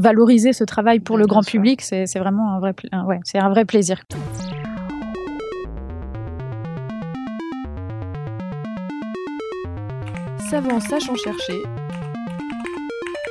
valoriser 0.00 0.52
ce 0.52 0.64
travail 0.64 0.98
pour 0.98 1.16
le 1.16 1.24
grand 1.24 1.42
public, 1.46 1.80
c'est 1.80 2.18
vraiment 2.18 2.52
un 2.52 2.58
vrai, 2.58 2.74
ouais, 3.06 3.20
c'est 3.22 3.38
un 3.38 3.48
vrai 3.48 3.64
plaisir. 3.64 4.02
Savant 10.50 10.80
sachant 10.80 11.14
chercher. 11.14 11.62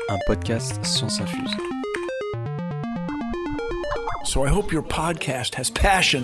Un 0.10 0.18
podcast 0.26 0.80
Science 0.86 1.20
Infuse. 1.20 1.58
So 4.24 4.46
I 4.46 4.50
hope 4.50 4.72
your 4.72 4.84
podcast 4.84 5.56
has 5.56 5.70
passion. 5.70 6.24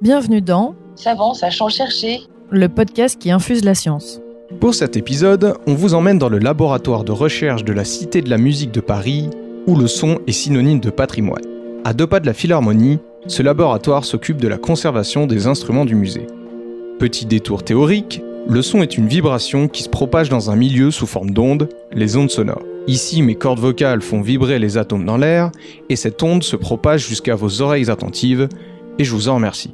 Bienvenue 0.00 0.40
dans 0.40 0.74
Savant, 0.94 1.34
sachant 1.34 1.68
chercher. 1.68 2.20
Le 2.50 2.68
podcast 2.68 3.18
qui 3.18 3.30
infuse 3.30 3.64
la 3.64 3.74
science. 3.74 4.20
Pour 4.60 4.74
cet 4.74 4.96
épisode, 4.96 5.54
on 5.66 5.74
vous 5.74 5.94
emmène 5.94 6.18
dans 6.18 6.28
le 6.28 6.38
laboratoire 6.38 7.04
de 7.04 7.12
recherche 7.12 7.64
de 7.64 7.72
la 7.72 7.84
Cité 7.84 8.20
de 8.20 8.28
la 8.28 8.36
musique 8.36 8.70
de 8.72 8.80
Paris, 8.80 9.30
où 9.66 9.76
le 9.76 9.86
son 9.86 10.18
est 10.26 10.32
synonyme 10.32 10.80
de 10.80 10.90
patrimoine. 10.90 11.42
À 11.84 11.94
deux 11.94 12.06
pas 12.06 12.20
de 12.20 12.26
la 12.26 12.34
Philharmonie, 12.34 12.98
ce 13.26 13.42
laboratoire 13.42 14.04
s'occupe 14.04 14.36
de 14.36 14.48
la 14.48 14.58
conservation 14.58 15.26
des 15.26 15.46
instruments 15.46 15.86
du 15.86 15.94
musée. 15.94 16.26
Petit 16.98 17.24
détour 17.24 17.64
théorique, 17.64 18.22
le 18.46 18.60
son 18.60 18.82
est 18.82 18.98
une 18.98 19.08
vibration 19.08 19.68
qui 19.68 19.82
se 19.82 19.88
propage 19.88 20.28
dans 20.28 20.50
un 20.50 20.56
milieu 20.56 20.90
sous 20.90 21.06
forme 21.06 21.30
d'ondes, 21.30 21.68
les 21.92 22.16
ondes 22.16 22.30
sonores. 22.30 22.62
Ici, 22.86 23.22
mes 23.22 23.36
cordes 23.36 23.60
vocales 23.60 24.02
font 24.02 24.20
vibrer 24.20 24.58
les 24.58 24.76
atomes 24.76 25.06
dans 25.06 25.16
l'air, 25.16 25.50
et 25.88 25.96
cette 25.96 26.22
onde 26.22 26.42
se 26.42 26.56
propage 26.56 27.06
jusqu'à 27.08 27.34
vos 27.34 27.62
oreilles 27.62 27.90
attentives, 27.90 28.48
et 28.98 29.04
je 29.04 29.12
vous 29.12 29.28
en 29.28 29.36
remercie. 29.36 29.72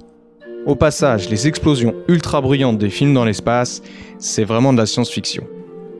Au 0.66 0.74
passage, 0.74 1.30
les 1.30 1.46
explosions 1.46 1.94
ultra 2.08 2.40
bruyantes 2.40 2.78
des 2.78 2.90
films 2.90 3.14
dans 3.14 3.24
l'espace, 3.24 3.80
c'est 4.18 4.44
vraiment 4.44 4.72
de 4.72 4.78
la 4.78 4.86
science-fiction. 4.86 5.44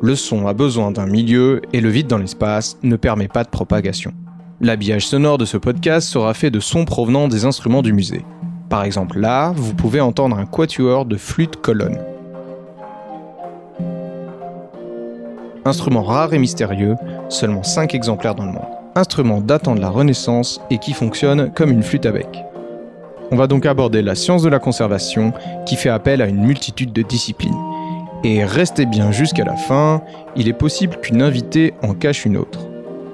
Le 0.03 0.15
son 0.15 0.47
a 0.47 0.53
besoin 0.53 0.91
d'un 0.91 1.07
milieu 1.07 1.63
et 1.73 1.81
le 1.81 1.89
vide 1.89 2.07
dans 2.07 2.19
l'espace 2.19 2.77
ne 2.83 2.97
permet 2.97 3.29
pas 3.29 3.45
de 3.45 3.49
propagation. 3.49 4.13
L'habillage 4.61 5.07
sonore 5.07 5.39
de 5.39 5.45
ce 5.45 5.57
podcast 5.57 6.09
sera 6.09 6.35
fait 6.35 6.51
de 6.51 6.61
sons 6.61 6.85
provenant 6.85 7.29
des 7.29 7.45
instruments 7.45 7.83
du 7.83 7.93
musée. 7.93 8.25
Par 8.69 8.85
exemple 8.85 9.19
là, 9.19 9.53
vous 9.57 9.75
pouvez 9.75 10.01
entendre 10.01 10.37
un 10.37 10.45
quatuor 10.45 11.07
de 11.07 11.17
flûte 11.17 11.57
colonne. 11.57 11.99
Instrument 15.65 16.03
rare 16.03 16.35
et 16.35 16.39
mystérieux, 16.39 16.97
seulement 17.29 17.63
5 17.63 17.95
exemplaires 17.95 18.35
dans 18.35 18.47
le 18.47 18.53
monde. 18.53 18.69
Instrument 18.95 19.41
datant 19.41 19.75
de 19.75 19.81
la 19.81 19.91
Renaissance 19.91 20.61
et 20.71 20.79
qui 20.79 20.93
fonctionne 20.93 21.53
comme 21.55 21.71
une 21.71 21.83
flûte 21.83 22.07
à 22.07 22.13
bec. 22.13 22.45
On 23.31 23.37
va 23.37 23.47
donc 23.47 23.67
aborder 23.67 24.01
la 24.01 24.15
science 24.15 24.43
de 24.43 24.49
la 24.49 24.59
conservation 24.59 25.33
qui 25.67 25.77
fait 25.77 25.91
appel 25.91 26.23
à 26.23 26.27
une 26.27 26.45
multitude 26.45 26.93
de 26.93 27.03
disciplines. 27.03 27.59
Et 28.25 28.45
restez 28.45 28.87
bien 28.87 29.13
jusqu'à 29.13 29.45
la 29.45 29.55
fin, 29.55 30.03
il 30.35 30.49
est 30.49 30.55
possible 30.55 30.97
qu'une 30.97 31.21
invitée 31.21 31.75
en 31.83 31.93
cache 31.93 32.25
une 32.25 32.39
autre. 32.39 32.61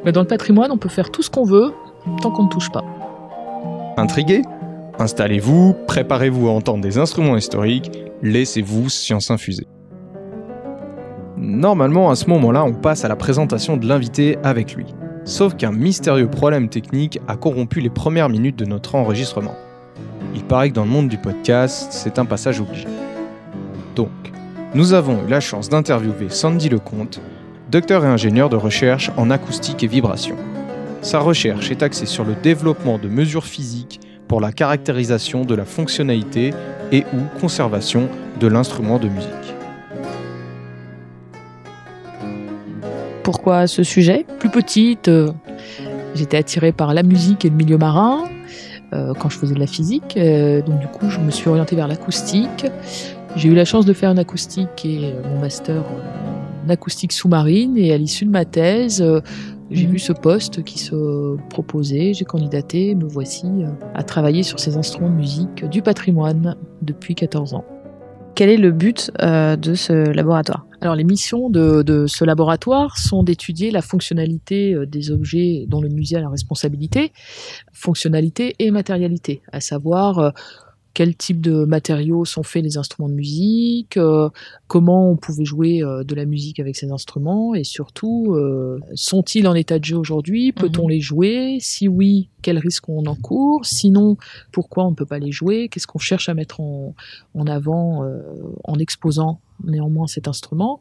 Mais 0.05 0.13
dans 0.13 0.21
le 0.21 0.27
patrimoine, 0.27 0.71
on 0.71 0.79
peut 0.79 0.89
faire 0.89 1.11
tout 1.11 1.23
ce 1.23 1.31
qu'on 1.31 1.45
veut 1.45 1.73
tant 2.23 2.31
qu'on 2.31 2.45
ne 2.45 2.49
touche 2.49 2.71
pas. 2.71 2.85
Intrigué? 3.97 4.43
Installez-vous, 4.99 5.75
préparez-vous 5.89 6.49
à 6.49 6.53
entendre 6.53 6.81
des 6.81 6.99
instruments 6.99 7.37
historiques, 7.37 7.91
laissez-vous 8.23 8.89
science 8.89 9.31
infuser. 9.33 9.67
Normalement, 11.37 12.11
à 12.11 12.15
ce 12.15 12.31
moment-là, 12.31 12.63
on 12.65 12.73
passe 12.73 13.05
à 13.05 13.09
la 13.09 13.17
présentation 13.17 13.77
de 13.77 13.87
l'invité 13.87 14.39
avec 14.45 14.77
lui. 14.77 14.87
Sauf 15.25 15.57
qu'un 15.57 15.73
mystérieux 15.73 16.29
problème 16.29 16.69
technique 16.69 17.19
a 17.27 17.37
corrompu 17.37 17.81
les 17.81 17.91
premières 17.91 18.29
minutes 18.29 18.57
de 18.57 18.65
notre 18.65 18.95
enregistrement. 18.95 19.55
Il 20.35 20.43
paraît 20.43 20.71
que 20.71 20.75
dans 20.75 20.85
le 20.85 20.91
monde 20.91 21.09
du 21.09 21.17
podcast, 21.17 21.89
c'est 21.91 22.19
un 22.19 22.25
passage 22.25 22.61
obligé. 22.61 22.87
Donc, 23.95 24.11
nous 24.75 24.93
avons 24.93 25.25
eu 25.25 25.31
la 25.31 25.39
chance 25.39 25.69
d'interviewer 25.69 26.29
Sandy 26.29 26.69
Lecomte, 26.69 27.21
docteur 27.71 28.05
et 28.05 28.09
ingénieur 28.09 28.49
de 28.49 28.57
recherche 28.57 29.13
en 29.17 29.31
acoustique 29.31 29.85
et 29.85 29.87
vibration. 29.87 30.37
Sa 31.03 31.21
recherche 31.21 31.71
est 31.71 31.83
axée 31.83 32.07
sur 32.07 32.25
le 32.25 32.35
développement 32.35 32.99
de 32.99 33.09
mesures 33.09 33.45
physiques 33.45 34.01
pour 34.27 34.41
la 34.41 34.51
caractérisation 34.51 35.45
de 35.45 35.55
la 35.55 35.65
fonctionnalité 35.65 36.53
et 36.91 37.05
ou 37.13 37.41
conservation 37.41 38.09
de 38.41 38.47
l'instrument 38.49 38.99
de 38.99 39.09
musique. 39.09 39.31
Pourquoi 43.23 43.67
ce 43.67 43.83
sujet? 43.83 44.27
Plus 44.39 44.51
petite, 44.51 45.09
euh, 45.09 45.31
j'étais 46.15 46.37
attirée 46.37 46.73
par 46.73 46.93
la 46.93 47.03
musique 47.03 47.45
et 47.45 47.51
le 47.51 47.57
milieu 47.57 47.79
marin. 47.79 48.25
Euh, 48.95 49.13
quand 49.19 49.29
je 49.29 49.39
faisais 49.39 49.55
de 49.55 49.61
la 49.61 49.67
physique. 49.67 50.17
Euh, 50.17 50.63
donc 50.63 50.79
du 50.79 50.87
coup, 50.87 51.11
je 51.11 51.19
me 51.19 51.31
suis 51.31 51.49
orientée 51.49 51.75
vers 51.75 51.89
l'acoustique. 51.89 52.67
J'ai 53.35 53.49
eu 53.49 53.55
la 53.55 53.65
chance 53.65 53.87
de 53.87 53.93
faire 53.93 54.11
une 54.11 54.21
acoustique 54.21 54.85
et 54.85 55.07
euh, 55.07 55.29
mon 55.29 55.41
master 55.41 55.83
en 56.65 56.69
acoustique 56.69 57.13
sous-marine. 57.13 57.77
Et 57.77 57.93
à 57.93 57.99
l'issue 57.99 58.25
de 58.25 58.31
ma 58.31 58.45
thèse, 58.45 59.05
j'ai 59.71 59.87
mhm. 59.87 59.93
vu 59.93 59.99
ce 59.99 60.13
poste 60.13 60.63
qui 60.63 60.79
se 60.79 61.37
proposait, 61.51 62.15
j'ai 62.15 62.25
candidaté, 62.25 62.95
me 62.95 63.07
voici 63.07 63.47
à 63.95 64.03
travailler 64.05 64.45
sur 64.45 64.61
ces 64.61 64.77
instruments 64.77 65.11
de 65.11 65.17
musique 65.17 65.65
du 65.69 65.83
patrimoine 65.83 66.57
depuis 66.83 67.17
14 67.17 67.55
ans. 67.55 67.65
Quel 68.35 68.51
est 68.51 68.57
le 68.57 68.73
but 68.73 69.11
de 69.21 69.75
ce 69.75 69.93
laboratoire? 69.93 70.67
Alors 70.85 70.97
les 70.97 71.05
missions 71.05 71.49
de, 71.49 72.05
ce 72.07 72.27
laboratoire 72.27 72.99
sont 72.99 73.23
d'étudier 73.23 73.71
la 73.71 73.81
fonctionnalité 73.81 74.75
euh, 74.75 74.85
des 74.85 75.11
objets 75.11 75.65
dont 75.67 75.81
le 75.81 75.89
musée 75.89 76.17
a 76.17 76.21
la 76.21 76.29
responsabilité, 76.29 77.11
fonctionnalité 77.73 78.55
et 78.59 78.71
matérialité, 78.71 79.41
à 79.51 79.61
savoir 79.61 80.19
euh, 80.19 80.31
quel 80.93 81.17
type 81.17 81.41
de 81.41 81.65
matériaux 81.65 82.27
sont 82.27 82.43
faits 82.43 82.63
les 82.63 82.77
instruments 82.77 83.09
de 83.09 83.15
musique, 83.15 83.97
euh, 83.97 84.29
comment 84.67 85.11
on 85.11 85.17
pouvait 85.17 85.47
jouer 85.47 85.81
de 85.81 86.15
la 86.15 86.27
musique 86.27 86.61
avec 86.61 86.77
ces 86.77 86.93
instruments 86.93 87.55
et 87.55 87.65
surtout 87.65 88.37
sont-ils 88.95 89.49
en 89.49 89.55
état 89.55 89.79
de 89.79 89.85
jeu 89.85 89.97
aujourd'hui? 89.97 90.53
Peut-on 90.53 90.85
mhm. 90.85 90.91
les 90.91 91.01
jouer? 91.01 91.57
Si 91.61 91.89
oui, 91.89 92.29
quel 92.45 92.59
risque 92.59 92.89
on 92.89 93.07
encourt 93.07 93.65
Sinon, 93.65 94.17
pourquoi 94.53 94.85
on 94.87 94.91
ne 94.91 94.95
peut 94.95 95.07
pas 95.07 95.19
les 95.19 95.33
jouer? 95.33 95.69
Qu'est-ce 95.71 95.87
qu'on 95.87 95.99
cherche 95.99 96.29
à 96.29 96.35
mettre 96.35 96.61
en, 96.61 96.95
en 97.35 97.47
avant 97.47 98.05
en 98.65 98.79
exposant 98.79 99.41
néanmoins 99.65 100.07
cet 100.07 100.29
instrument? 100.29 100.79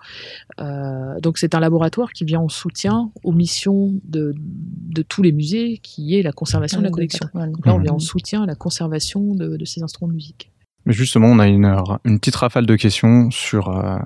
Euh, 0.60 1.20
donc 1.22 1.38
c'est 1.38 1.56
un 1.56 1.62
laboratoire 1.62 2.12
qui 2.12 2.26
vient 2.26 2.42
en 2.42 2.50
soutien 2.50 3.12
aux 3.24 3.32
missions 3.32 3.94
de, 4.04 4.36
de 4.38 5.02
tous 5.02 5.24
les 5.24 5.32
musées, 5.32 5.80
qui 5.82 6.16
est 6.16 6.22
la 6.22 6.34
conservation 6.34 6.80
de 6.80 6.86
la 6.86 6.92
collection. 6.92 7.28
Donc 7.34 7.66
là, 7.66 7.74
on 7.76 7.80
vient 7.80 7.94
en 7.94 8.00
soutien 8.00 8.44
à 8.44 8.46
la 8.46 8.56
conservation 8.56 9.34
de, 9.34 9.56
de 9.56 9.66
ces 9.66 9.82
instruments 9.82 10.10
de 10.10 10.16
musique. 10.16 10.52
Mais 10.86 10.94
justement, 10.94 11.28
on 11.28 11.40
a 11.40 11.48
une, 11.48 11.74
une 12.04 12.20
petite 12.20 12.36
rafale 12.36 12.66
de 12.66 12.76
questions 12.76 13.32
sur 13.32 13.70
euh, 13.70 13.98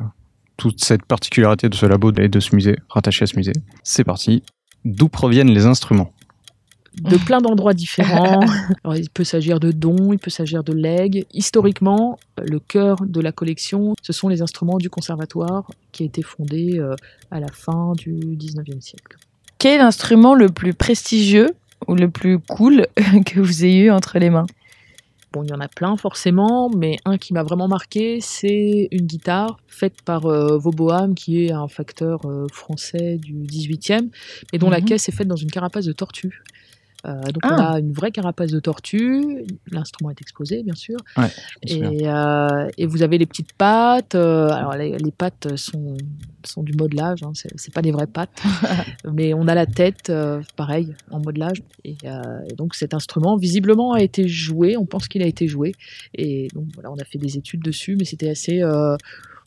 toute 0.58 0.84
cette 0.84 1.06
particularité 1.06 1.70
de 1.70 1.76
ce 1.76 1.88
labo 1.88 2.12
et 2.14 2.30
de 2.30 2.40
ce 2.40 2.56
musée, 2.56 2.78
rattaché 2.88 3.24
à 3.24 3.28
ce 3.28 3.36
musée. 3.36 3.54
C'est 3.84 4.04
parti. 4.04 4.44
D'où 4.86 5.10
proviennent 5.10 5.50
les 5.52 5.66
instruments? 5.66 6.12
De 7.02 7.18
plein 7.26 7.40
d'endroits 7.40 7.74
différents. 7.74 8.40
il 8.96 9.10
peut 9.10 9.24
s'agir 9.24 9.60
de 9.60 9.72
dons, 9.72 10.14
il 10.14 10.20
peut 10.20 10.30
s'agir 10.30 10.64
de 10.64 10.74
legs. 10.74 11.26
Historiquement, 11.34 12.20
le 12.38 12.60
cœur 12.60 12.98
de 13.06 13.22
la 13.22 13.32
collection, 13.32 13.94
ce 14.02 14.14
sont 14.14 14.30
les 14.30 14.42
instruments 14.42 14.78
du 14.78 14.90
conservatoire 14.90 15.70
qui 15.92 16.04
a 16.04 16.06
été 16.06 16.22
fondé 16.22 16.80
euh, 16.80 16.96
à 17.32 17.40
la 17.40 17.48
fin 17.48 17.94
du 17.94 18.12
19e 18.12 18.82
siècle. 18.82 19.18
Quel 19.60 19.76
est 19.76 19.78
l'instrument 19.80 20.36
le 20.36 20.50
plus 20.50 20.74
prestigieux 20.74 21.50
ou 21.88 21.96
le 21.96 22.10
plus 22.10 22.40
cool 22.40 22.88
que 23.26 23.40
vous 23.40 23.66
ayez 23.66 23.86
eu 23.86 23.92
entre 23.92 24.20
les 24.20 24.30
mains? 24.30 24.46
Bon, 25.34 25.44
il 25.44 25.50
y 25.50 25.54
en 25.54 25.60
a 25.60 25.68
plein 25.68 25.98
forcément, 25.98 26.70
mais 26.70 26.98
un 27.04 27.18
qui 27.18 27.34
m'a 27.34 27.44
vraiment 27.44 27.68
marqué, 27.68 28.20
c'est 28.22 28.88
une 28.92 29.06
guitare 29.06 29.60
faite 29.68 30.02
par 30.04 30.26
euh, 30.26 30.58
Vauboam, 30.58 31.16
qui 31.16 31.46
est 31.46 31.52
un 31.52 31.68
facteur 31.68 32.22
euh, 32.26 32.48
français 32.52 33.18
du 33.18 33.34
18e, 33.34 34.10
et 34.54 34.58
dont 34.58 34.70
la 34.70 34.80
mhm. 34.80 34.86
caisse 34.86 35.10
est 35.10 35.12
faite 35.12 35.28
dans 35.28 35.36
une 35.36 35.52
carapace 35.52 35.86
de 35.86 35.92
tortue. 35.92 36.44
Euh, 37.06 37.22
donc 37.32 37.44
on 37.46 37.50
ah. 37.50 37.74
a 37.74 37.80
une 37.80 37.92
vraie 37.92 38.12
carapace 38.12 38.52
de 38.52 38.60
tortue, 38.60 39.46
l'instrument 39.72 40.10
est 40.10 40.20
exposé 40.20 40.64
bien 40.64 40.74
sûr, 40.74 40.98
et, 41.62 42.08
euh, 42.08 42.70
et, 42.78 42.88
vous 42.88 43.04
avez 43.04 43.18
les 43.18 43.28
petites 43.28 43.54
pattes. 43.54 44.16
Euh, 44.16 44.50
alors 44.50 44.76
les, 44.76 44.98
pattes 45.16 45.56
sont, 45.58 45.96
sont 46.44 46.64
du 46.64 46.74
modelage, 46.74 47.22
hein, 47.24 47.32
c'est 47.34 47.74
pas 47.74 47.82
des 47.82 47.92
vraies 47.92 48.08
pattes, 48.08 48.42
mais 49.14 49.34
on 49.34 49.48
a 49.48 49.54
la 49.54 49.68
tête, 49.68 50.12
pareil, 50.56 50.96
en 51.12 51.20
modelage. 51.20 51.62
Et, 51.84 51.98
et, 52.04 52.56
donc 52.56 52.74
cet 52.74 52.94
instrument 52.94 53.38
visiblement 53.38 53.94
a 53.94 54.02
été 54.02 54.28
joué, 54.28 54.76
on 54.76 54.86
pense 54.86 55.08
qu'il 55.08 55.22
a 55.22 55.28
été 55.28 55.48
joué, 55.48 55.74
et 56.16 56.48
donc 56.54 56.66
voilà, 56.74 56.92
on 56.92 56.98
a 56.98 57.06
fait 57.06 57.20
des 57.20 57.38
études 57.38 57.62
dessus, 57.62 57.96
mais 57.98 58.06
c'était 58.06 58.30
assez 58.30 58.62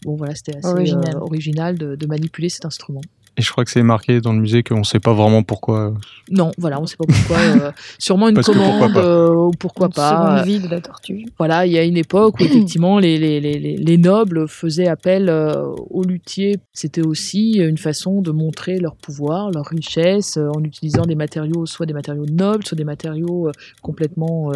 bon 0.04 0.16
voilà, 0.16 0.34
c'était 0.34 0.56
assez 0.56 0.68
original, 0.68 1.16
original 1.16 1.78
de, 1.78 1.96
de, 1.96 2.06
manipuler 2.06 2.48
cet 2.48 2.64
instrument. 2.64 3.02
Et 3.36 3.42
je 3.42 3.50
crois 3.50 3.64
que 3.64 3.70
c'est 3.70 3.82
marqué 3.82 4.20
dans 4.20 4.32
le 4.32 4.40
musée 4.40 4.62
qu'on 4.62 4.80
ne 4.80 4.84
sait 4.84 5.00
pas 5.00 5.12
vraiment 5.14 5.42
pourquoi. 5.42 5.94
Non, 6.30 6.50
voilà, 6.58 6.78
on 6.78 6.82
ne 6.82 6.86
sait 6.86 6.96
pas 6.96 7.06
pourquoi. 7.06 7.38
Euh, 7.38 7.72
sûrement 7.98 8.28
une 8.28 8.42
commande 8.42 8.96
euh, 8.96 9.34
ou 9.34 9.50
pourquoi 9.52 9.88
pas. 9.88 10.40
Une 10.40 10.44
vie 10.44 10.60
de 10.60 10.68
la 10.68 10.80
tortue. 10.80 11.26
Voilà, 11.38 11.64
il 11.64 11.72
y 11.72 11.78
a 11.78 11.84
une 11.84 11.96
époque 11.96 12.40
où 12.40 12.42
effectivement 12.44 12.98
les, 12.98 13.18
les, 13.18 13.40
les, 13.40 13.58
les 13.58 13.98
nobles 13.98 14.48
faisaient 14.48 14.88
appel 14.88 15.28
euh, 15.28 15.64
aux 15.90 16.02
luthiers. 16.02 16.58
C'était 16.72 17.06
aussi 17.06 17.54
une 17.54 17.78
façon 17.78 18.20
de 18.20 18.30
montrer 18.30 18.78
leur 18.78 18.96
pouvoir, 18.96 19.50
leur 19.50 19.66
richesse, 19.66 20.36
en 20.36 20.62
utilisant 20.64 21.06
des 21.06 21.14
matériaux, 21.14 21.66
soit 21.66 21.86
des 21.86 21.94
matériaux 21.94 22.26
nobles, 22.26 22.66
soit 22.66 22.76
des 22.76 22.84
matériaux 22.84 23.50
complètement 23.80 24.52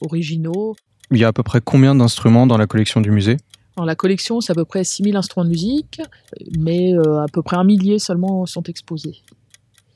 originaux. 0.00 0.76
Il 1.10 1.18
y 1.18 1.24
a 1.24 1.28
à 1.28 1.32
peu 1.32 1.42
près 1.42 1.60
combien 1.60 1.94
d'instruments 1.94 2.46
dans 2.46 2.56
la 2.56 2.66
collection 2.66 3.00
du 3.00 3.10
musée? 3.10 3.36
Dans 3.80 3.86
la 3.86 3.94
collection, 3.94 4.42
c'est 4.42 4.52
à 4.52 4.54
peu 4.54 4.66
près 4.66 4.84
6000 4.84 5.16
instruments 5.16 5.46
de 5.46 5.48
musique, 5.48 6.02
mais 6.58 6.92
euh, 6.92 7.22
à 7.22 7.28
peu 7.32 7.40
près 7.40 7.56
un 7.56 7.64
millier 7.64 7.98
seulement 7.98 8.44
sont 8.44 8.62
exposés. 8.64 9.22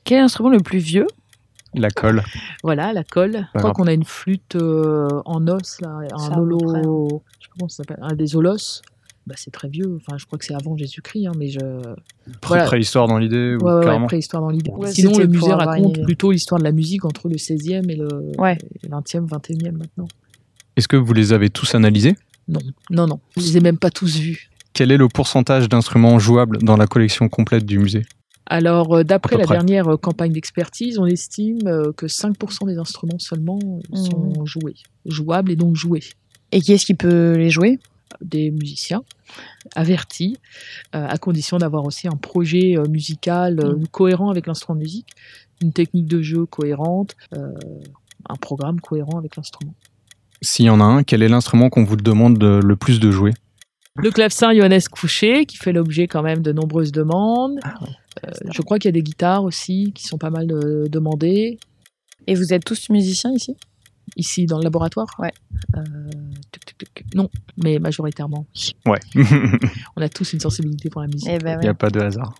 Quel 0.03 0.17
est 0.17 0.21
l'instrument 0.21 0.49
le 0.49 0.59
plus 0.59 0.79
vieux? 0.79 1.05
La 1.75 1.91
colle. 1.91 2.23
Voilà, 2.63 2.93
la 2.93 3.03
colle. 3.03 3.47
Je 3.53 3.59
crois 3.59 3.73
qu'on 3.73 3.85
a 3.85 3.93
une 3.93 4.03
flûte 4.03 4.55
euh, 4.55 5.07
en 5.25 5.47
os, 5.47 5.81
là, 5.81 5.99
un 6.17 6.35
holo, 6.35 6.57
près, 6.57 6.81
je 6.81 6.81
sais 6.81 7.49
pas 7.49 7.55
comment 7.59 7.69
ça 7.69 7.75
s'appelle, 7.83 7.99
un 8.01 8.15
des 8.15 8.35
holos. 8.35 8.81
Bah, 9.27 9.35
c'est 9.37 9.51
très 9.51 9.67
vieux, 9.67 9.99
enfin, 10.01 10.17
je 10.17 10.25
crois 10.25 10.39
que 10.39 10.45
c'est 10.45 10.55
avant 10.55 10.75
Jésus-Christ, 10.75 11.27
hein, 11.27 11.33
mais 11.37 11.49
je. 11.49 11.59
Voilà. 12.41 12.65
Préhistoire 12.65 13.07
dans 13.07 13.19
l'idée 13.19 13.55
ou 13.61 13.63
Ouais, 13.67 13.85
ouais, 13.85 14.05
préhistoire 14.05 14.41
dans 14.41 14.49
l'idée. 14.49 14.71
Ouais, 14.71 14.91
Sinon, 14.91 15.15
le 15.15 15.27
musée 15.27 15.45
une 15.45 15.53
raconte 15.53 16.01
plutôt 16.01 16.31
l'histoire 16.31 16.57
de 16.57 16.63
la 16.65 16.71
musique 16.71 17.05
entre 17.05 17.29
le 17.29 17.35
16e 17.35 17.87
et 17.91 17.95
le 17.95 18.07
Ouais. 18.39 18.57
et 18.81 18.87
le 18.87 18.89
20e, 18.89 19.27
21e 19.27 19.77
maintenant. 19.77 20.07
Est-ce 20.75 20.87
que 20.87 20.97
vous 20.97 21.13
les 21.13 21.33
avez 21.33 21.51
tous 21.51 21.75
analysés? 21.75 22.15
Non, 22.47 22.59
non, 22.89 23.07
non. 23.07 23.19
Je 23.37 23.41
les 23.41 23.57
ai 23.57 23.59
même 23.59 23.77
pas 23.77 23.89
tous 23.89 24.17
vus. 24.17 24.49
Quel 24.73 24.91
est 24.91 24.97
le 24.97 25.07
pourcentage 25.07 25.69
d'instruments 25.69 26.19
jouables 26.19 26.57
dans 26.59 26.77
la 26.77 26.87
collection 26.87 27.29
complète 27.29 27.65
du 27.65 27.79
musée? 27.79 28.05
Alors, 28.47 28.97
euh, 28.97 29.03
d'après 29.03 29.37
la 29.37 29.45
près. 29.45 29.55
dernière 29.55 29.87
euh, 29.87 29.97
campagne 29.97 30.31
d'expertise, 30.31 30.99
on 30.99 31.05
estime 31.05 31.65
euh, 31.65 31.91
que 31.93 32.05
5% 32.05 32.67
des 32.67 32.77
instruments 32.77 33.17
seulement 33.17 33.59
euh, 33.63 33.95
sont 33.95 34.45
joués, 34.45 34.75
jouables 35.05 35.51
et 35.51 35.55
donc 35.55 35.75
joués. 35.75 36.03
Et 36.51 36.61
qui 36.61 36.73
est-ce 36.73 36.85
qui 36.85 36.93
peut 36.93 37.33
les 37.33 37.49
jouer? 37.49 37.79
Des 38.21 38.51
musiciens 38.51 39.03
avertis, 39.75 40.37
euh, 40.93 41.05
à 41.07 41.17
condition 41.17 41.57
d'avoir 41.57 41.85
aussi 41.85 42.07
un 42.07 42.15
projet 42.15 42.75
musical 42.89 43.59
euh, 43.59 43.75
cohérent 43.91 44.29
avec 44.29 44.47
l'instrument 44.47 44.75
de 44.75 44.83
musique, 44.83 45.09
une 45.61 45.73
technique 45.73 46.07
de 46.07 46.21
jeu 46.21 46.45
cohérente, 46.45 47.15
euh, 47.33 47.51
un 48.29 48.35
programme 48.35 48.79
cohérent 48.79 49.17
avec 49.17 49.35
l'instrument. 49.35 49.73
S'il 50.45 50.65
y 50.65 50.69
en 50.69 50.79
a 50.79 50.83
un, 50.83 51.03
quel 51.03 51.23
est 51.23 51.27
l'instrument 51.27 51.69
qu'on 51.69 51.83
vous 51.83 51.95
demande 51.97 52.37
de- 52.37 52.59
le 52.63 52.75
plus 52.75 52.99
de 52.99 53.09
jouer? 53.11 53.33
Le 53.97 54.11
clavecin 54.11 54.53
Johannes 54.53 54.81
Couché, 54.91 55.45
qui 55.45 55.57
fait 55.57 55.71
l'objet 55.73 56.07
quand 56.07 56.21
même 56.21 56.41
de 56.41 56.51
nombreuses 56.51 56.91
demandes. 56.91 57.59
Euh, 58.25 58.29
je 58.53 58.61
crois 58.61 58.77
qu'il 58.77 58.89
y 58.89 58.93
a 58.93 58.93
des 58.93 59.01
guitares 59.03 59.43
aussi 59.43 59.91
qui 59.95 60.05
sont 60.05 60.17
pas 60.17 60.29
mal 60.29 60.47
euh, 60.51 60.87
demandées. 60.89 61.57
Et 62.27 62.35
vous 62.35 62.53
êtes 62.53 62.63
tous 62.65 62.89
musiciens 62.89 63.31
ici? 63.33 63.55
Ici, 64.17 64.45
dans 64.45 64.57
le 64.57 64.63
laboratoire? 64.63 65.07
Ouais. 65.19 65.31
Euh, 65.77 65.81
tuc, 66.51 66.65
tuc, 66.65 66.77
tuc. 66.77 67.05
Non, 67.15 67.29
mais 67.63 67.79
majoritairement. 67.79 68.45
oui. 68.85 68.91
Ouais. 68.91 68.99
On 69.95 70.01
a 70.01 70.09
tous 70.09 70.33
une 70.33 70.39
sensibilité 70.41 70.89
pour 70.89 71.01
la 71.01 71.07
musique. 71.07 71.29
Eh 71.31 71.39
ben 71.39 71.57
Il 71.61 71.63
n'y 71.63 71.69
a 71.69 71.73
pas 71.73 71.89
de 71.89 71.99
hasard. 72.01 72.35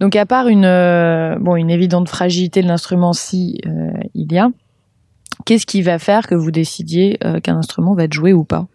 Donc 0.00 0.16
à 0.16 0.24
part 0.24 0.48
une, 0.48 0.64
euh, 0.64 1.36
bon, 1.38 1.56
une 1.56 1.70
évidente 1.70 2.08
fragilité 2.08 2.62
de 2.62 2.68
l'instrument, 2.68 3.12
si 3.12 3.60
euh, 3.66 3.90
il 4.14 4.32
y 4.32 4.38
a, 4.38 4.48
qu'est-ce 5.44 5.66
qui 5.66 5.82
va 5.82 5.98
faire 5.98 6.26
que 6.26 6.34
vous 6.34 6.50
décidiez 6.50 7.18
euh, 7.24 7.40
qu'un 7.40 7.56
instrument 7.56 7.94
va 7.94 8.04
être 8.04 8.12
joué 8.12 8.32
ou 8.32 8.44
pas? 8.44 8.66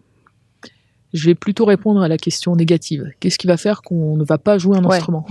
Je 1.12 1.26
vais 1.26 1.34
plutôt 1.34 1.64
répondre 1.64 2.02
à 2.02 2.08
la 2.08 2.18
question 2.18 2.56
négative. 2.56 3.06
Qu'est-ce 3.20 3.38
qui 3.38 3.46
va 3.46 3.56
faire 3.56 3.82
qu'on 3.82 4.16
ne 4.16 4.24
va 4.24 4.38
pas 4.38 4.58
jouer 4.58 4.76
un 4.76 4.84
Ouais, 4.84 4.96
instrument? 4.96 5.24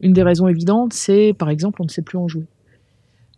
Une 0.00 0.12
des 0.12 0.22
raisons 0.22 0.48
évidentes, 0.48 0.92
c'est 0.92 1.34
par 1.38 1.50
exemple, 1.50 1.80
on 1.80 1.84
ne 1.84 1.90
sait 1.90 2.02
plus 2.02 2.18
en 2.18 2.26
jouer. 2.28 2.46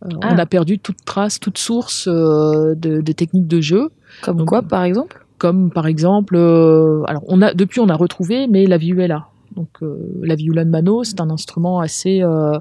Euh, 0.05 0.09
Ah. 0.21 0.29
On 0.33 0.37
a 0.39 0.45
perdu 0.47 0.79
toute 0.79 1.05
trace, 1.05 1.39
toute 1.39 1.59
source 1.59 2.07
euh, 2.07 2.73
de, 2.75 3.01
de 3.01 3.11
techniques 3.11 3.47
de 3.47 3.61
jeu. 3.61 3.91
Comme 4.23 4.37
Donc, 4.37 4.47
quoi, 4.47 4.61
par 4.63 4.83
exemple? 4.83 5.25
comme 5.37 5.71
par 5.71 5.87
exemple, 5.87 6.35
alors 6.37 7.23
on 7.27 7.41
a 7.41 7.53
depuis 7.55 7.79
on 7.79 7.89
a 7.89 7.95
retrouvé, 7.95 8.45
mais 8.47 8.67
la 8.67 8.77
vihuela. 8.77 9.25
Donc 9.55 9.69
euh, 9.81 9.97
la 10.21 10.35
vihuela 10.35 10.63
de 10.65 10.69
Mano, 10.69 11.03
c'est 11.03 11.19
un 11.19 11.31
instrument 11.31 11.79
assez, 11.79 12.21
euh, 12.21 12.57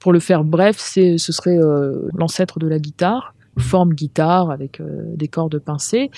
pour 0.00 0.12
le 0.12 0.18
faire 0.18 0.42
bref, 0.42 0.76
c'est 0.78 1.16
ce 1.16 1.30
serait 1.32 1.56
euh, 1.56 2.08
l'ancêtre 2.16 2.58
de 2.58 2.66
la 2.66 2.80
guitare, 2.80 3.34
forme 3.58 3.94
guitare 3.94 4.50
avec 4.50 4.80
euh, 4.80 5.04
des 5.14 5.28
cordes 5.28 5.58
pincées. 5.58 6.10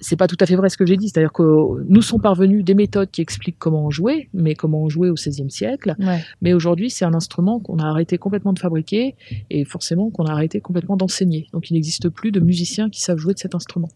C'est 0.00 0.16
pas 0.16 0.26
tout 0.26 0.36
à 0.40 0.46
fait 0.46 0.56
vrai 0.56 0.68
ce 0.68 0.76
que 0.76 0.86
j'ai 0.86 0.96
dit, 0.96 1.08
c'est-à-dire 1.08 1.32
que 1.32 1.42
nous 1.88 2.02
sont 2.02 2.18
parvenus 2.18 2.64
des 2.64 2.74
méthodes 2.74 3.10
qui 3.10 3.20
expliquent 3.20 3.58
comment 3.58 3.86
en 3.86 3.90
jouer, 3.90 4.28
mais 4.32 4.54
comment 4.54 4.84
en 4.84 4.88
jouer 4.88 5.10
au 5.10 5.14
XVIe 5.14 5.50
siècle. 5.50 5.94
Ouais. 5.98 6.20
Mais 6.42 6.52
aujourd'hui, 6.52 6.90
c'est 6.90 7.04
un 7.04 7.14
instrument 7.14 7.60
qu'on 7.60 7.78
a 7.78 7.84
arrêté 7.84 8.18
complètement 8.18 8.52
de 8.52 8.58
fabriquer 8.58 9.16
et 9.50 9.64
forcément 9.64 10.10
qu'on 10.10 10.24
a 10.24 10.32
arrêté 10.32 10.60
complètement 10.60 10.96
d'enseigner. 10.96 11.46
Donc 11.52 11.70
il 11.70 11.74
n'existe 11.74 12.08
plus 12.08 12.32
de 12.32 12.40
musiciens 12.40 12.90
qui 12.90 13.00
savent 13.00 13.18
jouer 13.18 13.34
de 13.34 13.38
cet 13.38 13.54
instrument. 13.54 13.88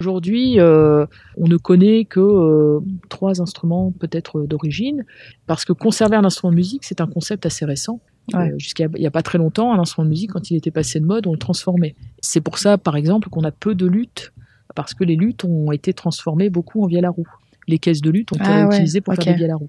Aujourd'hui, 0.00 0.60
euh, 0.60 1.06
on 1.36 1.48
ne 1.48 1.56
connaît 1.56 2.04
que 2.04 2.20
euh, 2.20 2.80
trois 3.08 3.40
instruments 3.40 3.92
peut-être 3.98 4.42
d'origine, 4.42 5.04
parce 5.46 5.64
que 5.64 5.72
conserver 5.72 6.16
un 6.16 6.24
instrument 6.24 6.52
de 6.52 6.56
musique, 6.56 6.84
c'est 6.84 7.00
un 7.00 7.06
concept 7.06 7.46
assez 7.46 7.64
récent. 7.64 8.00
Ouais. 8.34 8.50
Euh, 8.52 8.58
Jusqu'à 8.58 8.86
il 8.94 9.00
n'y 9.00 9.06
a 9.06 9.10
pas 9.10 9.22
très 9.22 9.38
longtemps, 9.38 9.72
un 9.72 9.78
instrument 9.78 10.04
de 10.04 10.10
musique, 10.10 10.32
quand 10.32 10.50
il 10.50 10.56
était 10.56 10.70
passé 10.70 11.00
de 11.00 11.04
mode, 11.06 11.26
on 11.26 11.32
le 11.32 11.38
transformait. 11.38 11.94
C'est 12.20 12.40
pour 12.40 12.58
ça, 12.58 12.78
par 12.78 12.96
exemple, 12.96 13.28
qu'on 13.28 13.44
a 13.44 13.50
peu 13.52 13.74
de 13.74 13.86
luttes, 13.86 14.32
parce 14.74 14.94
que 14.94 15.04
les 15.04 15.16
luttes 15.16 15.44
ont 15.44 15.72
été 15.72 15.92
transformées 15.92 16.50
beaucoup 16.50 16.82
en 16.82 16.86
vielle 16.86 17.04
à 17.04 17.10
roue. 17.10 17.26
Les 17.66 17.78
caisses 17.78 18.00
de 18.00 18.10
lutte 18.10 18.32
ont 18.32 18.36
été 18.36 18.44
Ah 18.48 18.66
ouais, 18.68 18.74
utilisées 18.76 19.00
pour 19.00 19.14
faire 19.14 19.24
des 19.24 19.34
vielles 19.34 19.50
à 19.50 19.56
roue. 19.56 19.68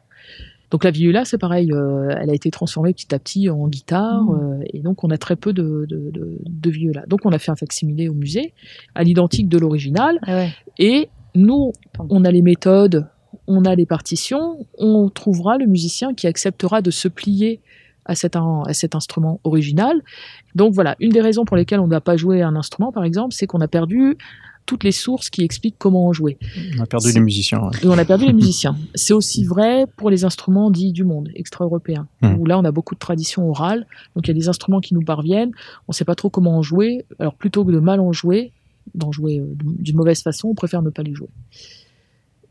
Donc 0.72 0.84
la 0.84 0.92
viola, 0.92 1.26
c'est 1.26 1.40
pareil, 1.40 1.72
euh, 1.74 2.10
elle 2.22 2.30
a 2.30 2.34
été 2.36 2.52
transformée 2.52 2.94
petit 2.94 3.14
à 3.16 3.18
petit 3.18 3.50
en 3.50 3.68
guitare, 3.68 4.22
Mm. 4.24 4.60
euh, 4.62 4.64
et 4.72 4.80
donc 4.82 5.04
on 5.04 5.10
a 5.10 5.18
très 5.18 5.36
peu 5.36 5.52
de, 5.52 5.86
de, 5.90 6.12
de, 6.12 6.38
de 6.48 6.70
viola. 6.70 7.04
Donc 7.08 7.22
on 7.26 7.32
a 7.32 7.40
fait 7.40 7.50
un 7.52 7.56
facsimilé 7.56 8.08
au 8.08 8.14
musée, 8.14 8.54
à 8.94 9.04
l'identique 9.04 9.50
de 9.50 9.58
l'original, 9.58 10.20
Ah 10.22 10.36
ouais. 10.36 10.50
et 10.78 11.10
nous, 11.34 11.74
on 11.98 12.24
a 12.24 12.30
les 12.32 12.44
méthodes, 12.44 13.08
on 13.48 13.66
a 13.66 13.74
les 13.74 13.88
partitions, 13.88 14.66
on 14.78 15.10
trouvera 15.10 15.58
le 15.58 15.66
musicien 15.66 16.14
qui 16.14 16.28
acceptera 16.28 16.84
de 16.84 16.92
se 16.92 17.08
plier 17.08 17.62
à 18.10 18.16
cet, 18.16 18.36
in- 18.36 18.64
à 18.66 18.74
cet 18.74 18.96
instrument 18.96 19.40
original. 19.44 19.96
Donc 20.56 20.74
voilà, 20.74 20.96
une 21.00 21.12
des 21.12 21.22
raisons 21.22 21.46
pour 21.46 21.56
lesquelles 21.58 21.80
on 21.80 21.88
ne 21.88 21.92
va 21.92 22.02
pas 22.02 22.18
jouer 22.18 22.42
un 22.42 22.56
instrument, 22.56 22.92
par 22.92 23.04
exemple, 23.04 23.34
c'est 23.34 23.48
qu'on 23.48 23.62
a 23.62 23.68
perdu 23.68 24.18
toutes 24.66 24.84
les 24.84 24.92
sources 24.92 25.30
qui 25.32 25.42
expliquent 25.44 25.78
comment 25.80 26.06
en 26.08 26.14
jouer. 26.14 26.38
On 26.78 26.82
a 26.84 26.86
perdu 26.86 27.12
les 27.12 27.20
musiciens. 27.22 27.60
ouais. 27.64 27.70
On 27.86 27.98
a 27.98 28.06
perdu 28.06 28.26
les 28.28 28.34
musiciens. 28.34 28.76
C'est 28.94 29.14
aussi 29.14 29.44
vrai 29.44 29.86
pour 29.98 30.12
les 30.12 30.26
instruments 30.26 30.70
dits 30.70 30.92
du 30.92 31.04
monde, 31.04 31.30
extra-européens, 31.34 32.08
Hmm. 32.22 32.36
où 32.38 32.46
là 32.46 32.60
on 32.60 32.66
a 32.66 32.72
beaucoup 32.72 32.94
de 32.94 33.00
traditions 33.00 33.50
orales. 33.50 33.88
Donc 34.16 34.28
il 34.28 34.30
y 34.30 34.36
a 34.38 34.40
des 34.40 34.48
instruments 34.48 34.80
qui 34.80 34.94
nous 34.94 35.02
parviennent, 35.02 35.52
on 35.88 35.92
ne 35.92 35.94
sait 35.94 36.06
pas 36.06 36.14
trop 36.16 36.30
comment 36.30 36.56
en 36.58 36.62
jouer. 36.62 37.04
Alors 37.20 37.34
plutôt 37.34 37.66
que 37.66 37.72
de 37.72 37.80
mal 37.80 38.00
en 38.00 38.12
jouer, 38.12 38.52
d'en 38.94 39.12
jouer 39.12 39.40
euh, 39.40 39.46
d'une 39.86 39.96
mauvaise 39.96 40.22
façon, 40.22 40.50
on 40.50 40.56
préfère 40.56 40.82
ne 40.84 40.90
pas 40.92 41.02
les 41.04 41.16
jouer. 41.16 41.30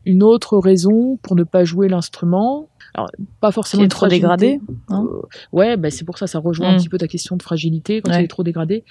Une 0.05 0.23
autre 0.23 0.57
raison 0.57 1.17
pour 1.21 1.35
ne 1.35 1.43
pas 1.43 1.63
jouer 1.65 1.87
l'instrument, 1.89 2.67
alors 2.93 3.09
pas 3.39 3.51
forcément 3.51 3.87
trop 3.87 3.99
fragilité. 4.07 4.21
dégradé, 4.21 4.59
hein 4.89 5.05
Euh, 5.09 5.21
ouais, 5.51 5.77
bah, 5.77 5.91
c'est 5.91 6.03
pour 6.05 6.17
ça, 6.17 6.27
ça 6.27 6.39
rejoint 6.39 6.69
un 6.69 6.73
Mm. 6.73 6.77
petit 6.77 6.89
peu 6.89 6.97
ta 6.97 7.07
question 7.07 7.35
de 7.37 7.43
fragilité 7.43 8.01
quand 8.01 8.11
Ouais. 8.11 8.21
il 8.21 8.23
est 8.25 8.27
trop 8.27 8.43
dégradé. 8.43 8.83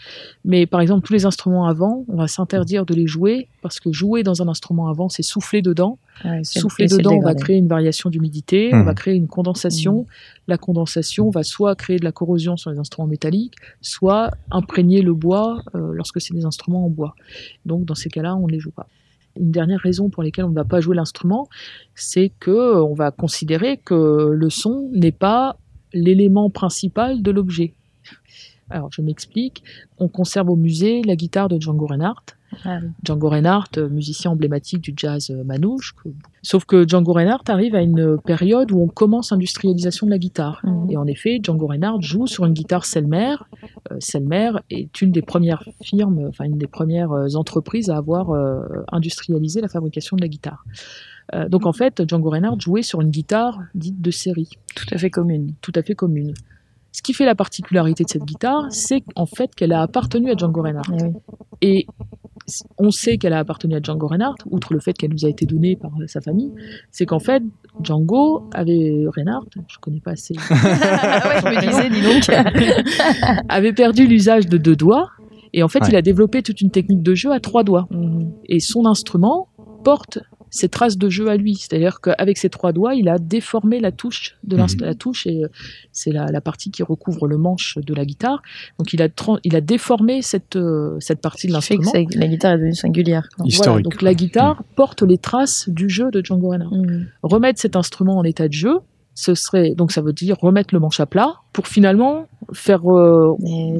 Mais 0.44 0.66
par 0.66 0.80
exemple, 0.80 1.06
tous 1.06 1.12
les 1.12 1.26
instruments 1.26 1.66
avant, 1.66 2.04
on 2.08 2.16
va 2.16 2.28
s'interdire 2.28 2.86
de 2.86 2.94
les 2.94 3.06
jouer 3.06 3.48
parce 3.62 3.80
que 3.80 3.92
jouer 3.92 4.22
dans 4.22 4.40
un 4.42 4.48
instrument 4.48 4.88
avant, 4.88 5.08
c'est 5.08 5.22
souffler 5.22 5.62
dedans. 5.62 5.98
Ouais, 6.24 6.42
Souffler 6.42 6.86
dedans, 6.88 7.12
on 7.12 7.20
va 7.20 7.34
créer 7.34 7.56
une 7.58 7.68
variation 7.68 8.10
d'humidité, 8.10 8.70
on 8.74 8.82
va 8.82 8.94
créer 8.94 9.14
une 9.14 9.28
condensation. 9.28 10.06
La 10.48 10.58
condensation 10.58 11.30
va 11.30 11.42
soit 11.44 11.76
créer 11.76 11.98
de 11.98 12.04
la 12.04 12.10
corrosion 12.12 12.56
sur 12.56 12.70
les 12.70 12.78
instruments 12.78 13.06
métalliques, 13.08 13.54
soit 13.80 14.30
imprégner 14.50 15.00
le 15.02 15.14
bois 15.14 15.62
euh, 15.74 15.92
lorsque 15.92 16.20
c'est 16.20 16.34
des 16.34 16.44
instruments 16.44 16.84
en 16.86 16.88
bois. 16.88 17.14
Donc 17.66 17.84
dans 17.84 17.94
ces 17.94 18.08
cas-là, 18.08 18.34
on 18.34 18.46
ne 18.46 18.52
les 18.52 18.58
joue 18.60 18.70
pas. 18.72 18.88
Une 19.36 19.50
dernière 19.50 19.80
raison 19.80 20.08
pour 20.10 20.22
laquelle 20.22 20.44
on 20.44 20.50
ne 20.50 20.54
va 20.54 20.64
pas 20.64 20.80
jouer 20.80 20.96
l'instrument, 20.96 21.48
c'est 21.94 22.32
que 22.40 22.50
euh, 22.50 22.82
on 22.82 22.94
va 22.94 23.10
considérer 23.10 23.76
que 23.76 24.30
le 24.32 24.50
son 24.50 24.90
n'est 24.92 25.12
pas 25.12 25.56
l'élément 25.92 26.50
principal 26.50 27.22
de 27.22 27.30
l'objet. 27.30 27.74
Alors 28.70 28.90
je 28.92 29.02
m'explique. 29.02 29.62
On 29.98 30.08
conserve 30.08 30.50
au 30.50 30.56
musée 30.56 31.02
la 31.02 31.16
guitare 31.16 31.48
de 31.48 31.60
Django 31.60 31.86
Reinhardt. 31.86 32.37
Ah 32.64 32.78
oui. 32.82 32.88
Django 33.04 33.28
Reinhardt, 33.28 33.78
musicien 33.90 34.30
emblématique 34.30 34.80
du 34.80 34.94
jazz 34.96 35.30
euh, 35.30 35.44
manouche. 35.44 35.94
Sauf 36.42 36.64
que 36.64 36.86
Django 36.86 37.12
Reinhardt 37.12 37.44
arrive 37.48 37.74
à 37.74 37.82
une 37.82 38.18
période 38.18 38.72
où 38.72 38.80
on 38.80 38.88
commence 38.88 39.32
l'industrialisation 39.32 40.06
de 40.06 40.12
la 40.12 40.18
guitare. 40.18 40.60
Mhm. 40.64 40.90
Et 40.90 40.96
en 40.96 41.06
effet, 41.06 41.40
Django 41.42 41.66
Reinhardt 41.66 42.00
joue 42.00 42.26
sur 42.26 42.46
une 42.46 42.52
guitare 42.52 42.84
Selmer. 42.84 43.36
Euh, 43.92 43.96
Selmer 43.98 44.52
est 44.70 45.02
une 45.02 45.12
des 45.12 45.22
premières 45.22 45.62
firmes, 45.82 46.26
enfin 46.28 46.44
une 46.44 46.58
des 46.58 46.66
premières 46.66 47.12
euh, 47.12 47.34
entreprises 47.34 47.90
à 47.90 47.96
avoir 47.96 48.30
euh, 48.30 48.60
industrialisé 48.92 49.60
la 49.60 49.68
fabrication 49.68 50.16
de 50.16 50.22
la 50.22 50.28
guitare. 50.28 50.64
Euh, 51.34 51.48
donc 51.48 51.66
en 51.66 51.72
fait, 51.72 52.02
Django 52.08 52.30
Reinhardt 52.30 52.60
jouait 52.60 52.82
sur 52.82 53.00
une 53.00 53.10
guitare 53.10 53.58
dite 53.74 54.00
de 54.00 54.10
série 54.10 54.48
Tout 54.74 54.86
à 54.92 54.98
fait 54.98 55.10
commune. 55.10 55.52
tout 55.60 55.72
à 55.74 55.82
fait 55.82 55.94
commune. 55.94 56.32
Ce 56.92 57.02
qui 57.02 57.12
fait 57.12 57.26
la 57.26 57.34
particularité 57.34 58.02
de 58.04 58.08
cette 58.08 58.24
guitare, 58.24 58.66
c'est 58.70 59.04
en 59.14 59.26
fait 59.26 59.54
qu'elle 59.54 59.72
a 59.72 59.82
appartenu 59.82 60.30
à 60.30 60.36
Django 60.36 60.62
Reinhardt. 60.62 60.90
Eh 60.98 61.02
oui. 61.04 61.12
Et 61.60 61.86
on 62.78 62.90
sait 62.90 63.16
qu'elle 63.18 63.32
a 63.32 63.38
appartenu 63.38 63.74
à 63.74 63.80
Django 63.82 64.06
Reinhardt, 64.06 64.36
outre 64.50 64.72
le 64.74 64.80
fait 64.80 64.92
qu'elle 64.92 65.10
nous 65.12 65.24
a 65.26 65.28
été 65.28 65.46
donnée 65.46 65.76
par 65.76 65.90
sa 66.06 66.20
famille, 66.20 66.50
c'est 66.90 67.06
qu'en 67.06 67.18
fait, 67.18 67.42
Django 67.82 68.48
avait 68.52 69.04
Reinhardt, 69.16 69.46
je 69.68 69.76
connais 69.80 70.00
pas 70.00 70.12
assez, 70.12 70.34
ouais, 70.50 70.50
je 70.50 71.46
me 71.46 71.60
disais, 71.60 71.90
dis 71.90 72.02
donc. 72.02 73.42
avait 73.48 73.72
perdu 73.72 74.06
l'usage 74.06 74.46
de 74.46 74.56
deux 74.58 74.76
doigts, 74.76 75.08
et 75.52 75.62
en 75.62 75.68
fait, 75.68 75.80
Ouais. 75.80 75.88
il 75.90 75.96
a 75.96 76.02
développé 76.02 76.42
toute 76.42 76.60
une 76.60 76.70
technique 76.70 77.02
de 77.02 77.14
jeu 77.14 77.32
à 77.32 77.40
trois 77.40 77.64
doigts. 77.64 77.86
Mhm. 77.90 78.32
Et 78.46 78.60
son 78.60 78.84
instrument 78.86 79.48
porte 79.84 80.18
ses 80.50 80.68
traces 80.68 80.98
de 80.98 81.08
jeu 81.08 81.28
à 81.28 81.36
lui. 81.36 81.56
C'est-à-dire 81.56 82.00
qu'avec 82.00 82.38
ses 82.38 82.50
trois 82.50 82.72
doigts, 82.72 82.94
il 82.94 83.08
a 83.08 83.18
déformé 83.18 83.80
la 83.80 83.92
touche 83.92 84.36
de 84.44 84.56
Mhm. 84.56 84.66
la 84.80 84.94
touche 84.94 85.26
et 85.26 85.44
euh, 85.44 85.48
c'est 85.92 86.10
la, 86.12 86.26
la 86.26 86.40
partie 86.40 86.70
qui 86.70 86.82
recouvre 86.82 87.26
le 87.26 87.36
manche 87.38 87.78
de 87.78 87.94
la 87.94 88.04
guitare. 88.04 88.42
Donc 88.78 88.92
il 88.92 89.02
a, 89.02 89.08
il 89.44 89.56
a 89.56 89.60
déformé 89.60 90.22
cette, 90.22 90.56
euh, 90.56 90.96
cette 91.00 91.20
partie 91.20 91.46
de 91.46 91.52
l'instrument. 91.52 91.90
la 91.94 92.26
guitare 92.26 92.52
est 92.52 92.58
devenue 92.58 92.74
singulière. 92.74 93.28
quoi. 93.36 93.46
Historique. 93.46 93.68
Voilà, 93.68 93.82
donc 93.82 94.02
la 94.02 94.14
guitare 94.14 94.62
porte 94.76 95.02
les 95.02 95.18
traces 95.18 95.68
du 95.68 95.88
jeu 95.88 96.10
de 96.10 96.24
Django 96.24 96.48
Reinhardt. 96.50 96.76
Mm. 96.76 97.06
Remettre 97.22 97.60
cet 97.60 97.76
instrument 97.76 98.18
en 98.18 98.24
état 98.24 98.48
de 98.48 98.52
jeu, 98.52 98.78
ce 99.20 99.34
serait 99.34 99.74
donc 99.74 99.90
ça 99.90 100.00
veut 100.00 100.12
dire 100.12 100.36
remettre 100.40 100.72
le 100.72 100.78
manche 100.78 101.00
à 101.00 101.06
plat 101.06 101.34
pour 101.52 101.66
finalement 101.66 102.26
faire 102.52 102.80
euh, 102.88 103.34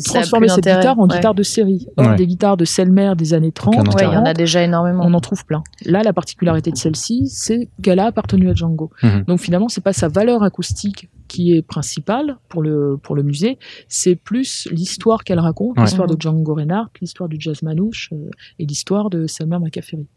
transformer 0.05 0.49
cette 0.49 0.65
guitare 0.65 0.99
en 0.99 1.07
Ouais. 1.07 1.15
guitare 1.17 1.35
de 1.35 1.45
série. 1.45 1.87
Ouais. 1.97 2.17
des 2.17 2.27
guitares 2.27 2.57
de 2.57 2.65
Selmer 2.65 3.13
des 3.17 3.35
années 3.35 3.53
30, 3.53 3.75
Aucun 3.77 3.91
Ouais, 3.93 3.95
il 4.01 4.03
y 4.03 4.07
en 4.09 4.11
40, 4.15 4.27
a 4.29 4.35
déjà 4.35 4.65
énormément. 4.65 5.05
on 5.07 5.15
en 5.15 5.21
trouve 5.21 5.45
plein. 5.47 5.63
Là, 5.85 6.03
la 6.03 6.13
particularité 6.13 6.73
de 6.73 6.77
celle-ci, 6.77 7.29
c'est 7.29 7.69
qu'elle 7.83 8.01
a 8.01 8.07
appartenu 8.07 8.51
à 8.51 8.55
Django. 8.55 8.91
Mhm. 9.05 9.25
Donc 9.29 9.39
finalement, 9.39 9.69
c'est 9.69 9.81
pas 9.85 9.93
sa 9.93 10.09
valeur 10.09 10.43
acoustique 10.43 11.09
qui 11.29 11.53
est 11.53 11.63
principale 11.63 12.37
pour 12.49 12.61
le, 12.63 12.99
pour 13.01 13.15
le 13.15 13.23
musée, 13.23 13.59
c'est 13.87 14.17
plus 14.17 14.67
l'histoire 14.73 15.23
qu'elle 15.23 15.39
raconte, 15.39 15.77
Ouais. 15.77 15.85
l'histoire 15.85 16.09
de 16.09 16.15
Mhm. 16.15 16.21
Django 16.21 16.55
Reinhardt, 16.55 16.91
l'histoire 17.01 17.29
du 17.29 17.37
jazz 17.39 17.63
manouche 17.63 18.11
euh, 18.13 18.29
et 18.59 18.67
l'histoire 18.67 19.09
de 19.09 19.29
Selmer 19.29 19.59
Macaferri. 19.61 20.09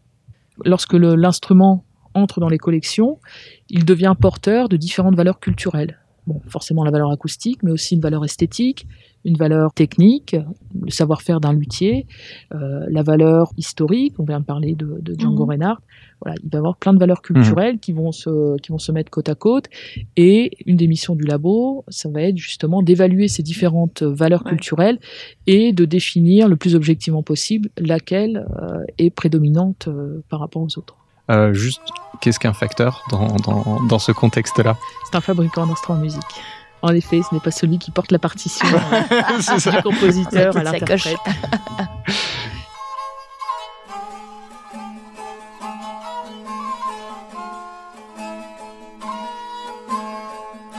Lorsque 0.66 0.94
l'instrument 0.94 1.84
entre 2.14 2.40
dans 2.40 2.50
les 2.50 2.58
collections, 2.58 3.20
il 3.70 3.86
devient 3.86 4.14
porteur 4.20 4.70
de 4.70 4.78
différentes 4.78 5.16
valeurs 5.16 5.40
culturelles. 5.40 5.98
Bon, 6.28 6.40
forcément 6.48 6.84
la 6.84 6.92
valeur 6.92 7.12
acoustique, 7.12 7.64
mais 7.64 7.72
aussi 7.72 7.96
une 7.96 8.02
valeur 8.02 8.24
esthétique, 8.24 8.86
une 9.26 9.38
valeur 9.38 9.74
technique, 9.74 10.36
le 10.80 10.92
savoir-faire 10.92 11.40
d'un 11.40 11.52
luthier, 11.52 12.06
euh, 12.54 12.86
la 12.90 13.02
valeur 13.02 13.52
historique, 13.58 14.14
on 14.20 14.24
vient 14.24 14.40
de 14.40 14.46
parler 14.46 14.76
de, 14.76 15.00
de 15.02 15.16
Django 15.20 15.46
Mhm. 15.46 15.50
Reinhardt. 15.50 15.82
Voilà, 16.24 16.36
il 16.44 16.50
va 16.52 16.58
y 16.58 16.60
avoir 16.60 16.78
plein 16.78 16.94
de 16.94 17.00
valeurs 17.00 17.24
culturelles 17.24 17.80
qui, 17.80 17.92
vont 17.92 18.12
se, 18.12 18.56
qui 18.60 18.72
vont 18.72 18.78
se 18.78 18.92
mettre 18.92 19.10
côte 19.10 19.30
à 19.30 19.34
côte. 19.36 19.66
Et 20.16 20.52
une 20.68 20.78
des 20.78 20.86
missions 20.88 21.16
du 21.16 21.24
labo, 21.26 21.84
ça 21.88 22.08
va 22.10 22.22
être 22.22 22.38
justement 22.38 22.84
d'évaluer 22.84 23.28
ces 23.28 23.42
différentes 23.42 24.04
valeurs 24.04 24.44
Ouais. 24.46 24.52
culturelles 24.52 25.00
et 25.48 25.74
de 25.74 25.86
définir 25.86 26.48
le 26.48 26.56
plus 26.56 26.76
objectivement 26.76 27.24
possible 27.24 27.70
laquelle 27.80 28.46
euh, 28.62 28.84
est 29.00 29.10
prédominante 29.10 29.88
euh, 29.88 30.22
par 30.30 30.40
rapport 30.40 30.62
aux 30.62 30.78
autres. 30.78 30.98
Euh, 31.32 31.54
juste, 31.54 31.82
qu'est-ce 32.20 32.40
qu'un 32.40 32.54
facteur 32.54 33.04
dans, 33.10 33.28
dans, 33.38 33.82
dans 33.88 34.00
ce 34.00 34.12
contexte-là 34.12 34.76
C'est 35.06 35.16
un 35.18 35.22
fabricant 35.22 35.66
d'instruments 35.66 35.98
de 36.00 36.04
musique. 36.04 36.22
En 36.84 36.94
effet, 36.94 37.22
ce 37.28 37.34
n'est 37.34 37.42
pas 37.42 37.52
celui 37.52 37.78
qui 37.80 37.92
porte 37.92 38.12
la 38.12 38.20
partition 38.20 38.68
C'est 39.40 39.60
ça. 39.60 39.72
du 39.72 39.82
compositeur 39.84 40.58
à 40.58 40.64
l'interprète. 40.64 41.18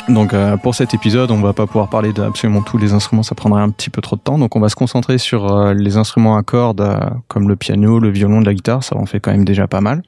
Donc 0.08 0.34
euh, 0.34 0.56
pour 0.56 0.74
cet 0.74 0.94
épisode, 0.94 1.30
on 1.30 1.40
va 1.40 1.52
pas 1.52 1.66
pouvoir 1.66 1.88
parler 1.88 2.12
d'absolument 2.12 2.62
tous 2.62 2.76
les 2.76 2.92
instruments, 2.92 3.22
ça 3.22 3.34
prendrait 3.34 3.62
un 3.62 3.70
petit 3.70 3.90
peu 3.90 4.00
trop 4.00 4.16
de 4.16 4.20
temps. 4.20 4.38
Donc 4.38 4.56
on 4.56 4.60
va 4.60 4.68
se 4.68 4.74
concentrer 4.74 5.18
sur 5.18 5.52
euh, 5.52 5.74
les 5.74 5.96
instruments 5.96 6.36
à 6.36 6.42
cordes 6.42 6.80
euh, 6.80 6.98
comme 7.28 7.48
le 7.48 7.56
piano, 7.56 8.00
le 8.00 8.10
violon, 8.10 8.40
la 8.40 8.52
guitare, 8.52 8.82
ça 8.82 8.96
en 8.96 9.06
fait 9.06 9.20
quand 9.20 9.30
même 9.30 9.44
déjà 9.44 9.68
pas 9.68 9.80
mal. 9.80 10.02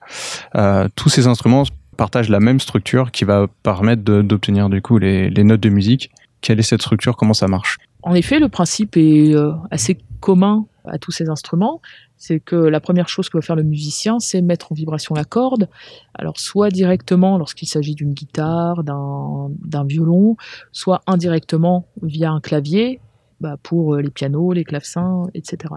Tous 0.97 1.09
ces 1.09 1.27
instruments 1.27 1.65
partagent 1.97 2.29
la 2.29 2.41
même 2.41 2.61
structure 2.61 3.13
qui 3.13 3.25
va 3.25 3.47
permettre 3.63 4.03
d'obtenir 4.03 4.69
du 4.69 4.83
coup 4.83 4.99
les, 4.99 5.31
notes 5.31 5.61
de 5.61 5.69
musique. 5.69 6.11
Quelle 6.41 6.59
est 6.59 6.63
cette 6.63 6.83
structure? 6.83 7.17
Comment 7.17 7.35
ça 7.35 7.47
marche? 7.47 7.79
En 8.03 8.15
effet, 8.15 8.39
le 8.39 8.49
principe 8.49 8.97
est 8.97 9.35
assez 9.71 9.99
commun 10.21 10.67
à 10.85 10.99
tous 10.99 11.11
ces 11.11 11.29
instruments. 11.29 11.81
C'est 12.17 12.41
que 12.41 12.57
la 12.57 12.81
première 12.81 13.09
chose 13.09 13.29
que 13.29 13.39
va 13.39 13.43
faire 13.43 13.57
le 13.57 13.63
musicien, 13.63 14.19
c'est 14.19 14.43
mettre 14.43 14.73
en 14.73 14.75
vibration 14.75 15.15
la 15.15 15.25
corde. 15.25 15.69
Alors, 16.15 16.39
soit 16.39 16.71
directement 16.71 17.39
lorsqu'il 17.39 17.69
s'agit 17.69 17.95
d'une 17.95 18.13
guitare, 18.13 18.85
d'un 18.85 19.85
violon, 19.85 20.37
soit 20.73 21.03
indirectement 21.07 21.87
via 22.03 22.31
un 22.31 22.41
clavier 22.41 23.01
bah, 23.41 23.57
pour 23.63 23.95
euh, 23.95 24.01
les 24.01 24.11
pianos, 24.11 24.53
les 24.53 24.65
clavecins, 24.65 25.25
etc. 25.35 25.75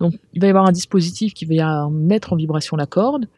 Donc, 0.00 0.14
il 0.32 0.40
va 0.40 0.46
y 0.46 0.50
avoir 0.50 0.66
un 0.66 0.72
dispositif 0.72 1.34
qui 1.34 1.44
va 1.44 1.88
mettre 1.90 2.32
en 2.32 2.36
vibration 2.36 2.76
la 2.76 2.86
corde. 2.86 3.28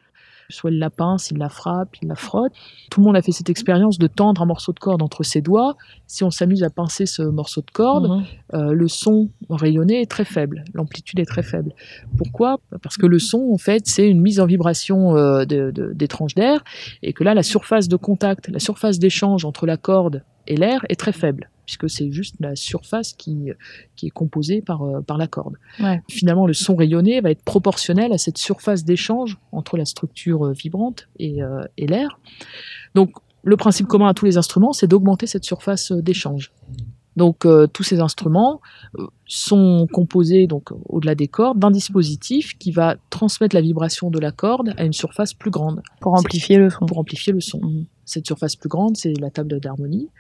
Soit 0.49 0.71
il 0.71 0.79
la 0.79 0.91
pince, 0.91 1.31
il 1.31 1.39
la 1.39 1.49
frappe, 1.49 1.97
il 2.03 2.09
la 2.09 2.15
frotte. 2.15 2.53
Tout 2.91 3.01
le 3.01 3.07
monde 3.07 3.17
a 3.17 3.23
fait 3.23 3.33
cette 3.33 3.51
expérience 3.51 3.99
de 3.99 4.07
tendre 4.07 4.43
un 4.43 4.47
morceau 4.47 4.73
de 4.73 4.79
corde 4.79 5.03
entre 5.03 5.23
ses 5.23 5.41
doigts. 5.41 5.77
Si 6.07 6.23
on 6.25 6.31
s'amuse 6.31 6.63
à 6.63 6.71
pincer 6.71 7.07
ce 7.07 7.23
morceau 7.23 7.61
de 7.63 7.71
corde, 7.71 8.09
Mhm. 8.09 8.25
euh, 8.55 8.73
le 8.73 8.89
son 8.89 9.29
rayonné 9.51 10.01
est 10.03 10.11
très 10.11 10.25
faible, 10.25 10.65
l'amplitude 10.75 11.19
est 11.19 11.25
très 11.27 11.43
faible. 11.43 11.73
Pourquoi? 12.17 12.59
Parce 12.83 12.97
que 12.97 13.07
le 13.07 13.19
son, 13.19 13.51
en 13.53 13.59
fait, 13.59 13.87
c'est 13.87 14.09
une 14.09 14.21
mise 14.21 14.41
en 14.41 14.47
vibration 14.47 15.17
euh, 15.17 15.45
de- 15.45 15.71
de- 15.71 15.93
des 15.93 16.09
tranches 16.09 16.35
d'air, 16.35 16.63
et 17.03 17.13
que 17.13 17.25
là, 17.25 17.35
la 17.35 17.43
surface 17.43 17.89
de 17.89 17.97
contact, 17.97 18.49
la 18.49 18.59
surface 18.59 18.99
d'échange 18.99 19.45
entre 19.45 19.67
la 19.67 19.77
corde 19.77 20.23
et 20.47 20.57
l'air 20.57 20.85
est 20.89 20.99
très 20.99 21.13
faible, 21.13 21.51
puisque 21.67 21.91
c'est 21.91 22.11
juste 22.13 22.37
la 22.41 22.57
surface 22.57 23.13
qui, 23.13 23.51
qui 23.97 24.07
est 24.07 24.11
composée 24.11 24.63
par, 24.63 24.83
euh, 24.83 25.01
par 25.01 25.19
la 25.19 25.27
corde. 25.27 25.57
Ouais. 25.81 26.01
Finalement, 26.09 26.47
le 26.47 26.55
son 26.55 26.77
rayonné 26.77 27.21
va 27.21 27.31
être 27.31 27.43
proportionnel 27.43 28.13
à 28.13 28.19
cette 28.19 28.39
surface 28.39 28.85
d'échange 28.85 29.37
entre 29.53 29.77
la 29.77 29.85
structure 29.85 30.47
euh, 30.47 30.53
vibrante 30.53 31.09
et, 31.19 31.43
euh, 31.43 31.65
et 31.77 31.87
l'air. 31.87 32.19
Donc, 32.95 33.11
le 33.43 33.57
principe 33.57 33.87
commun 33.87 34.09
à 34.09 34.15
tous 34.15 34.25
les 34.25 34.39
instruments, 34.39 34.73
c'est 34.73 34.87
d'augmenter 34.87 35.27
cette 35.27 35.45
surface 35.45 35.93
d'échange. 35.93 36.53
Donc 37.17 37.47
euh, 37.47 37.67
tous 37.67 37.83
ces 37.83 38.01
instruments 38.01 38.61
euh, 38.99 39.07
sont 39.27 39.87
composés 39.93 40.47
donc 40.47 40.71
au-delà 40.87 41.15
des 41.15 41.29
cordes 41.29 41.59
d'un 41.59 41.71
dispositif 41.71 42.57
qui 42.59 42.71
va 42.71 42.97
transmettre 43.11 43.55
la 43.55 43.63
vibration 43.63 44.11
de 44.11 44.19
la 44.19 44.33
corde 44.33 44.75
à 44.77 44.85
une 44.85 44.93
surface 44.93 45.33
plus 45.33 45.51
grande 45.51 45.83
Pour 46.01 46.15
amplifier 46.15 46.59
le 46.59 46.69
son. 46.69 46.85
pour 46.87 46.99
amplifier 46.99 47.33
le 47.33 47.41
son. 47.41 47.61
Mhm. 47.63 47.87
Cette 48.05 48.27
surface 48.27 48.55
plus 48.55 48.69
grande, 48.69 48.97
c'est 48.97 49.19
la 49.19 49.31
table 49.31 49.59
d'harmonie. 49.59 50.11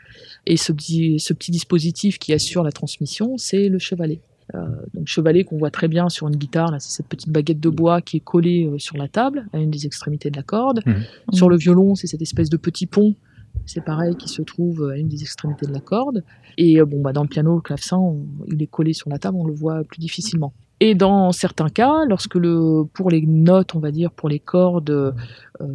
Et 0.46 0.56
ce 0.56 0.72
petit, 0.72 1.18
ce 1.18 1.32
petit 1.32 1.50
dispositif 1.50 2.18
qui 2.18 2.32
assure 2.32 2.62
la 2.62 2.72
transmission, 2.72 3.36
c'est 3.36 3.68
le 3.68 3.78
chevalet. 3.78 4.20
Euh, 4.54 4.58
donc 4.94 5.08
chevalet 5.08 5.42
qu'on 5.42 5.58
voit 5.58 5.72
très 5.72 5.88
bien 5.88 6.08
sur 6.08 6.28
une 6.28 6.36
guitare, 6.36 6.70
là, 6.70 6.78
c'est 6.78 6.90
cette 6.92 7.08
petite 7.08 7.30
baguette 7.30 7.58
de 7.58 7.68
bois 7.68 8.00
qui 8.00 8.18
est 8.18 8.20
collée 8.20 8.64
euh, 8.66 8.78
sur 8.78 8.96
la 8.96 9.08
table, 9.08 9.46
à 9.52 9.58
une 9.58 9.70
des 9.70 9.86
extrémités 9.86 10.30
de 10.30 10.36
la 10.36 10.44
corde. 10.44 10.82
Mhm. 10.86 11.02
Sur 11.32 11.48
le 11.48 11.56
violon, 11.56 11.96
c'est 11.96 12.06
cette 12.06 12.22
espèce 12.22 12.48
de 12.48 12.56
petit 12.56 12.86
pont, 12.86 13.16
c'est 13.64 13.84
pareil, 13.84 14.14
qui 14.16 14.28
se 14.28 14.42
trouve 14.42 14.90
à 14.90 14.98
une 14.98 15.08
des 15.08 15.22
extrémités 15.22 15.66
de 15.66 15.72
la 15.72 15.80
corde. 15.80 16.22
Et 16.58 16.78
euh, 16.80 16.84
bon, 16.84 17.00
bah, 17.00 17.12
dans 17.12 17.22
le 17.22 17.28
piano, 17.28 17.56
le 17.56 17.60
clavecin, 17.60 17.96
on- 17.98 18.24
il 18.46 18.62
est 18.62 18.68
collé 18.68 18.92
sur 18.92 19.10
la 19.10 19.18
table, 19.18 19.36
on 19.36 19.44
le 19.44 19.52
voit 19.54 19.82
plus 19.82 19.98
difficilement. 19.98 20.52
Et 20.80 20.94
dans 20.94 21.32
certains 21.32 21.70
cas, 21.70 22.04
lorsque 22.06 22.34
le, 22.34 22.84
pour 22.92 23.10
les 23.10 23.22
notes, 23.22 23.74
on 23.74 23.78
va 23.78 23.90
dire, 23.90 24.10
pour 24.10 24.28
les 24.28 24.38
cordes 24.38 24.90
euh, 24.90 25.12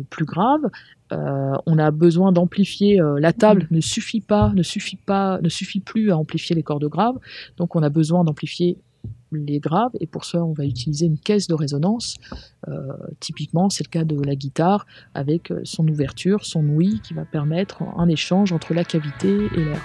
plus 0.10 0.26
graves, 0.26 0.70
euh, 1.12 1.54
on 1.66 1.78
a 1.80 1.90
besoin 1.92 2.32
d'amplifier. 2.32 3.02
euh, 3.02 3.20
la 3.20 3.34
table 3.34 3.68
ne 3.72 3.82
suffit 3.82 4.22
pas, 4.22 4.52
ne 4.56 4.62
suffit 4.64 4.98
pas, 4.98 5.40
ne 5.42 5.50
suffit 5.50 5.80
plus 5.80 6.12
à 6.12 6.18
amplifier 6.18 6.56
les 6.56 6.64
cordes 6.64 6.86
graves. 6.86 7.18
Donc, 7.58 7.76
on 7.76 7.82
a 7.82 7.90
besoin 7.90 8.24
d'amplifier 8.24 8.78
les 9.32 9.60
graves, 9.60 9.92
et 10.00 10.06
pour 10.06 10.26
ça, 10.26 10.44
on 10.44 10.54
va 10.54 10.66
utiliser 10.66 11.06
une 11.06 11.18
caisse 11.18 11.48
de 11.48 11.54
résonance. 11.54 12.18
Typiquement, 13.22 13.70
c'est 13.70 13.86
le 13.86 13.90
cas 13.90 14.04
de 14.04 14.22
la 14.22 14.36
guitare 14.36 14.86
avec 15.14 15.54
son 15.64 15.88
ouverture, 15.88 16.46
son 16.46 16.68
ouïe, 16.68 17.00
qui 17.00 17.14
va 17.14 17.24
permettre 17.24 17.82
un 17.98 18.10
échange 18.10 18.52
entre 18.52 18.74
la 18.74 18.84
cavité 18.84 19.48
et 19.56 19.64
l'air. 19.64 19.82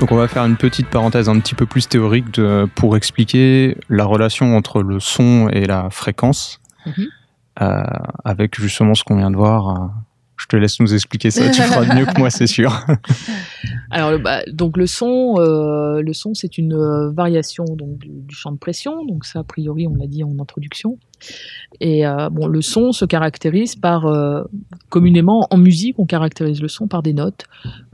Donc 0.00 0.12
on 0.12 0.16
va 0.16 0.28
faire 0.28 0.44
une 0.44 0.56
petite 0.56 0.86
parenthèse 0.88 1.28
un 1.28 1.38
petit 1.40 1.56
peu 1.56 1.66
plus 1.66 1.88
théorique 1.88 2.32
de, 2.34 2.68
pour 2.76 2.96
expliquer 2.96 3.76
la 3.88 4.04
relation 4.04 4.56
entre 4.56 4.80
le 4.82 5.00
son 5.00 5.48
et 5.52 5.66
la 5.66 5.90
fréquence, 5.90 6.60
Mhm. 6.86 7.06
euh, 7.62 7.82
avec 8.24 8.58
justement 8.60 8.94
ce 8.94 9.02
qu'on 9.02 9.16
vient 9.16 9.30
de 9.30 9.36
voir. 9.36 9.68
euh, 9.68 9.86
Je 10.36 10.46
te 10.46 10.54
laisse 10.54 10.78
nous 10.78 10.94
expliquer 10.94 11.32
ça, 11.32 11.50
tu 11.50 11.60
feras 11.60 11.96
mieux 11.96 12.06
que 12.06 12.16
moi, 12.16 12.30
c'est 12.30 12.46
sûr. 12.46 12.72
Alors, 13.90 14.20
bah, 14.20 14.42
donc 14.52 14.76
le 14.76 14.86
son, 14.86 15.34
euh, 15.38 16.00
le 16.00 16.12
son, 16.12 16.32
c'est 16.32 16.58
une 16.58 16.76
variation 17.12 17.64
donc 17.64 17.98
du, 17.98 18.08
du 18.08 18.34
champ 18.36 18.52
de 18.52 18.56
pression. 18.58 19.04
Donc 19.04 19.24
ça, 19.24 19.40
a 19.40 19.42
priori, 19.42 19.88
on 19.88 19.96
l'a 19.96 20.06
dit 20.06 20.22
en 20.22 20.38
introduction. 20.40 20.96
Et 21.80 22.06
euh, 22.06 22.28
bon, 22.30 22.46
le 22.46 22.60
son 22.60 22.92
se 22.92 23.04
caractérise 23.04 23.76
par, 23.76 24.06
euh, 24.06 24.42
communément 24.88 25.46
en 25.50 25.58
musique, 25.58 25.98
on 25.98 26.06
caractérise 26.06 26.60
le 26.60 26.68
son 26.68 26.88
par 26.88 27.02
des 27.02 27.12
notes. 27.12 27.44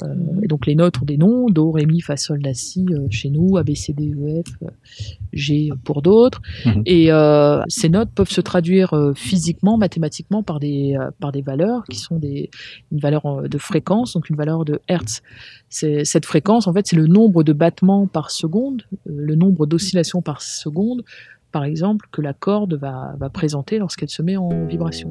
Euh, 0.02 0.06
et 0.42 0.46
donc 0.46 0.66
les 0.66 0.74
notes 0.74 1.00
ont 1.02 1.04
des 1.04 1.16
noms 1.16 1.50
do, 1.50 1.70
ré, 1.70 1.84
mi, 1.84 2.00
fa, 2.00 2.16
sol, 2.16 2.40
la, 2.42 2.54
si 2.54 2.86
chez 3.10 3.30
nous, 3.30 3.56
A, 3.56 3.62
B, 3.62 3.74
C, 3.74 3.92
D, 3.92 4.12
E, 4.14 4.42
F, 4.42 5.04
G 5.32 5.70
pour 5.84 6.02
d'autres. 6.02 6.40
Mhm. 6.64 6.82
Et 6.86 7.10
ces 7.68 7.88
notes 7.88 8.10
peuvent 8.14 8.30
se 8.30 8.40
traduire 8.40 8.94
physiquement, 9.14 9.76
mathématiquement 9.76 10.42
par 10.42 10.60
des 10.60 10.96
par 11.20 11.32
des 11.32 11.42
valeurs 11.42 11.84
qui 11.84 11.98
sont 11.98 12.16
des 12.16 12.50
une 12.92 12.98
valeur 12.98 13.48
de 13.48 13.58
fréquence, 13.58 14.14
donc 14.14 14.30
une 14.30 14.36
valeur 14.36 14.64
de 14.64 14.80
hertz. 14.88 15.22
Cette 15.68 16.24
fréquence, 16.24 16.68
en 16.68 16.72
fait, 16.72 16.86
c'est 16.86 16.96
le 16.96 17.08
nombre 17.08 17.42
de 17.42 17.52
battements 17.52 18.06
par 18.06 18.30
seconde, 18.30 18.82
le 19.06 19.34
nombre 19.34 19.66
d'oscillations 19.66 20.22
par 20.22 20.40
seconde, 20.40 21.02
par 21.54 21.64
exemple, 21.64 22.08
que 22.10 22.20
la 22.20 22.32
corde 22.32 22.74
va, 22.74 23.14
va 23.16 23.30
présenter 23.30 23.78
lorsqu'elle 23.78 24.08
se 24.10 24.22
met 24.22 24.36
en 24.36 24.66
vibration. 24.66 25.08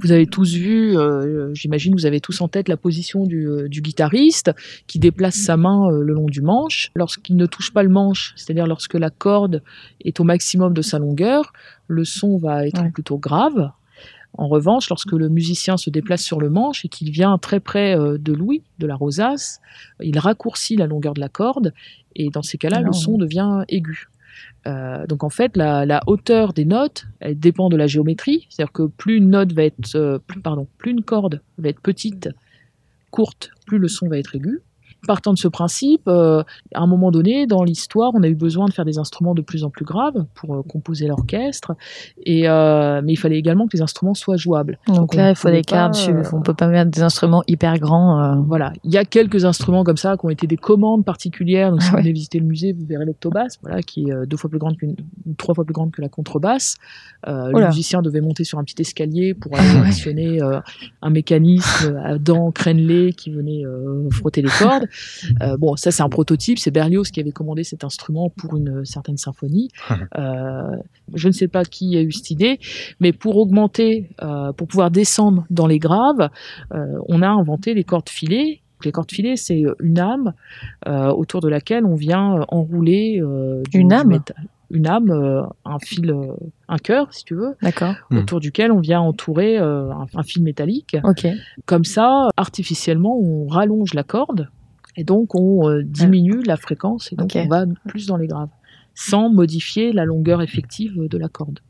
Vous 0.00 0.12
avez 0.12 0.26
tous 0.26 0.54
vu, 0.54 0.96
euh, 0.96 1.52
j'imagine, 1.54 1.92
vous 1.92 2.06
avez 2.06 2.20
tous 2.20 2.40
en 2.40 2.46
tête 2.46 2.68
la 2.68 2.76
position 2.76 3.24
du, 3.24 3.48
euh, 3.48 3.68
du 3.68 3.80
guitariste 3.82 4.52
qui 4.86 5.00
déplace 5.00 5.34
sa 5.34 5.56
main 5.56 5.90
euh, 5.90 6.02
le 6.02 6.14
long 6.14 6.26
du 6.26 6.40
manche. 6.40 6.92
Lorsqu'il 6.94 7.34
ne 7.34 7.46
touche 7.46 7.72
pas 7.72 7.82
le 7.82 7.88
manche, 7.88 8.32
c'est-à-dire 8.36 8.68
lorsque 8.68 8.94
la 8.94 9.10
corde 9.10 9.60
est 10.04 10.20
au 10.20 10.24
maximum 10.24 10.72
de 10.72 10.82
sa 10.82 11.00
longueur, 11.00 11.52
le 11.88 12.04
son 12.04 12.38
va 12.38 12.64
être 12.68 12.80
Ouais. 12.80 12.90
plutôt 12.92 13.18
grave. 13.18 13.72
En 14.38 14.46
revanche, 14.46 14.88
lorsque 14.88 15.12
le 15.12 15.28
musicien 15.28 15.76
se 15.76 15.90
déplace 15.90 16.22
sur 16.22 16.40
le 16.40 16.48
manche 16.48 16.84
et 16.84 16.88
qu'il 16.88 17.10
vient 17.10 17.36
très 17.38 17.58
près 17.58 17.98
euh, 17.98 18.18
de 18.18 18.32
l'ouïe, 18.32 18.62
de 18.78 18.86
la 18.86 18.94
rosace, 18.94 19.60
il 20.00 20.16
raccourcit 20.16 20.76
la 20.76 20.86
longueur 20.86 21.12
de 21.12 21.20
la 21.20 21.28
corde 21.28 21.74
et 22.14 22.30
dans 22.30 22.42
ces 22.42 22.56
cas-là, 22.56 22.80
le 22.80 22.92
son 22.92 23.18
devient 23.18 23.64
aigu. 23.68 24.08
Euh, 24.68 25.06
donc 25.08 25.24
en 25.24 25.28
fait, 25.28 25.56
la, 25.56 25.84
la 25.86 26.02
hauteur 26.06 26.52
des 26.52 26.64
notes, 26.64 27.06
elle 27.18 27.38
dépend 27.38 27.68
de 27.68 27.76
la 27.76 27.88
géométrie. 27.88 28.46
C'est-à-dire 28.48 28.72
que 28.72 28.84
plus 28.84 29.16
une 29.16 29.30
note 29.30 29.52
va 29.52 29.64
être, 29.64 29.96
euh, 29.96 30.18
plus, 30.24 30.40
pardon, 30.40 30.68
plus 30.78 30.92
une 30.92 31.02
corde 31.02 31.40
va 31.58 31.70
être 31.70 31.80
petite, 31.80 32.28
courte, 33.10 33.50
plus 33.66 33.78
le 33.78 33.88
son 33.88 34.08
va 34.08 34.18
être 34.18 34.36
aigu. 34.36 34.60
Partant 35.06 35.32
de 35.32 35.38
ce 35.38 35.46
principe, 35.46 36.02
euh, 36.08 36.42
à 36.74 36.80
un 36.80 36.86
moment 36.88 37.10
donné, 37.12 37.46
dans 37.46 37.62
l'histoire, 37.62 38.10
on 38.14 38.22
a 38.24 38.28
eu 38.28 38.34
besoin 38.34 38.66
de 38.66 38.72
faire 38.72 38.84
des 38.84 38.98
instruments 38.98 39.34
de 39.34 39.42
plus 39.42 39.62
en 39.62 39.70
plus 39.70 39.84
graves 39.84 40.26
pour 40.34 40.54
euh, 40.56 40.62
composer 40.62 41.06
l'orchestre, 41.06 41.72
et 42.26 42.48
euh, 42.48 43.00
mais 43.04 43.12
il 43.12 43.16
fallait 43.16 43.38
également 43.38 43.68
que 43.68 43.76
les 43.76 43.82
instruments 43.82 44.14
soient 44.14 44.36
jouables. 44.36 44.78
Donc 44.88 45.14
on 45.14 45.16
là, 45.16 45.30
il 45.30 45.36
faut 45.36 45.48
des 45.50 45.62
cartes. 45.62 45.94
euh, 46.08 46.22
On 46.32 46.42
peut 46.42 46.52
pas 46.54 46.66
mettre 46.66 46.90
des 46.90 47.02
instruments 47.02 47.42
hyper 47.46 47.78
grands. 47.78 48.20
euh. 48.20 48.34
Voilà, 48.46 48.72
il 48.82 48.92
y 48.92 48.96
a 48.98 49.04
quelques 49.04 49.44
instruments 49.44 49.84
comme 49.84 49.96
ça 49.96 50.16
qui 50.16 50.26
ont 50.26 50.30
été 50.30 50.46
des 50.48 50.56
commandes 50.56 51.04
particulières. 51.04 51.70
Donc, 51.70 51.82
si 51.82 51.90
vous 51.92 51.96
venez 51.98 52.12
visiter 52.12 52.40
le 52.40 52.46
musée, 52.46 52.72
vous 52.72 52.84
verrez 52.84 53.04
l'octobasse, 53.04 53.58
voilà, 53.62 53.82
qui 53.82 54.10
est 54.10 54.26
deux 54.26 54.36
fois 54.36 54.50
plus 54.50 54.58
grande 54.58 54.76
qu'une, 54.76 54.96
trois 55.36 55.54
fois 55.54 55.64
plus 55.64 55.74
grande 55.74 55.92
que 55.92 56.02
la 56.02 56.08
contrebasse. 56.08 56.76
Le 57.26 57.52
musicien 57.68 58.02
devait 58.02 58.20
monter 58.20 58.42
sur 58.44 58.58
un 58.58 58.64
petit 58.64 58.80
escalier 58.82 59.34
pour 59.34 59.52
aller 59.58 59.86
actionner 59.86 60.42
euh, 60.42 60.58
un 61.02 61.10
mécanisme 61.10 61.96
à 62.04 62.18
dents 62.18 62.50
crénelées 62.50 63.12
qui 63.12 63.30
venait 63.30 63.62
frotter 64.10 64.42
les 64.42 64.48
cordes. 64.48 64.87
Euh, 65.42 65.56
bon, 65.56 65.76
ça 65.76 65.90
c'est 65.90 66.02
un 66.02 66.08
prototype. 66.08 66.58
C'est 66.58 66.70
Berlioz 66.70 67.10
qui 67.10 67.20
avait 67.20 67.32
commandé 67.32 67.64
cet 67.64 67.84
instrument 67.84 68.30
pour 68.36 68.56
une 68.56 68.84
certaine 68.84 69.16
symphonie. 69.16 69.68
Euh, 70.16 70.76
je 71.14 71.28
ne 71.28 71.32
sais 71.32 71.48
pas 71.48 71.64
qui 71.64 71.96
a 71.96 72.02
eu 72.02 72.10
cette 72.12 72.30
idée, 72.30 72.58
mais 72.98 73.12
pour 73.12 73.36
augmenter, 73.36 74.08
euh, 74.22 74.52
pour 74.52 74.66
pouvoir 74.66 74.90
descendre 74.90 75.44
dans 75.50 75.66
les 75.66 75.78
graves, 75.78 76.28
euh, 76.72 76.98
on 77.08 77.22
a 77.22 77.28
inventé 77.28 77.74
les 77.74 77.84
cordes 77.84 78.08
filées. 78.08 78.62
Les 78.84 78.92
cordes 78.92 79.10
filées, 79.10 79.36
c'est 79.36 79.64
une 79.80 79.98
âme 79.98 80.32
euh, 80.86 81.08
autour 81.10 81.40
de 81.40 81.48
laquelle 81.48 81.84
on 81.84 81.94
vient 81.94 82.36
euh, 82.36 82.44
enrouler 82.48 83.20
euh, 83.20 83.62
du, 83.70 83.80
Une 83.80 83.88
du 83.88 83.94
âme 83.94 84.08
métal. 84.08 84.36
Une 84.70 84.86
âme, 84.86 85.10
euh, 85.10 85.42
un 85.64 85.78
fil, 85.78 86.10
euh, 86.10 86.34
un 86.68 86.76
cœur, 86.76 87.12
si 87.12 87.24
tu 87.24 87.34
veux, 87.34 87.56
D'accord. 87.62 87.94
Hmm. 88.10 88.18
autour 88.18 88.38
duquel 88.38 88.70
on 88.70 88.80
vient 88.80 89.00
entourer 89.00 89.58
euh, 89.58 89.90
un, 89.90 90.06
un 90.14 90.22
fil 90.22 90.42
métallique. 90.42 90.96
Ok. 91.04 91.26
Comme 91.64 91.84
ça, 91.84 92.28
artificiellement, 92.36 93.18
on 93.18 93.46
rallonge 93.46 93.94
la 93.94 94.02
corde 94.02 94.48
et 94.98 95.04
donc 95.04 95.34
on 95.34 95.68
euh, 95.70 95.82
diminue 95.82 96.42
la 96.42 96.56
fréquence 96.56 97.10
et 97.12 97.16
donc 97.16 97.30
on 97.44 97.48
va 97.48 97.64
plus 97.86 98.06
dans 98.06 98.16
les 98.16 98.26
graves, 98.26 98.50
sans 98.94 99.30
modifier 99.30 99.92
la 99.92 100.04
longueur 100.04 100.42
effective 100.42 100.92
de 101.08 101.16
la 101.18 101.28
corde. 101.28 101.60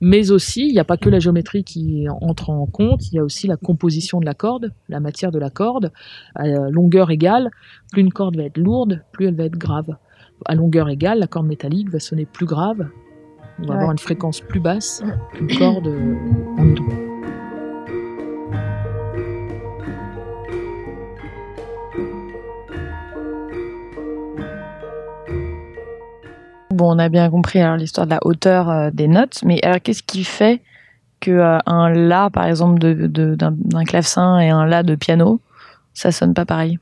Mais 0.00 0.30
aussi, 0.30 0.66
il 0.68 0.72
n'y 0.72 0.78
a 0.78 0.84
pas 0.84 0.96
que 0.96 1.10
la 1.10 1.18
géométrie 1.18 1.64
qui 1.64 2.06
entre 2.22 2.50
en 2.50 2.66
compte, 2.66 3.10
il 3.10 3.16
y 3.16 3.18
a 3.18 3.24
aussi 3.24 3.46
la 3.46 3.56
composition 3.56 4.20
de 4.20 4.24
la 4.26 4.34
corde, 4.34 4.72
la 4.88 5.00
matière 5.00 5.30
de 5.30 5.38
la 5.38 5.50
corde. 5.50 5.92
À 6.34 6.46
longueur 6.46 7.10
égale, 7.10 7.50
plus 7.92 8.00
une 8.02 8.12
corde 8.12 8.36
va 8.36 8.44
être 8.44 8.58
lourde, 8.58 9.02
plus 9.12 9.26
elle 9.26 9.34
va 9.34 9.44
être 9.44 9.58
grave. 9.58 9.96
À 10.46 10.54
longueur 10.54 10.88
égale, 10.88 11.18
la 11.18 11.26
corde 11.26 11.46
métallique 11.46 11.90
va 11.90 12.00
sonner 12.00 12.26
plus 12.26 12.46
grave. 12.46 12.88
On 13.58 13.62
va 13.62 13.68
Ouais. 13.68 13.74
avoir 13.74 13.92
une 13.92 13.98
fréquence 13.98 14.40
plus 14.40 14.60
basse 14.60 15.02
qu'une 15.34 15.48
corde 15.58 15.88
euh, 15.88 16.14
en 16.58 17.07
Bon, 26.78 26.94
on 26.94 26.98
a 27.00 27.08
bien 27.08 27.28
compris 27.28 27.58
l'histoire 27.76 28.06
de 28.06 28.12
la 28.12 28.20
hauteur 28.24 28.70
euh, 28.70 28.90
des 28.92 29.08
notes, 29.08 29.40
mais 29.44 29.60
alors 29.64 29.80
qu'est-ce 29.82 30.04
qui 30.04 30.22
fait 30.22 30.62
que 31.20 31.32
euh, 31.32 31.58
un 31.66 31.90
la, 31.90 32.30
par 32.30 32.46
exemple, 32.46 32.78
de, 32.78 33.08
de- 33.08 33.34
d'un, 33.34 33.52
d'un 33.52 33.84
clavecin 33.84 34.38
et 34.38 34.50
un 34.50 34.64
la 34.66 34.84
de 34.84 34.94
piano, 34.94 35.40
ça 35.94 36.12
sonne 36.12 36.34
pas 36.34 36.46
pareil? 36.46 36.78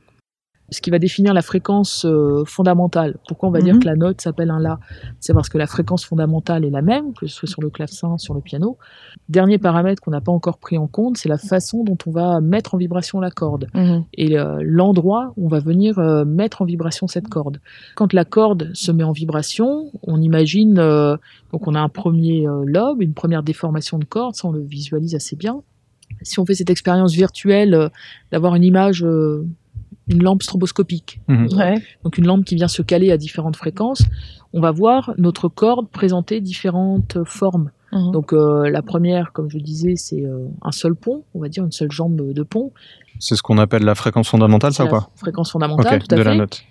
Ce 0.70 0.80
qui 0.80 0.90
va 0.90 0.98
définir 0.98 1.32
la 1.32 1.42
fréquence 1.42 2.04
euh, 2.04 2.44
fondamentale. 2.44 3.16
Pourquoi 3.28 3.48
on 3.48 3.52
va 3.52 3.58
Mhm. 3.60 3.64
dire 3.64 3.78
que 3.78 3.84
la 3.84 3.94
note 3.94 4.20
s'appelle 4.20 4.50
un 4.50 4.58
La? 4.58 4.80
C'est 5.20 5.32
parce 5.32 5.48
que 5.48 5.58
la 5.58 5.66
fréquence 5.68 6.04
fondamentale 6.04 6.64
est 6.64 6.70
la 6.70 6.82
même, 6.82 7.12
que 7.14 7.26
ce 7.28 7.34
soit 7.36 7.48
sur 7.48 7.62
le 7.62 7.70
clavecin, 7.70 8.18
sur 8.18 8.34
le 8.34 8.40
piano. 8.40 8.76
Dernier 9.28 9.58
paramètre 9.58 10.02
qu'on 10.02 10.10
n'a 10.10 10.20
pas 10.20 10.32
encore 10.32 10.58
pris 10.58 10.76
en 10.76 10.86
compte, 10.88 11.18
c'est 11.18 11.28
la 11.28 11.38
façon 11.38 11.84
dont 11.84 11.96
on 12.06 12.10
va 12.10 12.40
mettre 12.40 12.74
en 12.74 12.78
vibration 12.78 13.20
la 13.20 13.30
corde 13.30 13.68
et 14.14 14.38
euh, 14.38 14.58
l'endroit 14.62 15.32
où 15.36 15.46
on 15.46 15.48
va 15.48 15.60
venir 15.60 15.98
euh, 15.98 16.24
mettre 16.24 16.62
en 16.62 16.64
vibration 16.64 17.06
cette 17.06 17.28
corde. 17.28 17.60
Quand 17.94 18.12
la 18.12 18.24
corde 18.24 18.70
se 18.74 18.90
met 18.90 19.04
en 19.04 19.12
vibration, 19.12 19.90
on 20.02 20.20
imagine, 20.20 20.74
donc 20.74 21.66
on 21.68 21.74
a 21.74 21.80
un 21.80 21.88
premier 21.88 22.44
lobe, 22.64 23.02
une 23.02 23.14
première 23.14 23.42
déformation 23.42 23.98
de 23.98 24.04
corde, 24.04 24.34
ça 24.34 24.48
on 24.48 24.52
le 24.52 24.60
visualise 24.62 25.14
assez 25.14 25.36
bien. 25.36 25.62
Si 26.22 26.38
on 26.40 26.46
fait 26.46 26.54
cette 26.54 26.70
expérience 26.70 27.14
virtuelle 27.14 27.90
d'avoir 28.32 28.54
une 28.54 28.64
image, 28.64 29.04
une 30.08 30.22
lampe 30.22 30.42
stroboscopique, 30.42 31.20
Mhm. 31.28 31.48
Ouais. 31.56 31.74
donc 32.04 32.18
une 32.18 32.26
lampe 32.26 32.44
qui 32.44 32.54
vient 32.54 32.68
se 32.68 32.82
caler 32.82 33.10
à 33.10 33.16
différentes 33.16 33.56
fréquences, 33.56 34.02
on 34.52 34.60
va 34.60 34.70
voir 34.70 35.12
notre 35.18 35.48
corde 35.48 35.88
présenter 35.88 36.40
différentes 36.40 37.18
formes. 37.24 37.70
Mhm. 37.92 38.10
Donc 38.12 38.32
euh, 38.32 38.68
la 38.70 38.82
première, 38.82 39.32
comme 39.32 39.50
je 39.50 39.58
disais, 39.58 39.94
c'est 39.96 40.22
euh, 40.24 40.46
un 40.62 40.72
seul 40.72 40.94
pont, 40.94 41.24
on 41.34 41.40
va 41.40 41.48
dire 41.48 41.64
une 41.64 41.72
seule 41.72 41.90
jambe 41.90 42.32
de 42.32 42.42
pont. 42.42 42.72
C'est 43.18 43.34
ce 43.36 43.42
qu'on 43.42 43.58
appelle 43.58 43.84
la 43.84 43.94
fréquence 43.94 44.28
fondamentale, 44.28 44.72
ça 44.72 44.84
ou 44.84 44.88
pas? 44.88 45.08
Fréquence 45.16 45.50
fondamentale, 45.52 46.00
tout 46.00 46.14
à 46.14 46.16
de 46.16 46.22
fait. 46.22 46.28
la 46.28 46.36
note. 46.36 46.62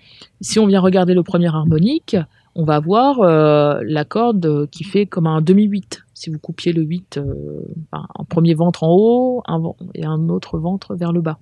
Si 0.42 0.60
on 0.60 0.68
vient 0.68 0.80
regarder 0.82 1.14
le 1.14 1.24
premier 1.24 1.48
harmonique, 1.48 2.16
on 2.56 2.64
va 2.64 2.80
voir 2.80 3.20
euh, 3.22 3.80
la 3.86 4.06
corde 4.06 4.70
qui 4.70 4.84
fait 4.84 5.06
comme 5.06 5.28
un 5.28 5.42
demi-8. 5.42 6.04
Si 6.14 6.30
vous 6.30 6.40
coupiez 6.40 6.72
le 6.72 6.84
8, 6.84 7.18
euh, 7.18 7.34
enfin, 7.92 8.06
un 8.18 8.24
premier 8.24 8.54
ventre 8.54 8.84
en 8.84 8.96
haut 8.96 9.42
un 9.48 9.62
et 9.94 10.06
un 10.06 10.30
autre 10.30 10.58
ventre 10.60 10.96
vers 10.96 11.12
le 11.12 11.22
bas. 11.22 11.40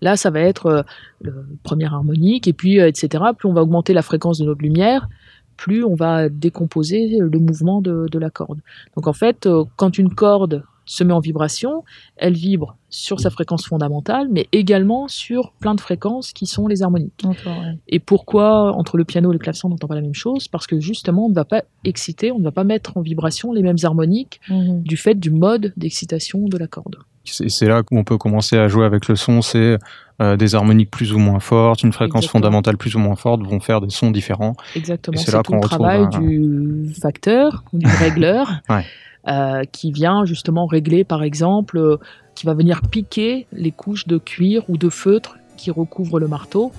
Là, 0.00 0.16
ça 0.16 0.30
va 0.30 0.40
être 0.40 0.66
euh, 0.66 0.82
le 1.22 1.46
premier 1.62 1.86
harmonique, 1.86 2.46
et 2.48 2.52
puis, 2.52 2.80
euh, 2.80 2.88
etc. 2.88 3.24
Plus 3.36 3.48
on 3.48 3.52
va 3.52 3.62
augmenter 3.62 3.92
la 3.92 4.02
fréquence 4.02 4.38
de 4.38 4.44
notre 4.44 4.62
lumière, 4.62 5.08
plus 5.56 5.84
on 5.84 5.94
va 5.94 6.28
décomposer 6.28 7.18
le 7.20 7.38
mouvement 7.38 7.80
de, 7.80 8.06
de 8.10 8.18
la 8.18 8.30
corde. 8.30 8.60
Donc 8.96 9.06
en 9.06 9.12
fait, 9.12 9.46
euh, 9.46 9.64
quand 9.76 9.98
une 9.98 10.14
corde 10.14 10.64
se 10.86 11.02
met 11.02 11.14
en 11.14 11.20
vibration, 11.20 11.82
elle 12.16 12.34
vibre 12.34 12.76
sur 12.90 13.18
sa 13.18 13.30
fréquence 13.30 13.64
fondamentale, 13.66 14.28
mais 14.30 14.48
également 14.52 15.08
sur 15.08 15.52
plein 15.52 15.74
de 15.74 15.80
fréquences 15.80 16.34
qui 16.34 16.44
sont 16.46 16.66
les 16.66 16.82
harmoniques. 16.82 17.22
Ouais. 17.24 17.78
Et 17.88 17.98
pourquoi 18.00 18.74
entre 18.74 18.98
le 18.98 19.04
piano 19.06 19.30
et 19.30 19.32
le 19.32 19.38
clavecin 19.38 19.68
on 19.68 19.70
n'entend 19.70 19.88
pas 19.88 19.94
la 19.94 20.02
même 20.02 20.12
chose? 20.14 20.46
Parce 20.48 20.66
que 20.66 20.78
justement, 20.80 21.24
on 21.24 21.30
ne 21.30 21.34
va 21.34 21.46
pas 21.46 21.62
exciter, 21.84 22.32
on 22.32 22.38
ne 22.38 22.44
va 22.44 22.52
pas 22.52 22.64
mettre 22.64 22.98
en 22.98 23.00
vibration 23.00 23.52
les 23.52 23.62
mêmes 23.62 23.78
harmoniques 23.82 24.40
Mhm. 24.50 24.82
du 24.82 24.98
fait 24.98 25.14
du 25.14 25.30
mode 25.30 25.72
d'excitation 25.78 26.46
de 26.48 26.58
la 26.58 26.66
corde. 26.66 26.96
C'est 27.24 27.48
c'est 27.48 27.66
là 27.66 27.82
où 27.90 27.98
on 27.98 28.04
peut 28.04 28.18
commencer 28.18 28.56
à 28.58 28.68
jouer 28.68 28.84
avec 28.84 29.08
le 29.08 29.16
son, 29.16 29.40
c'est 29.42 29.78
euh, 30.20 30.36
des 30.36 30.54
harmoniques 30.54 30.90
plus 30.90 31.12
ou 31.12 31.18
moins 31.18 31.40
fortes, 31.40 31.82
une 31.82 31.92
fréquence 31.92 32.24
Exactement. 32.24 32.42
fondamentale 32.42 32.76
plus 32.76 32.94
ou 32.94 32.98
moins 32.98 33.16
forte 33.16 33.42
vont 33.42 33.60
faire 33.60 33.80
des 33.80 33.90
sons 33.90 34.10
différents. 34.10 34.54
Exactement. 34.76 35.16
C'est 35.18 35.32
là 35.32 35.42
qu'on 35.42 35.54
le 35.54 35.60
retrouve 35.60 35.78
travail 35.78 36.02
un- 36.12 36.18
du 36.20 36.92
facteur 37.00 37.64
ou 37.72 37.78
du 37.78 37.86
régleur 37.86 38.50
Ouais. 38.68 38.84
euh, 39.28 39.62
qui 39.72 39.90
vient 39.90 40.24
justement 40.24 40.66
régler, 40.66 41.02
par 41.04 41.22
exemple, 41.22 41.78
euh, 41.78 41.96
qui 42.34 42.46
va 42.46 42.54
venir 42.54 42.82
piquer 42.82 43.46
les 43.52 43.70
couches 43.72 44.06
de 44.06 44.18
cuir 44.18 44.62
ou 44.68 44.76
de 44.76 44.88
feutre 44.88 45.36
qui 45.56 45.70
recouvrent 45.70 46.20
le 46.20 46.28
marteau 46.28 46.72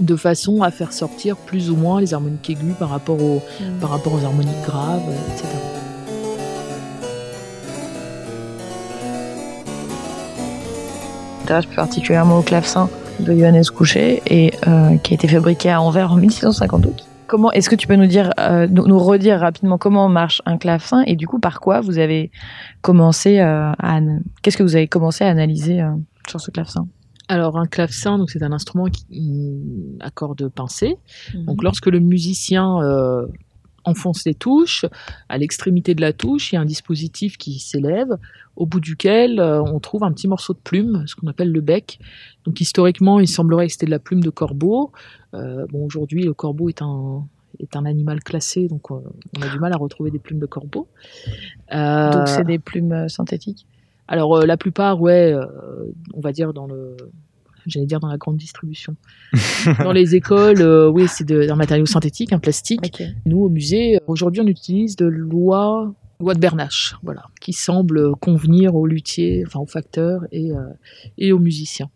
de 0.00 0.16
façon 0.16 0.62
à 0.62 0.70
faire 0.70 0.92
sortir 0.92 1.36
plus 1.36 1.70
ou 1.70 1.76
moins 1.76 2.00
les 2.00 2.12
harmoniques 2.14 2.48
aiguës 2.50 2.74
par 2.78 2.88
rapport 2.88 3.22
aux, 3.22 3.42
par 3.80 3.90
rapport 3.90 4.14
aux 4.14 4.24
harmoniques 4.24 4.62
graves, 4.66 5.02
etc. 5.34 5.48
plus 11.44 11.76
particulièrement 11.76 12.38
au 12.38 12.42
clavecin 12.42 12.88
de 13.20 13.34
Johannes 13.34 13.64
Couchet 13.74 14.22
et 14.26 14.52
euh, 14.66 14.96
qui 14.98 15.12
a 15.12 15.14
été 15.14 15.28
fabriqué 15.28 15.70
à 15.70 15.80
Anvers 15.80 16.12
en 16.12 16.16
1652. 16.16 16.92
Comment 17.26 17.50
est-ce 17.52 17.70
que 17.70 17.76
tu 17.76 17.86
peux 17.86 17.96
nous 17.96 18.06
dire, 18.06 18.32
euh, 18.38 18.66
nous, 18.68 18.98
redire 18.98 19.40
rapidement 19.40 19.78
comment 19.78 20.08
marche 20.08 20.42
un 20.44 20.58
clavecin 20.58 21.02
et 21.06 21.16
du 21.16 21.26
coup 21.26 21.38
par 21.38 21.60
quoi 21.60 21.80
vous 21.80 21.98
avez 21.98 22.30
commencé 22.82 23.40
euh, 23.40 23.72
à 23.78 24.00
qu'est-ce 24.42 24.56
que 24.56 24.62
vous 24.62 24.76
avez 24.76 24.88
commencé 24.88 25.24
à 25.24 25.28
analyser 25.28 25.80
sur 26.28 26.40
ce 26.40 26.50
clavecin? 26.50 26.86
Alors 27.28 27.58
un 27.58 27.66
clavecin, 27.66 28.18
donc 28.18 28.30
c'est 28.30 28.42
un 28.42 28.52
instrument 28.52 28.86
qui 28.86 29.06
mm, 29.10 29.98
à 30.00 30.10
cordes 30.10 30.48
pincées. 30.48 30.96
Donc 31.34 31.62
lorsque 31.62 31.86
le 31.86 32.00
musicien 32.00 32.78
enfonce 33.84 34.24
les 34.24 34.34
touches, 34.34 34.84
à 35.28 35.38
l'extrémité 35.38 35.94
de 35.94 36.00
la 36.00 36.12
touche, 36.12 36.52
il 36.52 36.56
y 36.56 36.58
a 36.58 36.60
un 36.60 36.66
dispositif 36.66 37.36
qui 37.36 37.58
s'élève, 37.58 38.16
au 38.56 38.66
bout 38.66 38.80
duquel 38.80 39.40
euh, 39.40 39.62
on 39.62 39.80
trouve 39.80 40.04
un 40.04 40.12
petit 40.12 40.28
morceau 40.28 40.52
de 40.52 40.58
plume, 40.58 41.04
ce 41.06 41.14
qu'on 41.14 41.26
appelle 41.26 41.50
le 41.50 41.60
bec. 41.60 41.98
Donc 42.44 42.60
historiquement, 42.60 43.20
il 43.20 43.28
semblerait 43.28 43.66
que 43.66 43.72
c'était 43.72 43.86
de 43.86 43.90
la 43.90 43.98
plume 43.98 44.22
de 44.22 44.30
corbeau. 44.30 44.92
Euh, 45.34 45.66
bon, 45.70 45.84
aujourd'hui, 45.84 46.22
le 46.22 46.34
corbeau 46.34 46.68
est 46.68 46.82
un 46.82 47.26
est 47.58 47.76
un 47.76 47.84
animal 47.84 48.20
classé, 48.20 48.66
donc 48.66 48.90
euh, 48.90 48.96
on 49.36 49.42
a 49.42 49.48
du 49.48 49.58
mal 49.58 49.72
à 49.74 49.76
retrouver 49.76 50.10
des 50.10 50.18
plumes 50.18 50.40
de 50.40 50.46
corbeau. 50.46 50.88
Euh, 51.72 52.10
Donc 52.10 52.26
c'est 52.26 52.44
des 52.44 52.58
plumes 52.58 53.08
synthétiques? 53.08 53.66
Alors 54.08 54.44
la 54.44 54.56
plupart, 54.56 55.00
ouais, 55.00 55.34
on 56.14 56.20
va 56.20 56.32
dire 56.32 56.52
dans 56.52 56.66
le, 56.66 56.96
j'allais 57.66 57.86
dire 57.86 58.00
dans 58.00 58.08
la 58.08 58.16
grande 58.18 58.36
distribution. 58.36 58.96
dans 59.84 59.92
les 59.92 60.14
écoles, 60.14 60.60
euh, 60.60 60.88
oui, 60.88 61.06
c'est 61.08 61.24
de- 61.24 61.48
un 61.50 61.56
matériau 61.56 61.86
synthétique, 61.86 62.32
un 62.32 62.38
plastique. 62.38 62.80
Nous, 63.26 63.38
au 63.40 63.48
musée, 63.48 63.98
aujourd'hui, 64.06 64.40
on 64.42 64.46
utilise 64.46 64.96
de 64.96 65.06
l'oie, 65.06 65.92
l'oie 66.20 66.34
de 66.34 66.40
Bernache, 66.40 66.96
voilà, 67.02 67.24
qui 67.40 67.52
semble 67.52 68.14
convenir 68.16 68.74
aux 68.74 68.86
luthiers, 68.86 69.44
enfin 69.46 69.60
aux 69.60 69.66
facteurs 69.66 70.22
et, 70.32 70.52
euh, 70.52 70.56
et 71.18 71.32
aux 71.32 71.38
musiciens. 71.38 71.90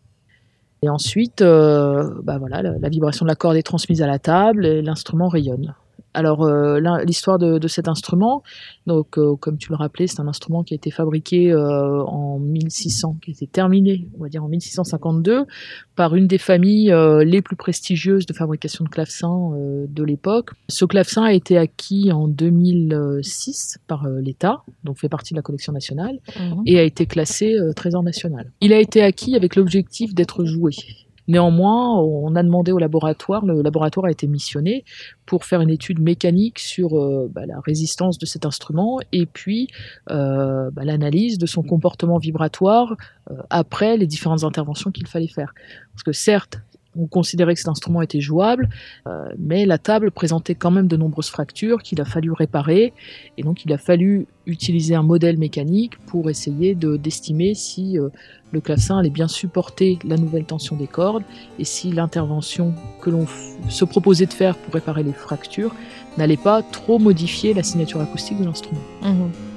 Et 0.83 0.89
ensuite, 0.89 1.41
euh, 1.43 2.09
bah 2.23 2.39
voilà, 2.39 2.63
la, 2.63 2.79
la 2.79 2.89
vibration 2.89 3.25
de 3.25 3.31
la 3.31 3.35
corde 3.35 3.57
est 3.57 3.63
transmise 3.63 4.03
à 4.03 4.07
la 4.07 4.19
table 4.19 4.67
et 4.67 4.83
l'instrument 4.83 5.29
rayonne. 5.29 5.75
Alors, 6.17 6.45
euh, 6.45 6.81
l'histoire 7.05 7.39
de, 7.39 7.59
de 7.59 7.69
cet 7.69 7.89
instrument, 7.89 8.43
donc, 8.87 9.19
euh, 9.19 9.37
comme 9.37 9.59
tu 9.59 9.69
le 9.69 9.77
rappelais, 9.77 10.07
c'est 10.07 10.19
un 10.19 10.29
instrument 10.29 10.63
qui 10.63 10.73
a 10.73 10.77
été 10.77 10.91
fabriqué 10.91 11.53
euh, 11.53 12.03
en 12.05 12.39
1600, 12.39 13.19
qui 13.21 13.33
a 13.33 13.35
été 13.35 13.47
terminé, 13.47 14.09
on 14.19 14.23
va 14.23 14.31
dire 14.31 14.43
en 14.43 14.49
1652, 14.49 15.45
par 15.95 16.15
une 16.17 16.27
des 16.27 16.39
familles 16.39 16.95
les 17.25 17.43
plus 17.43 17.57
prestigieuses 17.57 18.25
de 18.25 18.33
fabrication 18.33 18.85
de 18.85 18.89
clavecins 18.89 19.51
de 19.89 20.03
l'époque. 20.05 20.51
Ce 20.69 20.87
clavecin 20.87 21.25
a 21.25 21.33
été 21.35 21.59
acquis 21.59 22.11
en 22.13 22.29
2006 22.29 23.79
par 23.87 24.07
l'État, 24.09 24.63
donc 24.85 24.99
fait 24.99 25.11
partie 25.11 25.35
de 25.35 25.39
la 25.39 25.43
collection 25.43 25.75
nationale, 25.75 26.19
et 26.65 26.79
a 26.79 26.83
été 26.83 27.05
classé 27.05 27.57
trésor 27.75 28.03
national. 28.03 28.51
Il 28.63 28.73
a 28.73 28.81
été 28.81 29.03
acquis 29.03 29.37
avec 29.37 29.57
l'objectif 29.57 30.15
d'être 30.15 30.45
joué. 30.45 30.73
Néanmoins, 31.29 32.01
on 32.01 32.35
a 32.37 32.43
demandé 32.43 32.73
au 32.73 32.79
laboratoire, 32.79 33.45
le 33.45 33.63
laboratoire 33.63 34.07
a 34.07 34.11
été 34.11 34.27
missionné 34.27 34.85
pour 35.25 35.45
faire 35.45 35.61
une 35.61 35.71
étude 35.71 36.01
mécanique 36.01 36.59
sur 36.59 36.97
euh, 36.97 37.29
bah, 37.33 37.47
la 37.47 37.61
résistance 37.61 38.19
de 38.19 38.27
cet 38.27 38.47
instrument 38.47 38.99
et 39.13 39.27
puis 39.27 39.69
euh, 40.11 40.71
bah, 40.73 40.85
l'analyse 40.85 41.39
de 41.39 41.47
son 41.47 41.63
comportement 41.63 42.19
vibratoire 42.19 42.97
euh, 43.31 43.35
après 43.51 43.97
les 43.97 44.07
différentes 44.07 44.45
interventions 44.45 44.91
qu'il 44.91 45.07
fallait 45.07 45.27
faire. 45.27 45.53
Parce 45.93 46.05
que 46.05 46.13
certes, 46.13 46.61
on 46.99 47.07
considérait 47.07 47.55
que 47.55 47.61
cet 47.61 47.69
instrument 47.69 48.03
était 48.03 48.21
jouable, 48.21 48.69
euh, 49.07 49.29
mais 49.39 49.67
la 49.67 49.79
table 49.79 50.11
présentait 50.11 50.55
quand 50.55 50.71
même 50.71 50.87
de 50.87 50.97
nombreuses 50.97 51.29
fractures 51.29 51.83
qu'il 51.83 52.01
a 52.01 52.05
fallu 52.05 52.33
réparer, 52.33 52.93
et 53.37 53.43
donc 53.43 53.65
il 53.65 53.73
a 53.73 53.79
fallu 53.79 54.27
utiliser 54.47 54.95
un 54.95 55.03
modèle 55.03 55.39
mécanique 55.39 55.99
pour 56.07 56.31
essayer 56.31 56.75
de 56.75 56.97
d'estimer 56.97 57.55
si 57.55 57.99
euh, 57.99 58.09
le 58.53 58.61
clavecin 58.61 58.99
allait 58.99 59.11
bien 59.11 59.29
supporter 59.29 59.99
la 60.05 60.17
nouvelle 60.17 60.45
tension 60.45 60.77
des 60.77 60.87
cordes 60.87 61.25
et 61.59 61.65
si 61.65 61.91
l'intervention 61.91 62.75
que 63.01 63.11
l'on 63.11 63.27
se 63.69 63.85
proposait 63.85 64.27
de 64.27 64.33
faire 64.33 64.57
pour 64.57 64.75
réparer 64.75 65.03
les 65.03 65.13
fractures 65.13 65.75
n'allait 66.17 66.37
pas 66.37 66.63
trop 66.63 66.99
modifier 66.99 67.55
la 67.55 67.63
signature 67.63 68.01
acoustique 68.01 68.39
de 68.39 68.45
l'instrument. 68.45 68.81
Mhm. 69.03 69.56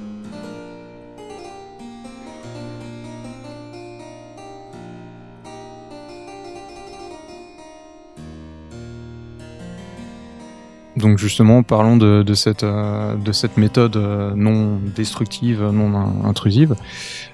Donc 11.00 11.18
justement, 11.18 11.62
parlons 11.62 11.96
de, 11.96 12.22
de 12.22 12.34
cette, 12.34 12.62
euh, 12.62 13.14
de 13.16 13.32
cette 13.32 13.56
méthode 13.56 13.96
euh, 13.96 14.32
non 14.34 14.78
destructive, 14.94 15.62
non 15.62 15.94
in- 15.96 16.24
intrusive, 16.28 16.74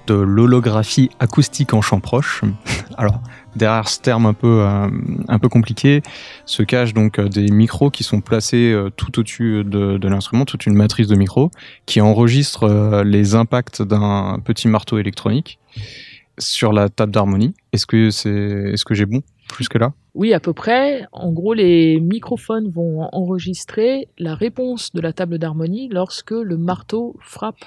de 0.06 0.14
l'holographie 0.14 1.10
acoustique 1.18 1.74
en 1.74 1.80
champ 1.82 2.00
proche. 2.00 2.42
Alors, 2.96 3.20
derrière 3.56 3.88
ce 3.88 4.00
terme 4.00 4.26
un 4.26 4.32
peu, 4.34 4.60
euh, 4.62 4.88
un 5.28 5.38
peu 5.38 5.48
compliqué, 5.48 6.02
se 6.44 6.62
cachent 6.62 6.94
donc 6.94 7.18
euh, 7.18 7.28
des 7.28 7.50
micros 7.50 7.90
qui 7.90 8.04
sont 8.04 8.20
placés 8.20 8.72
euh, 8.72 8.90
tout 8.90 9.18
au-dessus 9.18 9.64
de, 9.64 9.98
de 9.98 10.08
l'instrument, 10.08 10.44
toute 10.44 10.66
une 10.66 10.74
matrice 10.74 11.08
de 11.08 11.16
micros, 11.16 11.50
qui 11.86 12.00
enregistre 12.00 12.64
euh, 12.64 13.04
les 13.04 13.34
impacts 13.34 13.82
d'un 13.82 14.38
petit 14.44 14.68
marteau 14.68 14.98
électronique 14.98 15.58
sur 16.38 16.72
la 16.72 16.88
table 16.88 17.12
d'harmonie. 17.12 17.54
Est-ce 17.72 17.86
que 17.86 18.10
c'est, 18.10 18.30
est-ce 18.30 18.84
que 18.84 18.94
j'ai 18.94 19.06
bon? 19.06 19.22
Oui, 20.14 20.32
à 20.32 20.40
peu 20.40 20.52
près. 20.52 21.06
En 21.12 21.32
gros, 21.32 21.54
les 21.54 22.00
microphones 22.00 22.68
vont 22.68 23.08
enregistrer 23.12 24.08
la 24.18 24.34
réponse 24.34 24.92
de 24.92 25.00
la 25.00 25.12
table 25.12 25.38
d'harmonie 25.38 25.88
lorsque 25.88 26.32
le 26.32 26.56
marteau 26.56 27.16
frappe 27.20 27.64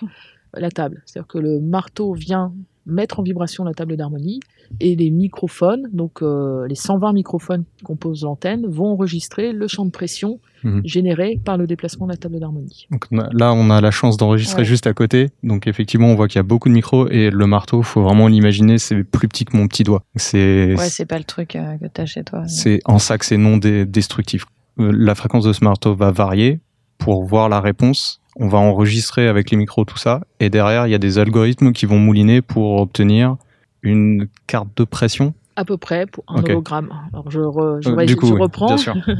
la 0.53 0.71
table. 0.71 1.01
C'est-à-dire 1.05 1.27
que 1.27 1.37
le 1.37 1.59
marteau 1.59 2.13
vient 2.13 2.53
mettre 2.85 3.19
en 3.19 3.23
vibration 3.23 3.63
la 3.63 3.73
table 3.73 3.97
d'harmonie 3.97 4.39
et 4.79 4.95
les 4.95 5.09
microphones, 5.09 5.87
donc 5.93 6.21
euh, 6.21 6.67
les 6.67 6.75
120 6.75 7.13
microphones 7.13 7.63
qui 7.77 7.83
composent 7.83 8.23
l'antenne, 8.23 8.65
vont 8.67 8.87
enregistrer 8.93 9.51
le 9.53 9.67
champ 9.67 9.85
de 9.85 9.91
pression 9.91 10.39
Mhm. 10.63 10.81
généré 10.83 11.39
par 11.45 11.55
le 11.57 11.67
déplacement 11.67 12.05
de 12.05 12.11
la 12.11 12.17
table 12.17 12.37
d'harmonie. 12.37 12.87
Donc 12.91 13.05
là, 13.11 13.53
on 13.53 13.69
a 13.69 13.79
la 13.79 13.91
chance 13.91 14.17
d'enregistrer 14.17 14.63
Ouais. 14.63 14.65
juste 14.65 14.87
à 14.87 14.93
côté. 14.93 15.29
Donc 15.41 15.67
effectivement, 15.67 16.07
on 16.07 16.15
voit 16.15 16.27
qu'il 16.27 16.35
y 16.35 16.39
a 16.39 16.43
beaucoup 16.43 16.67
de 16.67 16.73
micros 16.73 17.07
et 17.07 17.29
le 17.29 17.47
marteau, 17.47 17.81
faut 17.81 18.01
vraiment 18.03 18.27
l'imaginer, 18.27 18.77
c'est 18.77 19.05
plus 19.05 19.29
petit 19.29 19.45
que 19.45 19.55
mon 19.55 19.67
petit 19.69 19.83
doigt. 19.85 20.03
C'est 20.17 20.75
Ouais, 20.77 20.89
c'est 20.89 21.05
pas 21.05 21.17
le 21.17 21.23
truc 21.23 21.55
euh, 21.55 21.77
que 21.77 21.85
t'as 21.87 22.05
chez 22.05 22.23
toi. 22.25 22.43
c'est 22.47 22.81
en 22.83 22.99
ça 22.99 23.17
que 23.17 23.25
c'est 23.25 23.37
non 23.37 23.55
dé- 23.55 23.85
destructif. 23.85 24.43
Euh, 24.81 24.91
La 24.93 25.15
fréquence 25.15 25.45
de 25.45 25.53
ce 25.53 25.63
marteau 25.63 25.95
va 25.95 26.11
varier 26.11 26.59
pour 26.97 27.23
voir 27.23 27.47
la 27.47 27.61
réponse. 27.61 28.19
On 28.35 28.49
va 28.49 28.57
enregistrer 28.57 29.29
avec 29.29 29.51
les 29.51 29.57
micros 29.57 29.85
tout 29.85 29.97
ça 29.97 30.19
et 30.41 30.49
derrière, 30.49 30.87
il 30.87 30.91
y 30.91 30.95
a 30.95 30.99
des 30.99 31.19
algorithmes 31.19 31.71
qui 31.71 31.85
vont 31.85 31.99
mouliner 31.99 32.41
pour 32.41 32.81
obtenir 32.81 33.37
une 33.81 34.27
carte 34.47 34.69
de 34.77 34.83
pression. 34.83 35.33
À 35.55 35.65
peu 35.65 35.77
près 35.77 36.05
pour 36.05 36.23
un 36.27 36.39
Ok. 36.41 36.49
hologramme. 36.49 36.89
Alors 37.11 37.29
je, 37.29 37.39
re- 37.41 37.81
je, 37.81 37.89
Euh, 37.89 38.05
du 38.05 38.15
coup, 38.15 38.27
je 38.27 38.33
oui, 38.33 38.39
reprends. 38.41 38.75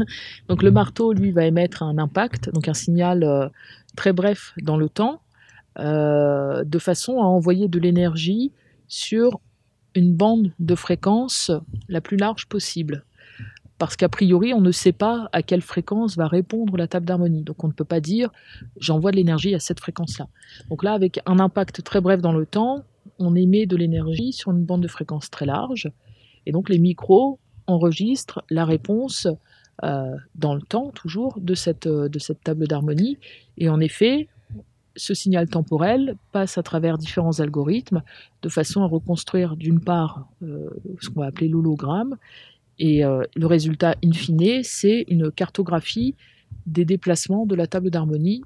Donc 0.48 0.64
le 0.64 0.72
marteau, 0.72 1.12
lui, 1.14 1.32
va 1.32 1.46
émettre 1.46 1.84
un 1.84 1.98
impact, 1.98 2.50
donc 2.54 2.68
un 2.68 2.74
signal 2.74 3.24
euh, 3.24 3.48
très 3.98 4.14
bref 4.14 4.54
dans 4.62 4.78
le 4.78 4.88
temps, 4.90 5.22
euh, 5.80 6.64
de 6.64 6.80
façon 6.80 7.20
à 7.20 7.26
envoyer 7.26 7.68
de 7.68 7.80
l'énergie 7.80 8.52
sur 8.88 9.40
une 9.96 10.14
bande 10.16 10.52
de 10.60 10.76
fréquence 10.76 11.52
la 11.90 12.00
plus 12.02 12.16
large 12.18 12.46
possible. 12.48 13.04
Parce 13.78 13.96
qu'a 13.96 14.10
priori, 14.10 14.54
on 14.54 14.62
ne 14.62 14.72
sait 14.72 14.92
pas 14.92 15.30
à 15.32 15.42
quelle 15.42 15.62
fréquence 15.62 16.18
va 16.18 16.28
répondre 16.28 16.76
la 16.78 16.88
table 16.88 17.06
d'harmonie. 17.06 17.44
Donc 17.44 17.64
on 17.64 17.68
ne 17.68 17.74
peut 17.74 17.86
pas 17.86 18.00
dire 18.02 18.30
j'envoie 18.78 19.12
de 19.12 19.16
l'énergie 19.18 19.56
à 19.56 19.60
cette 19.60 19.80
fréquence-là. 19.80 20.28
Donc 20.70 20.84
là, 20.84 20.94
avec 20.94 21.20
un 21.26 21.40
impact 21.40 21.84
très 21.84 22.02
bref 22.02 22.22
dans 22.22 22.34
le 22.34 22.46
temps, 22.46 22.84
on 23.18 23.36
émet 23.36 23.66
de 23.66 23.76
l'énergie 23.76 24.34
sur 24.34 24.52
une 24.52 24.64
bande 24.64 24.82
de 24.82 24.88
fréquence 24.88 25.30
très 25.30 25.46
large. 25.46 25.92
Et 26.46 26.52
donc 26.52 26.70
les 26.70 26.80
micros 26.80 27.40
enregistrent 27.68 28.44
la 28.50 28.66
réponse 28.66 29.28
euh, 29.84 30.16
dans 30.36 30.56
le 30.56 30.62
temps 30.62 30.92
toujours 30.92 31.40
de 31.40 31.56
cette, 31.56 31.88
euh, 31.88 32.10
de 32.10 32.20
cette 32.20 32.44
table 32.44 32.68
d'harmonie. 32.68 33.18
Et 33.58 33.70
en 33.70 33.80
effet, 33.80 34.28
ce 34.96 35.14
signal 35.14 35.48
temporel 35.48 36.16
passe 36.34 36.58
à 36.58 36.64
travers 36.64 36.98
différents 36.98 37.40
algorithmes 37.40 38.04
de 38.42 38.50
façon 38.50 38.82
à 38.82 38.88
reconstruire 38.88 39.56
d'une 39.56 39.80
part 39.80 40.28
euh, 40.44 40.70
ce 41.00 41.10
qu'on 41.10 41.22
va 41.22 41.28
appeler 41.28 41.48
l'hologramme. 41.48 42.18
Et 42.82 43.02
le 43.04 43.46
résultat 43.46 43.96
in 44.06 44.14
fine, 44.14 44.64
c'est 44.64 45.04
une 45.10 45.32
cartographie 45.32 46.16
des 46.66 46.86
déplacements 46.86 47.46
de 47.46 47.54
la 47.54 47.68
table 47.68 47.90
d'harmonie 47.90 48.42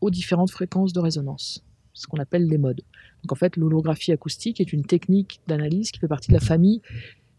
aux 0.00 0.10
différentes 0.10 0.52
fréquences 0.52 0.92
de 0.92 1.00
résonance, 1.00 1.64
ce 1.92 2.06
qu'on 2.06 2.18
appelle 2.18 2.46
les 2.46 2.58
modes. 2.58 2.82
Donc 3.22 3.32
en 3.32 3.36
fait, 3.36 3.56
l'holographie 3.56 4.12
acoustique 4.12 4.60
est 4.60 4.72
une 4.72 4.84
technique 4.84 5.40
d'analyse 5.46 5.90
qui 5.90 6.00
fait 6.00 6.08
partie 6.08 6.28
de 6.28 6.34
la 6.34 6.40
famille 6.40 6.80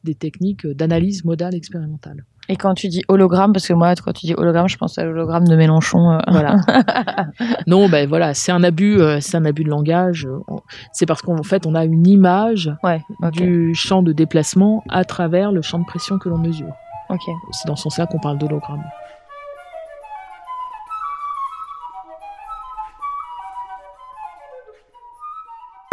des 0.03 0.15
techniques 0.15 0.65
d'analyse 0.65 1.23
modale 1.25 1.53
expérimentale. 1.53 2.25
Et 2.49 2.55
quand 2.55 2.73
tu 2.73 2.87
dis 2.87 3.03
hologramme, 3.07 3.53
parce 3.53 3.67
que 3.67 3.73
moi, 3.73 3.93
quand 3.95 4.13
tu 4.13 4.25
dis 4.25 4.33
hologramme, 4.35 4.67
je 4.67 4.75
pense 4.77 4.97
à 4.97 5.05
l'hologramme 5.05 5.47
de 5.47 5.55
Mélenchon. 5.55 6.13
euh, 6.13 6.17
Voilà. 6.27 6.57
non, 7.67 7.87
ben 7.87 8.07
voilà, 8.09 8.33
c'est 8.33 8.51
un 8.51 8.63
abus, 8.63 8.99
euh, 8.99 9.19
c'est 9.21 9.37
un 9.37 9.45
abus 9.45 9.63
de 9.63 9.69
langage. 9.69 10.27
C'est 10.91 11.05
parce 11.05 11.21
qu'en 11.21 11.43
fait, 11.43 11.65
on 11.67 11.75
a 11.75 11.85
une 11.85 12.07
image 12.07 12.71
Ouais, 12.83 13.01
du 13.31 13.73
champ 13.75 14.01
de 14.01 14.11
déplacement 14.11 14.83
à 14.89 15.05
travers 15.05 15.51
le 15.51 15.61
champ 15.61 15.77
de 15.79 15.85
pression 15.85 16.17
que 16.17 16.29
l'on 16.29 16.39
mesure. 16.39 16.73
ok. 17.09 17.21
C'est 17.51 17.67
dans 17.67 17.75
ce 17.75 17.83
sens-là 17.83 18.07
qu'on 18.07 18.19
parle 18.19 18.39
d'hologramme. 18.39 18.83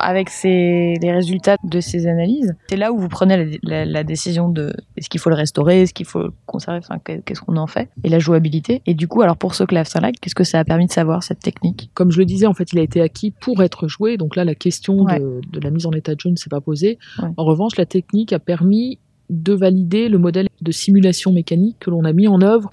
Avec 0.08 0.30
ces, 0.30 0.94
les 1.02 1.12
résultats 1.12 1.56
de 1.64 1.80
ces 1.80 2.06
analyses, 2.06 2.54
c'est 2.70 2.76
là 2.76 2.92
où 2.92 2.98
vous 2.98 3.08
prenez 3.08 3.36
la, 3.36 3.44
la- 3.62 3.84
la 3.84 4.04
décision 4.04 4.48
de 4.48 4.72
est-ce 4.96 5.08
qu'il 5.10 5.20
faut 5.20 5.28
le 5.28 5.36
restaurer, 5.36 5.82
est-ce 5.82 5.92
qu'il 5.92 6.06
faut 6.06 6.22
le 6.22 6.32
conserver, 6.46 6.78
enfin, 6.82 6.98
qu'est- 7.04 7.20
qu'est-ce 7.24 7.40
qu'on 7.42 7.56
en 7.58 7.66
fait, 7.66 7.88
et 8.04 8.08
la 8.08 8.18
jouabilité. 8.18 8.80
Et 8.86 8.94
du 8.94 9.06
coup, 9.06 9.20
alors 9.22 9.36
pour 9.36 9.54
ce 9.54 9.64
clavecin-là, 9.64 10.12
qu'est-ce 10.12 10.34
que 10.34 10.44
ça 10.44 10.58
a 10.60 10.64
permis 10.64 10.86
de 10.86 10.92
savoir, 10.92 11.22
cette 11.22 11.40
technique? 11.40 11.90
Comme 11.94 12.10
je 12.10 12.18
le 12.18 12.24
disais, 12.24 12.46
en 12.46 12.54
fait, 12.54 12.72
il 12.72 12.78
a 12.78 12.82
été 12.82 13.00
acquis 13.02 13.32
pour 13.32 13.62
être 13.62 13.86
joué. 13.88 14.16
Donc 14.16 14.34
là, 14.36 14.44
la 14.44 14.54
question 14.54 14.94
Ouais. 15.02 15.20
de, 15.20 15.40
de 15.52 15.60
la 15.60 15.70
mise 15.70 15.84
en 15.86 15.92
état 15.92 16.14
de 16.14 16.20
jeu 16.20 16.30
ne 16.30 16.36
s'est 16.36 16.48
pas 16.50 16.60
posée. 16.62 16.98
Ouais. 17.22 17.28
En 17.36 17.44
revanche, 17.44 17.76
la 17.76 17.86
technique 17.86 18.32
a 18.32 18.38
permis 18.38 18.98
de 19.30 19.52
valider 19.52 20.08
le 20.08 20.16
modèle 20.16 20.48
de 20.62 20.72
simulation 20.72 21.32
mécanique 21.32 21.76
que 21.80 21.90
l'on 21.90 22.04
a 22.04 22.12
mis 22.14 22.28
en 22.28 22.40
œuvre 22.40 22.70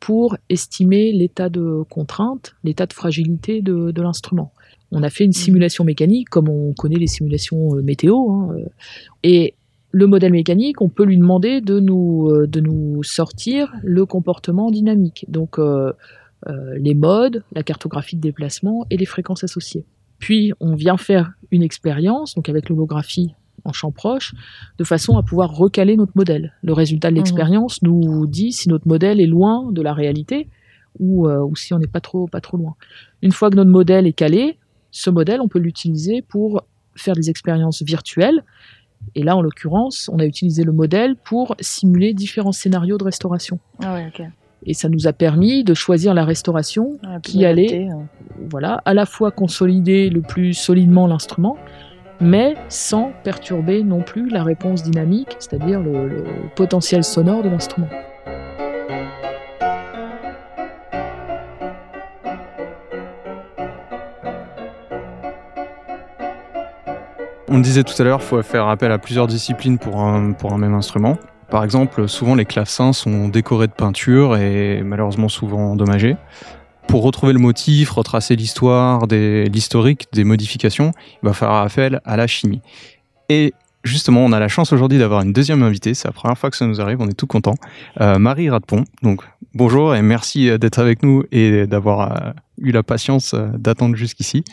pour 0.00 0.36
estimer 0.50 1.12
l'état 1.12 1.48
de 1.48 1.82
contrainte, 1.88 2.56
l'état 2.62 2.84
de 2.84 2.92
fragilité 2.92 3.62
de, 3.62 3.90
de 3.90 4.02
l'instrument. 4.02 4.52
On 4.94 5.02
a 5.02 5.10
fait 5.10 5.24
une 5.24 5.32
simulation 5.32 5.84
mécanique 5.84 6.28
comme 6.30 6.48
on 6.48 6.72
connaît 6.72 6.98
les 6.98 7.06
simulations 7.06 7.76
euh, 7.76 7.82
météo. 7.82 8.30
hein, 8.30 8.48
euh, 8.56 8.64
et 9.22 9.54
le 9.90 10.06
modèle 10.06 10.32
mécanique, 10.32 10.80
on 10.80 10.88
peut 10.88 11.04
lui 11.04 11.18
demander 11.18 11.60
de 11.60 11.78
nous, 11.78 12.28
euh, 12.30 12.46
de 12.46 12.60
nous 12.60 13.02
sortir 13.04 13.72
le 13.82 14.06
comportement 14.06 14.70
dynamique. 14.70 15.24
Donc, 15.28 15.58
euh, 15.58 15.92
euh, 16.48 16.76
les 16.78 16.94
modes, 16.94 17.42
la 17.52 17.62
cartographie 17.62 18.16
de 18.16 18.20
déplacement 18.20 18.86
et 18.90 18.96
les 18.96 19.06
fréquences 19.06 19.44
associées. 19.44 19.84
Puis 20.18 20.52
on 20.60 20.74
vient 20.74 20.96
faire 20.96 21.32
une 21.50 21.62
expérience, 21.62 22.34
donc 22.34 22.48
avec 22.48 22.68
l'holographie 22.68 23.34
en 23.64 23.72
champ 23.72 23.92
proche, 23.92 24.34
de 24.78 24.84
façon 24.84 25.16
à 25.16 25.22
pouvoir 25.22 25.54
recaler 25.56 25.96
notre 25.96 26.12
modèle. 26.16 26.52
Le 26.62 26.72
résultat 26.72 27.10
de 27.10 27.16
l'expérience 27.16 27.82
nous 27.82 28.26
dit 28.26 28.52
si 28.52 28.68
notre 28.68 28.86
modèle 28.86 29.20
est 29.20 29.26
loin 29.26 29.70
de 29.72 29.80
la 29.80 29.94
réalité 29.94 30.48
ou, 30.98 31.28
euh, 31.28 31.40
ou 31.40 31.56
si 31.56 31.72
on 31.72 31.78
n'est 31.78 31.86
pas 31.86 32.00
trop, 32.00 32.26
pas 32.26 32.40
trop 32.40 32.56
loin. 32.56 32.74
Une 33.22 33.32
fois 33.32 33.48
que 33.48 33.56
notre 33.56 33.70
modèle 33.70 34.06
est 34.06 34.12
calé, 34.12 34.58
ce 34.94 35.10
modèle, 35.10 35.40
on 35.40 35.48
peut 35.48 35.58
l'utiliser 35.58 36.22
pour 36.22 36.64
faire 36.94 37.16
des 37.16 37.28
expériences 37.28 37.82
virtuelles. 37.82 38.44
Et 39.16 39.24
là, 39.24 39.36
en 39.36 39.42
l'occurrence, 39.42 40.08
on 40.12 40.20
a 40.20 40.24
utilisé 40.24 40.62
le 40.62 40.70
modèle 40.70 41.16
pour 41.16 41.56
simuler 41.58 42.14
différents 42.14 42.52
scénarios 42.52 42.96
de 42.96 43.02
restauration. 43.02 43.58
Ah 43.82 43.94
ouais. 43.94 44.12
Et 44.64 44.72
ça 44.72 44.88
nous 44.88 45.08
a 45.08 45.12
permis 45.12 45.64
de 45.64 45.74
choisir 45.74 46.14
la 46.14 46.24
restauration 46.24 46.98
qui 47.24 47.44
allait 47.44 47.88
hein. 47.88 48.06
voilà, 48.48 48.82
à 48.84 48.94
la 48.94 49.04
fois 49.04 49.32
consolider 49.32 50.10
le 50.10 50.22
plus 50.22 50.54
solidement 50.54 51.08
l'instrument, 51.08 51.58
mais 52.20 52.54
sans 52.68 53.12
perturber 53.24 53.82
non 53.82 54.00
plus 54.00 54.28
la 54.28 54.44
réponse 54.44 54.84
dynamique, 54.84 55.36
c'est-à-dire 55.40 55.80
le, 55.80 56.08
le 56.08 56.24
potentiel 56.54 57.02
sonore 57.02 57.42
de 57.42 57.48
l'instrument. 57.48 57.88
On 67.54 67.58
le 67.58 67.62
disait 67.62 67.84
tout 67.84 67.94
à 68.00 68.04
l'heure, 68.04 68.18
il 68.20 68.26
faut 68.26 68.42
faire 68.42 68.66
appel 68.66 68.90
à 68.90 68.98
plusieurs 68.98 69.28
disciplines 69.28 69.78
pour 69.78 70.00
un, 70.00 70.34
même 70.58 70.74
instrument. 70.74 71.16
Par 71.50 71.62
exemple, 71.62 72.08
souvent 72.08 72.34
les 72.34 72.46
clavecins 72.46 72.92
sont 72.92 73.28
décorés 73.28 73.68
de 73.68 73.72
peinture 73.72 74.36
et 74.36 74.82
malheureusement 74.82 75.28
souvent 75.28 75.70
endommagés. 75.70 76.16
Pour 76.88 77.04
retrouver 77.04 77.32
le 77.32 77.38
motif, 77.38 77.90
retracer 77.90 78.34
l'histoire, 78.34 79.06
l'historique 79.06 80.08
des 80.12 80.24
modifications, 80.24 80.90
il 81.22 81.26
va 81.28 81.32
falloir 81.32 81.62
appel 81.62 82.00
à 82.04 82.16
la 82.16 82.26
chimie. 82.26 82.60
Justement, 83.84 84.24
on 84.24 84.32
a 84.32 84.40
la 84.40 84.48
chance 84.48 84.72
aujourd'hui 84.72 84.98
d'avoir 84.98 85.22
une 85.22 85.32
deuxième 85.32 85.62
invitée. 85.62 85.94
C'est 85.94 86.08
la 86.08 86.12
première 86.12 86.36
fois 86.36 86.50
que 86.50 86.56
ça 86.56 86.66
nous 86.66 86.80
arrive, 86.80 87.00
on 87.00 87.08
est 87.08 87.16
tout 87.16 87.26
content. 87.26 87.54
Euh, 88.00 88.18
Marie 88.18 88.50
Radepont. 88.50 88.84
Donc, 89.02 89.22
bonjour 89.54 89.94
et 89.94 90.02
merci 90.02 90.48
euh, 90.48 90.58
d'être 90.58 90.78
avec 90.78 91.02
nous 91.02 91.24
et 91.30 91.66
d'avoir 91.66 92.12
euh, 92.12 92.32
eu 92.58 92.72
la 92.72 92.82
patience 92.82 93.34
d'attendre 93.34 93.94
jusqu'ici. 93.94 94.44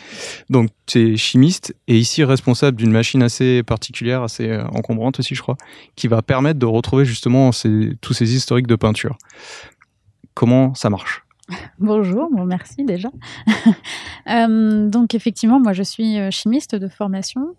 Donc, 0.50 0.70
tu 0.86 1.14
es 1.14 1.18
chimiste 1.18 1.76
et 1.88 1.98
ici 1.98 2.24
responsable 2.24 2.78
d'une 2.78 2.92
machine 2.92 3.24
assez 3.24 3.64
particulière, 3.64 4.22
assez 4.22 4.58
encombrante 4.74 5.20
aussi, 5.20 5.36
je 5.36 5.42
crois, 5.42 5.58
qui 5.96 6.08
va 6.08 6.22
permettre 6.22 6.60
de 6.60 6.66
retrouver 6.66 7.06
justement 7.06 7.52
tous 8.02 8.14
ces 8.14 8.36
historiques 8.36 8.68
de 8.68 8.76
peinture. 8.76 9.18
Comment 10.34 10.74
ça 10.74 10.90
marche? 10.90 11.24
Bonjour, 11.80 12.30
bon, 12.32 12.46
merci 12.46 12.84
déjà. 12.84 13.10
Euh, 14.30 14.88
donc 14.88 15.16
effectivement, 15.16 15.60
moi 15.60 15.74
je 15.74 15.82
suis 15.82 16.20
euh, 16.20 16.30
chimiste 16.30 16.76
de 16.76 16.88
formation. 16.88 17.56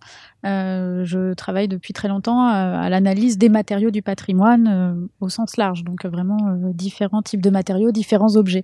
Euh, 0.47 1.05
je 1.05 1.35
travaille 1.35 1.66
depuis 1.66 1.92
très 1.92 2.07
longtemps 2.07 2.47
à, 2.47 2.88
l'analyse 2.88 3.37
des 3.37 3.49
matériaux 3.49 3.90
du 3.90 4.01
patrimoine 4.01 5.09
au 5.21 5.29
sens 5.29 5.57
large, 5.57 5.83
donc 5.83 6.07
vraiment 6.07 6.57
différents 6.73 7.21
types 7.21 7.42
de 7.42 7.51
matériaux, 7.51 7.90
différents 7.90 8.37
objets. 8.37 8.62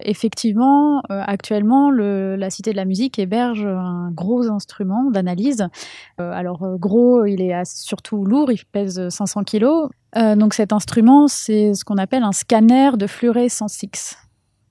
Effectivement, 0.00 1.00
actuellement, 1.08 1.90
le- 1.90 2.36
la 2.36 2.50
Cité 2.50 2.72
de 2.72 2.76
la 2.76 2.84
Musique 2.84 3.18
héberge 3.18 3.64
un 3.64 4.10
gros 4.12 4.50
instrument 4.50 5.10
d'analyse. 5.10 5.66
Alors 6.18 6.76
gros, 6.78 7.24
il 7.24 7.40
est 7.40 7.64
surtout 7.64 8.26
lourd, 8.26 8.52
il 8.52 8.62
pèse 8.66 9.08
500 9.08 9.44
kilos. 9.44 9.88
Euh, 10.16 10.36
donc 10.36 10.54
cet 10.54 10.72
instrument, 10.72 11.26
c'est 11.28 11.74
ce 11.74 11.84
qu'on 11.84 11.96
appelle 11.96 12.22
un 12.22 12.32
scanner 12.32 12.90
de 12.96 13.06
fluorescence 13.06 13.82
X. 13.82 14.16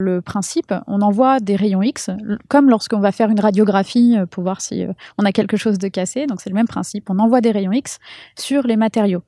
Le 0.02 0.20
principe, 0.20 0.74
on 0.88 1.02
envoie 1.02 1.40
des 1.40 1.56
rayons 1.56 1.84
X, 1.84 2.10
comme 2.48 2.72
lorsqu'on 2.72 3.00
va 3.00 3.12
faire 3.12 3.30
une 3.30 3.40
radiographie 3.40 4.18
euh, 4.18 4.26
pour 4.26 4.42
voir 4.42 4.60
si 4.60 4.84
euh, 4.84 4.94
on 5.20 5.26
a 5.26 5.32
quelque 5.32 5.58
chose 5.58 5.78
de 5.78 5.88
cassé. 5.90 6.26
Donc 6.26 6.42
c'est 6.42 6.50
le 6.50 6.56
même 6.56 6.68
principe. 6.68 7.08
On 7.12 7.20
envoie 7.20 7.40
des 7.40 7.52
rayons 7.52 7.72
X 7.72 8.00
sur 8.36 8.64
les 8.64 8.78
matériaux. 8.78 9.22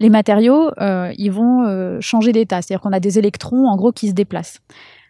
Les 0.00 0.10
matériaux, 0.10 0.70
euh, 0.82 1.14
ils 1.16 1.32
vont 1.32 1.98
changer 2.00 2.32
d'état, 2.32 2.60
c'est-à-dire 2.60 2.82
qu'on 2.82 2.92
a 2.92 3.00
des 3.00 3.18
électrons 3.18 3.68
en 3.68 3.76
gros 3.76 3.90
qui 3.90 4.08
se 4.08 4.12
déplacent. 4.12 4.58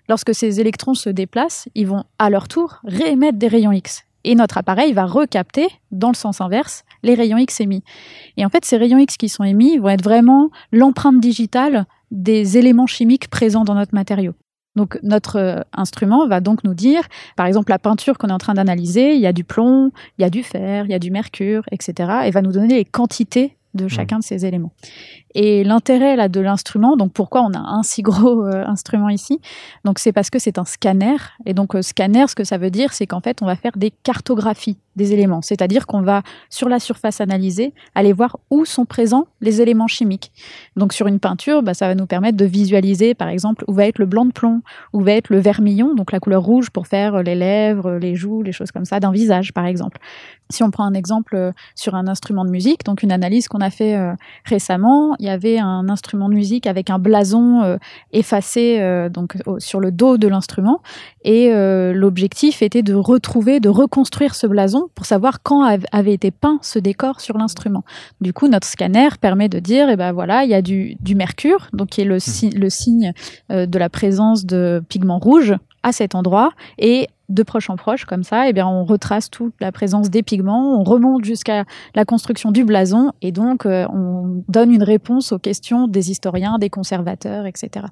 Lorsque 0.08 0.32
ces 0.36 0.60
électrons 0.60 0.94
se 0.94 1.10
déplacent, 1.10 1.68
ils 1.74 1.88
vont 1.88 2.04
à 2.20 2.30
leur 2.30 2.46
tour 2.46 2.78
réémettre 2.84 3.38
des 3.38 3.48
rayons 3.48 3.72
X. 3.72 4.04
Et 4.22 4.36
notre 4.36 4.58
appareil 4.58 4.92
va 4.92 5.04
recapter, 5.04 5.66
dans 5.90 6.10
le 6.10 6.14
sens 6.14 6.40
inverse, 6.40 6.84
les 7.02 7.14
rayons 7.14 7.38
X 7.38 7.60
émis. 7.60 7.82
Et 8.36 8.46
en 8.46 8.50
fait, 8.50 8.64
ces 8.64 8.76
rayons 8.76 8.98
X 8.98 9.16
qui 9.16 9.28
sont 9.28 9.44
émis 9.44 9.78
vont 9.78 9.88
être 9.88 10.04
vraiment 10.04 10.50
l'empreinte 10.70 11.18
digitale 11.18 11.86
des 12.12 12.56
éléments 12.56 12.86
chimiques 12.86 13.28
présents 13.28 13.64
dans 13.64 13.74
notre 13.74 13.94
matériau. 13.94 14.34
Donc 14.78 14.96
notre 15.02 15.36
euh, 15.40 15.60
instrument 15.72 16.28
va 16.28 16.38
donc 16.38 16.62
nous 16.62 16.72
dire, 16.72 17.02
par 17.34 17.46
exemple, 17.46 17.70
la 17.70 17.80
peinture 17.80 18.16
qu'on 18.16 18.28
est 18.28 18.32
en 18.32 18.38
train 18.38 18.54
d'analyser, 18.54 19.14
il 19.14 19.20
y 19.20 19.26
a 19.26 19.32
du 19.32 19.42
plomb, 19.42 19.90
il 20.18 20.22
y 20.22 20.24
a 20.24 20.30
du 20.30 20.44
fer, 20.44 20.84
il 20.84 20.92
y 20.92 20.94
a 20.94 21.00
du 21.00 21.10
mercure, 21.10 21.64
etc. 21.72 22.10
Et 22.26 22.30
va 22.30 22.42
nous 22.42 22.52
donner 22.52 22.76
les 22.76 22.84
quantités 22.84 23.56
de 23.74 23.88
chacun 23.88 24.20
de 24.20 24.24
ces 24.24 24.46
éléments. 24.46 24.72
Et 25.40 25.62
l'intérêt 25.62 26.16
là 26.16 26.28
de 26.28 26.40
l'instrument, 26.40 26.96
donc 26.96 27.12
pourquoi 27.12 27.42
on 27.42 27.52
a 27.52 27.60
un 27.60 27.84
si 27.84 28.02
gros 28.02 28.44
euh, 28.44 28.64
instrument 28.66 29.08
ici? 29.08 29.40
Donc 29.84 30.00
c'est 30.00 30.10
parce 30.10 30.30
que 30.30 30.40
c'est 30.40 30.58
un 30.58 30.64
scanner. 30.64 31.14
Et 31.46 31.54
donc 31.54 31.76
euh, 31.76 31.82
scanner, 31.82 32.26
ce 32.26 32.34
que 32.34 32.42
ça 32.42 32.58
veut 32.58 32.70
dire, 32.70 32.92
c'est 32.92 33.06
qu'en 33.06 33.20
fait 33.20 33.40
on 33.40 33.46
va 33.46 33.54
faire 33.54 33.76
des 33.76 33.92
cartographies 34.02 34.78
des 34.98 35.14
éléments. 35.14 35.40
C'est-à-dire 35.40 35.86
qu'on 35.86 36.02
va 36.02 36.22
sur 36.50 36.68
la 36.68 36.78
surface 36.78 37.22
analysée 37.22 37.72
aller 37.94 38.12
voir 38.12 38.36
où 38.50 38.66
sont 38.66 38.84
présents 38.84 39.26
les 39.40 39.62
éléments 39.62 39.86
chimiques. 39.86 40.30
Donc 40.76 40.92
sur 40.92 41.06
une 41.06 41.20
peinture, 41.20 41.62
bah, 41.62 41.72
ça 41.72 41.88
va 41.88 41.94
nous 41.94 42.06
permettre 42.06 42.36
de 42.36 42.44
visualiser, 42.44 43.14
par 43.14 43.28
exemple, 43.28 43.64
où 43.66 43.72
va 43.72 43.86
être 43.86 43.98
le 43.98 44.06
blanc 44.06 44.26
de 44.26 44.32
plomb, 44.32 44.60
où 44.92 45.00
va 45.00 45.12
être 45.12 45.30
le 45.30 45.38
vermillon, 45.38 45.94
donc 45.94 46.12
la 46.12 46.20
couleur 46.20 46.42
rouge 46.42 46.68
pour 46.68 46.86
faire 46.86 47.22
les 47.22 47.34
lèvres, 47.34 47.92
les 47.92 48.14
joues, 48.14 48.42
les 48.42 48.52
choses 48.52 48.72
comme 48.72 48.84
ça, 48.84 49.00
d'un 49.00 49.12
visage, 49.12 49.54
par 49.54 49.64
exemple. 49.64 49.98
Si 50.50 50.62
on 50.62 50.70
prend 50.70 50.84
un 50.84 50.94
exemple 50.94 51.36
euh, 51.36 51.52
sur 51.74 51.94
un 51.94 52.08
instrument 52.08 52.44
de 52.44 52.50
musique, 52.50 52.84
donc 52.84 53.02
une 53.02 53.12
analyse 53.12 53.48
qu'on 53.48 53.60
a 53.60 53.70
fait 53.70 53.96
euh, 53.96 54.12
récemment, 54.44 55.14
il 55.18 55.27
y 55.28 55.32
avait 55.32 55.58
un 55.58 55.88
instrument 55.88 56.28
de 56.28 56.34
musique 56.34 56.66
avec 56.66 56.90
un 56.90 56.98
blason 56.98 57.62
euh, 57.62 57.76
effacé 58.12 58.78
euh, 58.80 59.08
donc 59.08 59.36
au- 59.46 59.60
sur 59.60 59.80
le 59.80 59.90
dos 59.92 60.18
de 60.18 60.26
l'instrument, 60.28 60.80
et 61.24 61.52
euh, 61.52 61.92
l'objectif 61.92 62.62
était 62.62 62.82
de 62.82 62.94
retrouver, 62.94 63.60
de 63.60 63.68
reconstruire 63.68 64.34
ce 64.34 64.46
blason 64.46 64.88
pour 64.94 65.06
savoir 65.06 65.42
quand 65.42 65.62
av- 65.62 65.86
avait 65.92 66.14
été 66.14 66.30
peint 66.30 66.58
ce 66.62 66.78
décor 66.78 67.20
sur 67.20 67.38
l'instrument. 67.38 67.84
Du 68.20 68.32
coup, 68.32 68.48
notre 68.48 68.66
scanner 68.66 69.08
permet 69.20 69.48
de 69.48 69.58
dire, 69.58 69.88
eh 69.90 69.96
ben 69.96 70.12
voilà, 70.12 70.44
il 70.44 70.50
y 70.50 70.54
a 70.54 70.62
du, 70.62 70.96
du 71.00 71.14
mercure, 71.14 71.68
donc 71.72 71.88
qui 71.88 72.00
est 72.00 72.04
le, 72.04 72.18
si- 72.18 72.50
le 72.50 72.70
signe 72.70 73.12
de 73.50 73.78
la 73.78 73.88
présence 73.88 74.44
de 74.46 74.82
pigments 74.88 75.18
rouges 75.18 75.54
à 75.82 75.92
cet 75.92 76.14
endroit, 76.14 76.52
et 76.78 77.08
de 77.28 77.42
proche 77.42 77.68
en 77.70 77.76
proche, 77.76 78.04
comme 78.04 78.22
ça, 78.22 78.48
eh 78.48 78.52
bien, 78.52 78.66
on 78.66 78.84
retrace 78.84 79.30
toute 79.30 79.54
la 79.60 79.72
présence 79.72 80.10
des 80.10 80.22
pigments, 80.22 80.80
on 80.80 80.82
remonte 80.82 81.24
jusqu'à 81.24 81.64
la 81.94 82.04
construction 82.04 82.50
du 82.50 82.64
blason, 82.64 83.12
et 83.20 83.32
donc 83.32 83.66
euh, 83.66 83.86
on 83.92 84.42
donne 84.48 84.72
une 84.72 84.82
réponse 84.82 85.32
aux 85.32 85.38
questions 85.38 85.88
des 85.88 86.10
historiens, 86.10 86.58
des 86.58 86.70
conservateurs, 86.70 87.46
etc. 87.46 87.86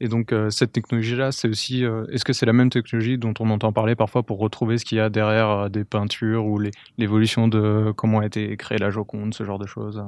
Et 0.00 0.08
donc 0.08 0.32
euh, 0.32 0.50
cette 0.50 0.72
technologie-là, 0.72 1.30
c'est 1.30 1.48
aussi, 1.48 1.84
euh, 1.84 2.04
est-ce 2.10 2.24
que 2.24 2.32
c'est 2.32 2.44
la 2.44 2.52
même 2.52 2.70
technologie 2.70 3.18
dont 3.18 3.34
on 3.38 3.50
entend 3.50 3.72
parler 3.72 3.94
parfois 3.94 4.24
pour 4.24 4.38
retrouver 4.38 4.76
ce 4.76 4.84
qu'il 4.84 4.98
y 4.98 5.00
a 5.00 5.08
derrière 5.08 5.70
des 5.70 5.84
peintures 5.84 6.44
ou 6.44 6.60
l'évolution 6.98 7.46
de 7.46 7.92
comment 7.96 8.18
a 8.18 8.26
été 8.26 8.56
créée 8.56 8.78
la 8.78 8.90
Joconde, 8.90 9.32
ce 9.32 9.44
genre 9.44 9.60
de 9.60 9.66
choses? 9.66 10.02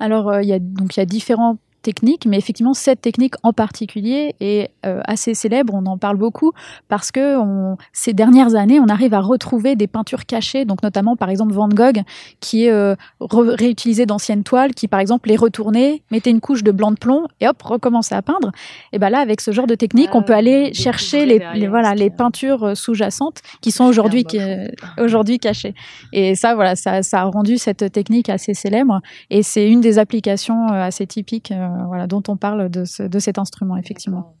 Alors, 0.00 0.40
il 0.40 0.48
y 0.48 0.52
a 0.52 0.58
donc 0.58 0.96
il 0.96 1.00
y 1.00 1.02
a 1.02 1.06
différentes 1.06 1.60
techniques, 1.82 2.26
mais 2.26 2.36
effectivement 2.38 2.74
cette 2.74 3.00
technique 3.00 3.34
en 3.42 3.52
particulier 3.52 4.34
est 4.40 4.70
euh, 4.86 5.00
assez 5.06 5.34
célèbre. 5.34 5.74
On 5.74 5.86
en 5.86 5.98
parle 5.98 6.16
beaucoup 6.16 6.52
parce 6.88 7.10
que 7.10 7.36
on, 7.38 7.76
ces 7.92 8.12
dernières 8.12 8.54
années, 8.54 8.80
on 8.80 8.88
arrive 8.88 9.14
à 9.14 9.20
retrouver 9.20 9.76
des 9.76 9.86
peintures 9.86 10.26
cachées, 10.26 10.64
donc 10.64 10.82
notamment 10.82 11.16
par 11.16 11.30
exemple 11.30 11.52
Van 11.52 11.68
Gogh, 11.68 12.02
qui 12.40 12.64
est 12.66 12.70
euh, 12.70 12.94
réutilisé 13.20 14.06
d'anciennes 14.06 14.42
toiles, 14.44 14.74
qui 14.74 14.88
par 14.88 15.00
exemple 15.00 15.28
les 15.28 15.36
retournait, 15.36 16.02
mettait 16.10 16.30
une 16.30 16.40
couche 16.40 16.62
de 16.64 16.72
blanc 16.72 16.90
de 16.90 16.96
plomb 16.98 17.26
et 17.40 17.48
hop 17.48 17.60
recommençait 17.62 18.14
à 18.14 18.22
peindre. 18.22 18.50
Et 18.92 18.98
ben 18.98 19.10
là, 19.10 19.20
avec 19.20 19.40
ce 19.40 19.50
genre 19.52 19.66
de 19.66 19.74
technique, 19.74 20.14
on 20.14 20.22
peut 20.22 20.34
aller 20.34 20.72
chercher 20.74 21.26
les, 21.26 21.40
les- 21.54 21.68
voilà 21.68 21.94
les 21.94 22.10
peintures 22.10 22.64
euh, 22.64 22.74
sous-jacentes 22.74 23.40
qui 23.60 23.70
sont 23.70 23.84
aujourd'hui 23.84 24.24
qui, 24.24 24.38
aujourd'hui 24.98 25.38
cachées. 25.38 25.74
Et 26.12 26.34
ça, 26.34 26.54
voilà, 26.54 26.76
ça, 26.76 27.02
ça 27.02 27.20
a 27.20 27.24
rendu 27.24 27.58
cette 27.58 27.92
technique 27.92 28.28
assez 28.28 28.54
célèbre. 28.54 29.00
Et 29.30 29.42
c'est 29.42 29.68
une 29.68 29.80
des 29.80 29.98
applications 29.98 30.68
euh, 30.72 30.82
assez 30.82 31.06
typiques 31.06 31.50
euh, 31.52 31.67
voilà, 31.86 32.06
dont 32.06 32.22
on 32.28 32.36
parle 32.36 32.68
de, 32.68 32.84
ce- 32.84 33.02
de 33.02 33.18
cet 33.18 33.38
instrument, 33.38 33.76
effectivement. 33.76 34.34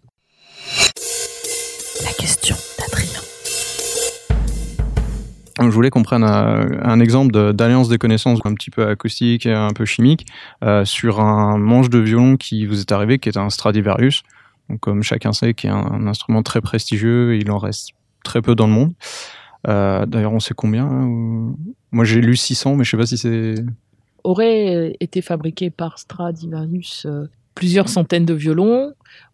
La 2.04 2.12
question 2.12 2.56
d'Adrien. 2.78 3.20
Je 5.60 5.66
voulais 5.74 5.90
qu'on 5.90 6.02
prenne 6.04 6.22
un, 6.22 6.68
un 6.84 7.00
exemple 7.00 7.32
de- 7.32 7.52
d'alliance 7.52 7.88
des 7.88 7.98
connaissances 7.98 8.38
un 8.44 8.54
petit 8.54 8.70
peu 8.70 8.86
acoustique 8.86 9.44
et 9.46 9.52
un 9.52 9.70
peu 9.72 9.84
chimique 9.84 10.26
euh, 10.62 10.84
sur 10.84 11.20
un 11.20 11.58
manche 11.58 11.90
de 11.90 11.98
violon 11.98 12.36
qui 12.36 12.64
vous 12.66 12.80
est 12.80 12.92
arrivé, 12.92 13.18
qui 13.18 13.28
est 13.28 13.36
un 13.36 13.50
Stradivarius. 13.50 14.22
Donc, 14.68 14.80
comme 14.80 15.02
chacun 15.02 15.32
sait, 15.32 15.54
qui 15.54 15.66
est 15.66 15.70
un, 15.70 15.76
un 15.90 16.06
instrument 16.06 16.42
très 16.42 16.60
prestigieux, 16.60 17.36
il 17.36 17.50
en 17.50 17.58
reste 17.58 17.90
très 18.22 18.40
peu 18.42 18.54
dans 18.54 18.66
le 18.66 18.72
monde. 18.72 18.92
Euh, 19.66 20.06
D'ailleurs, 20.06 20.32
on 20.32 20.40
sait 20.40 20.54
combien 20.54 20.86
hein, 20.86 21.06
ou- 21.06 21.58
Moi, 21.90 22.04
j'ai 22.04 22.20
lu 22.20 22.36
600, 22.36 22.76
mais 22.76 22.84
je 22.84 22.90
sais 22.90 22.96
pas 22.96 23.06
si 23.06 23.18
c'est. 23.18 23.54
Aurait 24.24 24.96
été 25.00 25.22
fabriqué 25.22 25.70
par 25.70 25.98
Stradivarius 25.98 27.06
euh, 27.06 27.26
plusieurs 27.54 27.88
centaines 27.88 28.24
de 28.26 28.34
violons. 28.34 28.92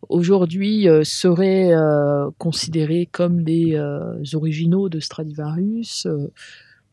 aujourd'hui 0.08 0.88
euh, 0.88 1.04
seraient 1.04 1.72
euh, 1.74 2.30
considérés 2.38 3.06
comme 3.10 3.42
des 3.44 3.74
euh, 3.74 4.22
originaux 4.34 4.88
de 4.88 5.00
Stradivarius 5.00 6.06
euh, 6.06 6.30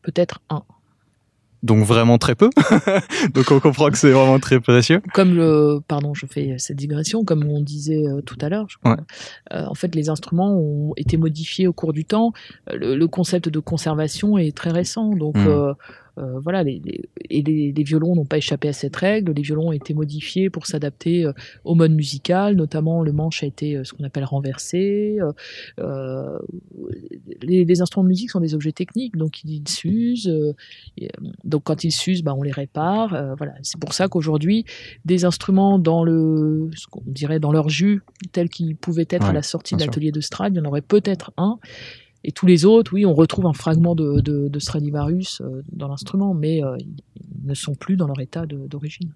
Peut-être 0.02 0.40
un. 0.50 0.62
Donc 1.62 1.84
vraiment 1.86 2.18
très 2.18 2.34
peu. 2.34 2.50
Donc 3.34 3.52
on 3.52 3.60
comprend 3.60 3.88
que 3.90 3.96
c'est 3.96 4.10
vraiment 4.10 4.40
très 4.40 4.58
précieux. 4.58 5.00
Comme 5.14 5.36
le, 5.36 5.78
pardon, 5.86 6.12
je 6.12 6.26
fais 6.26 6.56
cette 6.58 6.76
digression, 6.76 7.24
comme 7.24 7.44
on 7.46 7.60
disait 7.60 8.04
euh, 8.08 8.20
tout 8.20 8.36
à 8.40 8.48
l'heure. 8.48 8.66
Ouais. 8.84 8.96
Euh, 9.52 9.64
en 9.66 9.74
fait, 9.74 9.94
les 9.94 10.08
instruments 10.08 10.56
ont 10.56 10.92
été 10.96 11.16
modifiés 11.16 11.68
au 11.68 11.72
cours 11.72 11.92
du 11.92 12.04
temps. 12.04 12.32
Euh, 12.68 12.76
Le, 12.76 12.96
le 12.96 13.06
concept 13.06 13.48
de 13.48 13.60
conservation 13.60 14.38
est 14.38 14.56
très 14.56 14.70
récent, 14.70 15.10
donc 15.10 15.36
Mhm. 15.36 15.74
Euh, 16.18 16.38
voilà, 16.40 16.62
les, 16.62 16.80
les- 16.84 17.02
et 17.30 17.42
les, 17.42 17.72
les 17.72 17.82
violons 17.82 18.14
n'ont 18.14 18.26
pas 18.26 18.36
échappé 18.38 18.68
à 18.68 18.72
cette 18.72 18.94
règle. 18.96 19.32
Les 19.32 19.42
violons 19.42 19.68
ont 19.68 19.72
été 19.72 19.94
modifiés 19.94 20.50
pour 20.50 20.66
s'adapter 20.66 21.24
euh, 21.24 21.32
au 21.64 21.74
mode 21.74 21.92
musical, 21.92 22.54
notamment 22.56 23.02
le 23.02 23.12
manche 23.12 23.42
a 23.42 23.46
été 23.46 23.76
euh, 23.76 23.84
ce 23.84 23.92
qu'on 23.94 24.04
appelle 24.04 24.24
renversé. 24.24 25.18
les, 27.42 27.64
les 27.64 27.80
instruments 27.82 28.04
de 28.04 28.08
musique 28.08 28.30
sont 28.30 28.40
des 28.40 28.54
objets 28.54 28.72
techniques, 28.72 29.16
donc 29.16 29.42
ils 29.44 29.66
s'usent. 29.68 30.32
donc 31.44 31.64
quand 31.64 31.84
ils 31.84 31.92
s'usent, 31.92 32.22
bah, 32.22 32.34
on 32.36 32.42
les 32.42 32.50
répare. 32.52 33.36
voilà, 33.36 33.54
c'est 33.62 33.80
pour 33.80 33.92
ça 33.92 34.08
qu'aujourd'hui, 34.08 34.64
des 35.04 35.24
instruments 35.24 35.78
dans 35.78 36.04
le, 36.04 36.70
ce 36.74 36.86
qu'on 36.86 37.02
dirait 37.06 37.40
dans 37.40 37.52
leur 37.52 37.68
jus, 37.68 38.02
tels 38.32 38.48
qu'ils 38.48 38.76
pouvaient 38.76 39.06
être 39.10 39.26
à 39.26 39.32
la 39.32 39.42
sortie 39.42 39.74
de 39.76 39.80
l'atelier 39.80 40.12
de 40.12 40.20
Strad, 40.20 40.54
il 40.54 40.58
y 40.58 40.60
en 40.60 40.64
aurait 40.64 40.82
peut-être 40.82 41.32
un. 41.36 41.58
Et 42.24 42.32
tous 42.32 42.46
les 42.46 42.64
autres, 42.64 42.92
oui, 42.94 43.04
on 43.04 43.14
retrouve 43.14 43.46
un 43.46 43.52
fragment 43.52 43.94
de, 43.94 44.20
de, 44.20 44.48
de 44.48 44.58
Stradivarius 44.58 45.40
euh, 45.40 45.62
dans 45.72 45.88
l'instrument, 45.88 46.34
mais 46.34 46.62
euh, 46.62 46.76
ils 46.78 47.48
ne 47.48 47.54
sont 47.54 47.74
plus 47.74 47.96
dans 47.96 48.06
leur 48.06 48.20
état 48.20 48.46
d'origine. 48.46 49.10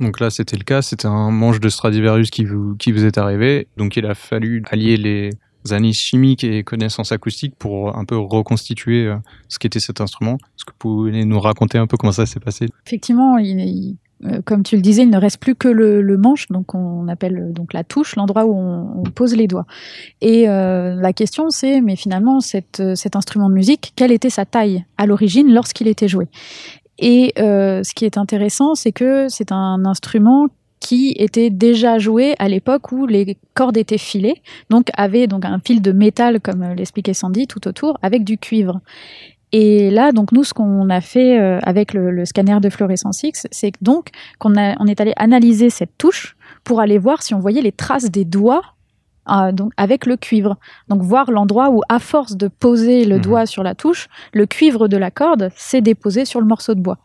Donc 0.00 0.20
là, 0.20 0.30
c'était 0.30 0.56
le 0.56 0.64
cas. 0.64 0.82
C'était 0.82 1.06
un 1.06 1.30
manche 1.30 1.60
de 1.60 1.68
Stradivarius 1.68 2.30
qui 2.30 2.44
vous, 2.44 2.76
qui 2.76 2.92
vous 2.92 3.04
est 3.04 3.18
arrivé. 3.18 3.68
Donc 3.76 3.96
il 3.96 4.06
a 4.06 4.14
fallu 4.14 4.62
allier 4.70 4.96
les 4.96 5.30
analyses 5.70 5.96
chimiques 5.96 6.42
et 6.42 6.64
connaissances 6.64 7.12
acoustiques 7.12 7.54
pour 7.56 7.96
un 7.96 8.04
peu 8.04 8.16
reconstituer 8.16 9.06
euh, 9.06 9.16
ce 9.48 9.58
qu'était 9.60 9.78
cet 9.78 10.00
instrument. 10.00 10.34
Est-ce 10.34 10.64
que 10.64 10.72
vous 10.72 10.78
pouvez 10.78 11.24
nous 11.24 11.38
raconter 11.38 11.78
un 11.78 11.86
peu 11.86 11.96
comment 11.96 12.10
ça 12.12 12.26
s'est 12.26 12.40
passé? 12.40 12.66
Effectivement, 12.86 13.38
il- 13.38 13.60
il- 13.60 13.96
comme 14.44 14.62
tu 14.62 14.76
le 14.76 14.82
disais, 14.82 15.02
il 15.02 15.10
ne 15.10 15.18
reste 15.18 15.38
plus 15.38 15.54
que 15.54 15.68
le, 15.68 16.16
manche, 16.16 16.48
donc 16.48 16.74
on 16.74 17.08
appelle 17.08 17.38
euh, 17.38 17.52
donc 17.52 17.72
la 17.72 17.84
touche, 17.84 18.16
l'endroit 18.16 18.44
où 18.44 18.54
on, 18.54 19.02
pose 19.14 19.34
les 19.34 19.46
doigts. 19.46 19.66
Et 20.20 20.48
euh, 20.48 20.94
la 20.94 21.12
question, 21.12 21.50
c'est, 21.50 21.80
mais 21.80 21.96
finalement, 21.96 22.38
euh, 22.38 22.94
cet 22.94 23.16
instrument 23.16 23.48
de 23.48 23.54
musique, 23.54 23.92
quelle 23.96 24.12
était 24.12 24.30
sa 24.30 24.44
taille 24.44 24.84
à 24.96 25.06
l'origine 25.06 25.52
lorsqu'il 25.52 25.88
était 25.88 26.08
joué? 26.08 26.28
Et 26.98 27.32
euh, 27.38 27.82
ce 27.82 27.94
qui 27.94 28.04
est 28.04 28.16
intéressant, 28.16 28.74
c'est 28.74 28.92
que 28.92 29.26
c'est 29.28 29.50
un 29.50 29.84
instrument 29.84 30.48
qui 30.82 31.14
était 31.16 31.48
déjà 31.48 31.98
joué 31.98 32.34
à 32.40 32.48
l'époque 32.48 32.90
où 32.90 33.06
les 33.06 33.38
cordes 33.54 33.76
étaient 33.76 33.98
filées, 33.98 34.42
donc 34.68 34.88
avait 34.94 35.28
donc 35.28 35.44
un 35.44 35.60
fil 35.64 35.80
de 35.80 35.92
métal, 35.92 36.40
comme 36.40 36.62
euh, 36.62 36.74
l'expliquait 36.74 37.14
Sandy, 37.14 37.46
tout 37.46 37.68
autour, 37.68 37.98
avec 38.02 38.24
du 38.24 38.36
cuivre. 38.36 38.80
Et 39.52 39.90
là, 39.90 40.12
donc 40.12 40.32
nous, 40.32 40.44
ce 40.44 40.54
qu'on 40.54 40.88
a 40.88 41.00
fait 41.00 41.38
euh, 41.38 41.58
avec 41.62 41.92
le, 41.92 42.10
le 42.10 42.24
scanner 42.24 42.58
de 42.60 42.70
fluorescence 42.70 43.22
X, 43.22 43.46
c'est 43.50 43.72
donc 43.82 44.08
qu'on 44.38 44.54
on 44.56 44.86
est 44.86 45.00
allé 45.00 45.12
analyser 45.16 45.68
cette 45.70 45.96
touche 45.98 46.36
pour 46.64 46.80
aller 46.80 46.98
voir 46.98 47.22
si 47.22 47.34
on 47.34 47.38
voyait 47.38 47.62
les 47.62 47.72
traces 47.72 48.10
des 48.10 48.24
doigts 48.24 48.62
euh, 49.30 49.52
donc 49.52 49.72
avec 49.76 50.06
le 50.06 50.16
cuivre. 50.16 50.56
Donc 50.88 51.02
voir 51.02 51.30
l'endroit 51.30 51.70
où, 51.70 51.82
à 51.88 51.98
force 52.00 52.36
de 52.36 52.48
poser 52.48 53.04
le 53.04 53.16
Mhm. 53.16 53.22
doigt 53.22 53.46
sur 53.46 53.62
la 53.62 53.74
touche, 53.74 54.08
le 54.32 54.46
cuivre 54.46 54.88
de 54.88 54.96
la 54.96 55.10
corde 55.12 55.50
s'est 55.54 55.80
déposé 55.80 56.24
sur 56.24 56.40
le 56.40 56.46
morceau 56.46 56.74
de 56.74 56.80
bois. 56.80 56.98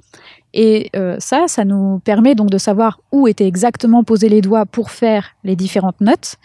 Et 0.54 0.90
euh, 0.96 1.18
ça, 1.20 1.44
ça 1.48 1.64
nous 1.66 2.00
permet 2.00 2.34
donc 2.34 2.50
de 2.50 2.58
savoir 2.58 3.02
où 3.12 3.28
étaient 3.28 3.46
exactement 3.46 4.04
posés 4.04 4.30
les 4.30 4.42
doigts 4.42 4.66
pour 4.66 4.90
faire 4.90 5.36
les 5.44 5.56
différentes 5.56 6.02
notes. 6.02 6.38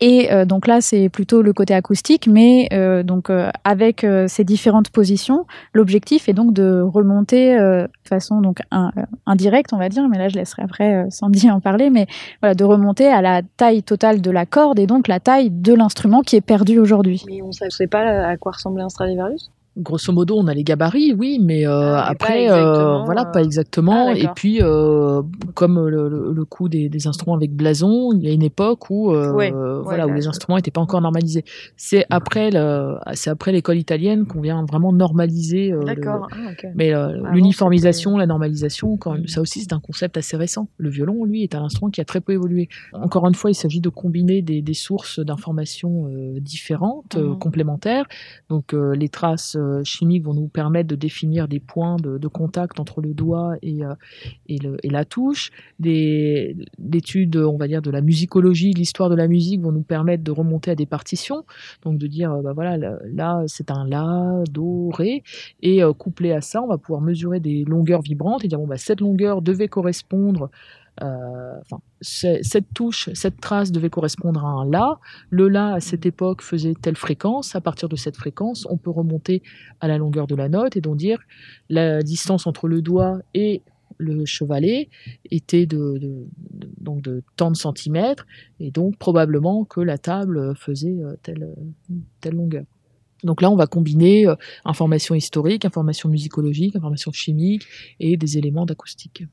Et 0.00 0.32
euh, 0.32 0.44
donc 0.44 0.66
là, 0.68 0.80
c'est 0.80 1.08
plutôt 1.08 1.42
le 1.42 1.52
côté 1.52 1.74
acoustique, 1.74 2.28
mais 2.28 2.68
euh, 2.72 3.02
donc 3.02 3.30
euh, 3.30 3.50
avec 3.64 4.04
euh, 4.04 4.26
ces 4.28 4.44
différentes 4.44 4.90
positions, 4.90 5.44
l'objectif 5.72 6.28
est 6.28 6.34
donc 6.34 6.52
de 6.52 6.80
remonter 6.80 7.58
euh, 7.58 7.82
de 7.84 8.08
façon 8.08 8.40
donc 8.40 8.58
un- 8.70 8.92
euh, 8.96 9.02
indirecte, 9.26 9.72
on 9.72 9.78
va 9.78 9.88
dire, 9.88 10.08
mais 10.08 10.18
là 10.18 10.28
je 10.28 10.36
laisserai 10.36 10.62
après 10.62 11.06
Sandy 11.10 11.50
en 11.50 11.60
parler, 11.60 11.90
mais 11.90 12.06
voilà, 12.40 12.54
de 12.54 12.62
remonter 12.64 13.08
à 13.08 13.20
la 13.22 13.42
taille 13.56 13.82
totale 13.82 14.20
de 14.20 14.30
la 14.30 14.46
corde 14.46 14.78
et 14.78 14.86
donc 14.86 15.08
la 15.08 15.18
taille 15.18 15.50
de 15.50 15.74
l'instrument 15.74 16.20
qui 16.22 16.36
est 16.36 16.40
perdu 16.40 16.78
aujourd'hui. 16.78 17.24
Mais 17.26 17.42
on 17.42 17.48
ne 17.48 17.70
sait 17.70 17.86
pas 17.88 18.02
à 18.02 18.36
quoi 18.36 18.52
ressemblait 18.52 18.84
un 18.84 18.88
Stradivarius 18.88 19.50
Grosso 19.78 20.12
modo, 20.12 20.36
on 20.36 20.46
a 20.48 20.54
les 20.54 20.64
gabarits, 20.64 21.14
oui, 21.14 21.38
mais 21.40 21.66
euh, 21.66 21.94
Ah, 21.96 22.02
pas 22.06 22.10
après, 22.10 22.42
exactement, 22.44 23.00
euh, 23.00 23.04
voilà, 23.04 23.20
euh, 23.28 23.32
pas 23.32 23.42
exactement. 23.42 24.08
ah, 24.08 24.14
et 24.18 24.28
puis, 24.34 24.58
euh, 24.60 25.22
comme 25.54 25.86
le, 25.88 26.08
le, 26.08 26.32
le 26.32 26.44
coup 26.44 26.68
des, 26.68 26.88
des 26.88 27.06
instruments 27.06 27.36
avec 27.36 27.52
blason, 27.54 28.10
il 28.12 28.24
y 28.24 28.28
a 28.28 28.32
une 28.32 28.42
époque 28.42 28.90
où, 28.90 29.12
euh, 29.12 29.32
Ouais, 29.32 29.52
voilà, 29.52 30.06
là, 30.06 30.08
où 30.08 30.14
les 30.14 30.26
instruments 30.26 30.56
n'étaient 30.56 30.72
pas 30.72 30.80
encore 30.80 31.00
normalisés. 31.00 31.44
C'est 31.76 32.04
après, 32.10 32.50
c'est 33.14 33.30
après 33.30 33.52
l'école 33.52 33.76
italienne 33.78 34.26
qu'on 34.26 34.40
vient 34.40 34.64
vraiment 34.64 34.92
normaliser. 34.92 35.72
euh, 35.72 35.84
D'accord. 35.84 36.28
Ah, 36.32 36.50
mais 36.74 36.92
euh, 36.92 37.20
Avant, 37.20 37.30
l'uniformisation, 37.32 38.16
la 38.16 38.26
normalisation, 38.26 38.96
quand 38.96 39.12
même, 39.12 39.28
ça 39.28 39.40
aussi 39.40 39.60
c'est 39.60 39.72
un 39.72 39.80
concept 39.80 40.16
assez 40.16 40.36
récent. 40.36 40.68
Le 40.78 40.90
violon, 40.90 41.24
lui, 41.24 41.44
est 41.44 41.54
un 41.54 41.62
instrument 41.62 41.90
qui 41.90 42.00
a 42.00 42.04
très 42.04 42.20
peu 42.20 42.32
évolué. 42.32 42.68
Encore 42.94 43.26
une 43.28 43.34
fois, 43.34 43.50
il 43.50 43.54
s'agit 43.54 43.80
de 43.80 43.88
combiner 43.90 44.42
des, 44.42 44.60
des 44.60 44.74
sources 44.74 45.20
d'informations 45.20 46.06
euh, 46.08 46.40
différentes, 46.40 47.16
euh, 47.16 47.28
Mhm. 47.28 47.38
complémentaires. 47.38 48.06
Donc 48.48 48.74
euh, 48.74 48.94
les 48.96 49.08
traces 49.08 49.54
euh, 49.56 49.67
chimiques 49.84 50.24
vont 50.24 50.34
nous 50.34 50.48
permettre 50.48 50.88
de 50.88 50.96
définir 50.96 51.48
des 51.48 51.60
points 51.60 51.96
de, 51.96 52.28
contact 52.28 52.78
entre 52.78 53.00
le 53.00 53.14
doigt 53.14 53.54
et, 53.62 53.84
euh, 53.84 54.76
la 54.84 55.04
touche. 55.04 55.50
L'étude, 55.78 57.36
on 57.36 57.56
va 57.56 57.68
dire, 57.68 57.82
de 57.82 57.90
la 57.90 58.00
musicologie, 58.00 58.72
l'histoire 58.72 59.08
de 59.08 59.14
la 59.14 59.28
musique 59.28 59.60
vont 59.60 59.72
nous 59.72 59.82
permettre 59.82 60.22
de 60.22 60.30
remonter 60.30 60.70
à 60.70 60.74
des 60.74 60.86
partitions. 60.86 61.44
Donc 61.82 61.98
de 61.98 62.06
dire, 62.06 62.32
euh, 62.32 62.42
bah 62.42 62.52
voilà, 62.52 62.76
là, 62.76 63.42
c'est 63.46 63.70
un 63.70 63.86
la, 63.86 64.42
do, 64.50 64.90
ré. 64.90 65.22
Et 65.62 65.82
euh, 65.82 65.92
couplé 65.92 66.32
à 66.32 66.40
ça, 66.40 66.62
on 66.62 66.66
va 66.66 66.78
pouvoir 66.78 67.00
mesurer 67.00 67.40
des 67.40 67.64
longueurs 67.64 68.02
vibrantes 68.02 68.44
et 68.44 68.48
dire 68.48 68.58
bon 68.58 68.66
bah 68.66 68.76
cette 68.76 69.00
longueur 69.00 69.42
devait 69.42 69.68
correspondre, 69.68 70.44
euh, 70.44 70.48
c'est- 72.00 72.42
cette 72.42 72.72
touche, 72.74 73.10
cette 73.14 73.40
trace 73.40 73.72
devait 73.72 73.90
correspondre 73.90 74.44
à 74.44 74.48
un 74.48 74.64
la. 74.64 74.98
Le 75.30 75.48
la 75.48 75.74
à 75.74 75.80
cette 75.80 76.06
époque 76.06 76.42
faisait 76.42 76.74
telle 76.74 76.96
fréquence. 76.96 77.54
À 77.54 77.60
partir 77.60 77.88
de 77.88 77.96
cette 77.96 78.16
fréquence, 78.16 78.66
on 78.70 78.76
peut 78.76 78.90
remonter 78.90 79.42
à 79.80 79.88
la 79.88 79.98
longueur 79.98 80.26
de 80.26 80.34
la 80.34 80.48
note 80.48 80.76
et 80.76 80.80
donc 80.80 80.96
dire 80.96 81.20
la 81.68 82.02
distance 82.02 82.46
entre 82.46 82.68
le 82.68 82.82
doigt 82.82 83.18
et 83.34 83.62
le 83.98 84.24
chevalet 84.24 84.88
était 85.30 85.66
de, 85.66 86.26
tant 87.36 87.50
de 87.50 87.56
centimètres 87.56 88.26
et 88.60 88.70
donc 88.70 88.96
probablement 88.96 89.64
que 89.64 89.80
la 89.80 89.98
table 89.98 90.54
faisait 90.56 91.00
euh, 91.02 91.16
telle, 91.22 91.42
euh, 91.42 91.94
telle 92.20 92.34
longueur. 92.34 92.64
Donc 93.24 93.42
là, 93.42 93.50
on 93.50 93.56
va 93.56 93.66
combiner 93.66 94.28
euh, 94.28 94.36
information 94.64 95.14
historique, 95.16 95.64
information 95.64 96.08
musicologique, 96.08 96.76
information 96.76 97.10
chimique 97.10 97.66
et 97.98 98.16
des 98.16 98.38
éléments 98.38 98.66
d'acoustique. 98.66 99.24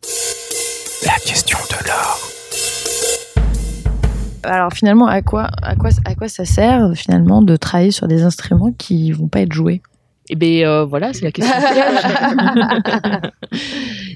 La 1.04 1.14
question 1.26 1.58
de 1.70 1.88
l'or. 1.88 2.32
Alors 4.44 4.72
finalement, 4.74 5.08
à 5.08 5.22
quoi, 5.22 5.50
à 5.64 5.76
quoi, 5.76 5.90
à 6.06 6.14
quoi 6.16 6.28
ça 6.28 6.46
sert 6.46 6.92
finalement 6.96 7.42
de 7.42 7.56
travailler 7.56 7.92
sur 7.92 8.08
des 8.08 8.24
instruments 8.24 8.72
qui 8.78 9.12
vont 9.12 9.28
pas 9.28 9.40
être 9.42 9.54
joués? 9.54 9.82
Et 10.30 10.36
bien 10.36 10.68
euh, 10.70 10.86
voilà, 10.86 11.14
c'est 11.14 11.24
la 11.24 11.32
question. 11.32 11.54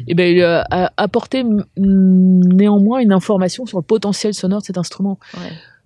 Et 0.07 0.13
ben 0.15 0.39
euh, 0.39 0.61
a- 0.71 0.91
apporter 0.97 1.43
néanmoins 1.77 2.99
une 2.99 3.11
information 3.11 3.65
sur 3.65 3.77
le 3.79 3.83
potentiel 3.83 4.33
sonore 4.33 4.61
de 4.61 4.65
cet 4.65 4.77
instrument. 4.77 5.19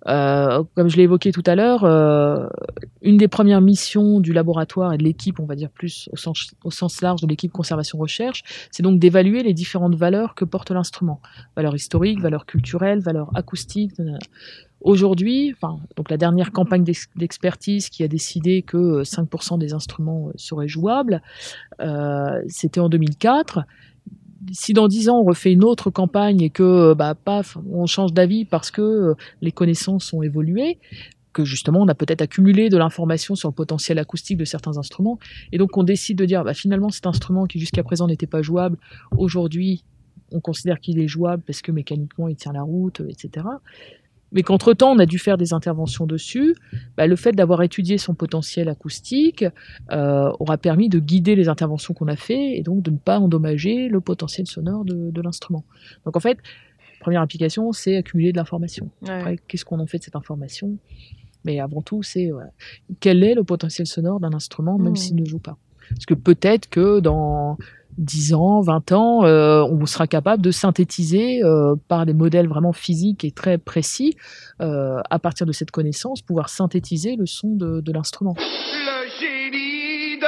Euh, 0.06 0.62
comme 0.74 0.88
je 0.88 0.96
l'ai 0.96 1.04
évoqué 1.04 1.32
tout 1.32 1.42
à 1.46 1.54
l'heure, 1.54 1.84
euh, 1.84 2.46
une 3.02 3.16
des 3.16 3.28
premières 3.28 3.60
missions 3.60 4.20
du 4.20 4.32
laboratoire 4.32 4.92
et 4.92 4.98
de 4.98 5.02
l'équipe, 5.02 5.40
on 5.40 5.46
va 5.46 5.54
dire 5.54 5.70
plus 5.70 6.08
au 6.12 6.70
sens, 6.70 7.00
large 7.02 7.20
de 7.22 7.26
l'équipe 7.26 7.52
conservation-recherche, 7.52 8.42
c'est 8.70 8.82
donc 8.82 8.98
d'évaluer 8.98 9.42
les 9.42 9.54
différentes 9.54 9.94
valeurs 9.94 10.34
que 10.34 10.44
porte 10.44 10.70
l'instrument. 10.70 11.20
Valeurs 11.56 11.74
historiques, 11.74 12.20
valeurs 12.20 12.46
culturelles, 12.46 13.00
valeurs 13.00 13.30
acoustiques. 13.34 13.98
nanana. 13.98 14.18
Aujourd'hui, 14.84 15.54
enfin, 15.56 15.78
donc 15.96 16.10
la 16.10 16.18
dernière 16.18 16.52
campagne 16.52 16.84
d'ex- 16.84 17.08
d'expertise 17.16 17.88
qui 17.88 18.04
a 18.04 18.08
décidé 18.08 18.60
que 18.60 18.76
euh, 18.76 19.02
5% 19.02 19.58
des 19.58 19.72
instruments 19.72 20.28
euh, 20.28 20.32
seraient 20.36 20.68
jouables, 20.68 21.22
euh, 21.80 22.42
c'était 22.48 22.80
en 22.80 22.90
2004 22.90 23.60
si 24.52 24.72
dans 24.72 24.88
dix 24.88 25.08
ans 25.08 25.20
on 25.20 25.24
refait 25.24 25.52
une 25.52 25.64
autre 25.64 25.90
campagne 25.90 26.40
et 26.42 26.50
que 26.50 26.94
bah 26.94 27.14
paf 27.14 27.56
on 27.70 27.86
change 27.86 28.12
d'avis 28.12 28.44
parce 28.44 28.70
que 28.70 28.82
euh, 28.82 29.14
les 29.40 29.52
connaissances 29.52 30.12
ont 30.12 30.22
évolué 30.22 30.78
que 31.32 31.44
justement 31.44 31.80
on 31.80 31.88
a 31.88 31.94
peut-être 31.94 32.22
accumulé 32.22 32.68
de 32.68 32.76
l'information 32.78 33.34
sur 33.34 33.48
le 33.48 33.54
potentiel 33.54 33.98
acoustique 33.98 34.38
de 34.38 34.44
certains 34.44 34.78
instruments. 34.78 35.18
Et 35.52 35.58
donc 35.58 35.76
on 35.76 35.82
décide 35.82 36.16
de 36.16 36.24
dire 36.24 36.44
bah, 36.44 36.54
finalement 36.54 36.90
cet 36.90 37.06
instrument 37.06 37.46
qui 37.46 37.58
jusqu'à 37.58 37.82
présent 37.82 38.06
n'était 38.06 38.26
pas 38.26 38.42
jouable 38.42 38.78
aujourd'hui 39.16 39.84
on 40.32 40.40
considère 40.40 40.80
qu'il 40.80 40.98
est 40.98 41.08
jouable 41.08 41.42
parce 41.46 41.60
que 41.60 41.70
mécaniquement 41.70 42.28
il 42.28 42.36
tient 42.36 42.52
la 42.52 42.62
route 42.62 43.00
euh, 43.00 43.08
etc 43.08 43.46
mais 44.34 44.42
qu'entre-temps, 44.42 44.92
on 44.92 44.98
a 44.98 45.06
dû 45.06 45.18
faire 45.18 45.38
des 45.38 45.52
interventions 45.54 46.04
dessus. 46.06 46.54
Bah, 46.96 47.06
le 47.06 47.16
fait 47.16 47.32
d'avoir 47.32 47.62
étudié 47.62 47.96
son 47.96 48.14
potentiel 48.14 48.68
acoustique 48.68 49.44
euh, 49.92 50.30
aura 50.40 50.58
permis 50.58 50.88
de 50.90 50.98
guider 50.98 51.34
les 51.36 51.48
interventions 51.48 51.94
qu'on 51.94 52.08
a 52.08 52.16
fait 52.16 52.58
et 52.58 52.62
donc 52.62 52.82
de 52.82 52.90
ne 52.90 52.98
pas 52.98 53.18
endommager 53.20 53.88
le 53.88 54.00
potentiel 54.00 54.46
sonore 54.46 54.84
de, 54.84 55.10
de 55.10 55.22
l'instrument. 55.22 55.64
Donc 56.04 56.16
en 56.16 56.20
fait, 56.20 56.38
première 57.00 57.22
application, 57.22 57.72
c'est 57.72 57.96
accumuler 57.96 58.32
de 58.32 58.36
l'information. 58.36 58.90
Ouais. 59.02 59.38
Qu'est-ce 59.48 59.64
qu'on 59.64 59.80
en 59.80 59.86
fait 59.86 59.98
de 59.98 60.02
cette 60.04 60.16
information? 60.16 60.76
Mais 61.44 61.60
avant 61.60 61.82
tout, 61.82 62.02
c'est 62.02 62.30
quel 63.00 63.22
est 63.22 63.34
le 63.34 63.44
potentiel 63.44 63.86
sonore 63.86 64.18
d'un 64.20 64.32
instrument, 64.32 64.78
même 64.78 64.90
Mhm. 64.90 64.96
s'il 64.96 65.16
ne 65.16 65.24
joue 65.26 65.38
pas? 65.38 65.58
Parce 65.90 66.06
que 66.06 66.14
peut-être 66.14 66.68
que 66.70 67.00
dans 67.00 67.58
10 67.98 68.34
ans, 68.34 68.60
20 68.60 68.92
ans, 68.92 69.24
euh, 69.24 69.62
on 69.62 69.86
sera 69.86 70.06
capable 70.06 70.42
de 70.42 70.50
synthétiser 70.50 71.42
euh, 71.44 71.74
par 71.88 72.06
des 72.06 72.14
modèles 72.14 72.48
vraiment 72.48 72.72
physiques 72.72 73.24
et 73.24 73.30
très 73.30 73.58
précis, 73.58 74.16
euh, 74.60 75.00
à 75.10 75.18
partir 75.18 75.46
de 75.46 75.52
cette 75.52 75.70
connaissance, 75.70 76.22
pouvoir 76.22 76.48
synthétiser 76.48 77.16
le 77.16 77.26
son 77.26 77.48
de, 77.54 77.80
de 77.80 77.92
l'instrument. 77.92 78.34
Le 78.38 79.08
génie 79.20 80.16
de 80.18 80.22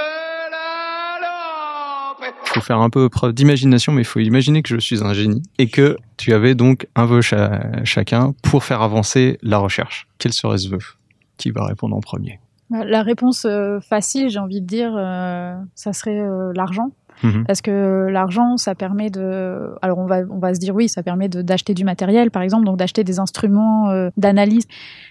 la 0.50 1.20
lampe 1.20 2.34
faut 2.44 2.60
faire 2.60 2.78
un 2.78 2.90
peu 2.90 3.08
preuve 3.08 3.32
d'imagination, 3.32 3.92
mais 3.92 4.02
il 4.02 4.06
faut 4.06 4.20
imaginer 4.20 4.62
que 4.62 4.68
je 4.68 4.78
suis 4.80 5.02
un 5.02 5.12
génie 5.12 5.42
et 5.58 5.68
que 5.68 5.96
tu 6.16 6.32
avais 6.32 6.54
donc 6.54 6.86
un 6.94 7.04
vœu 7.06 7.20
cha- 7.20 7.84
chacun 7.84 8.32
pour 8.42 8.64
faire 8.64 8.82
avancer 8.82 9.38
la 9.42 9.58
recherche. 9.58 10.06
Quel 10.18 10.32
serait 10.32 10.58
ce 10.58 10.68
vœu 10.68 10.78
Qui 11.36 11.50
va 11.50 11.64
répondre 11.66 11.94
en 11.96 12.00
premier? 12.00 12.40
La 12.70 13.02
réponse 13.02 13.46
facile, 13.88 14.28
j'ai 14.28 14.40
envie 14.40 14.60
de 14.60 14.66
dire, 14.66 14.92
euh, 14.96 15.54
ça 15.76 15.92
serait 15.92 16.18
euh, 16.18 16.52
l'argent. 16.54 16.90
Mhm. 17.22 17.44
Parce 17.46 17.62
que 17.62 18.08
l'argent, 18.10 18.56
ça 18.56 18.74
permet 18.74 19.10
de. 19.10 19.74
Alors, 19.82 19.98
on 19.98 20.06
va, 20.06 20.20
on 20.30 20.38
va 20.38 20.54
se 20.54 20.60
dire 20.60 20.74
oui, 20.74 20.88
ça 20.88 21.02
permet 21.02 21.28
d'acheter 21.28 21.74
du 21.74 21.84
matériel, 21.84 22.30
par 22.30 22.42
exemple, 22.42 22.64
donc 22.64 22.76
d'acheter 22.76 23.04
des 23.04 23.18
instruments 23.18 23.90
euh, 23.90 24.10
d'analyse. 24.16 24.66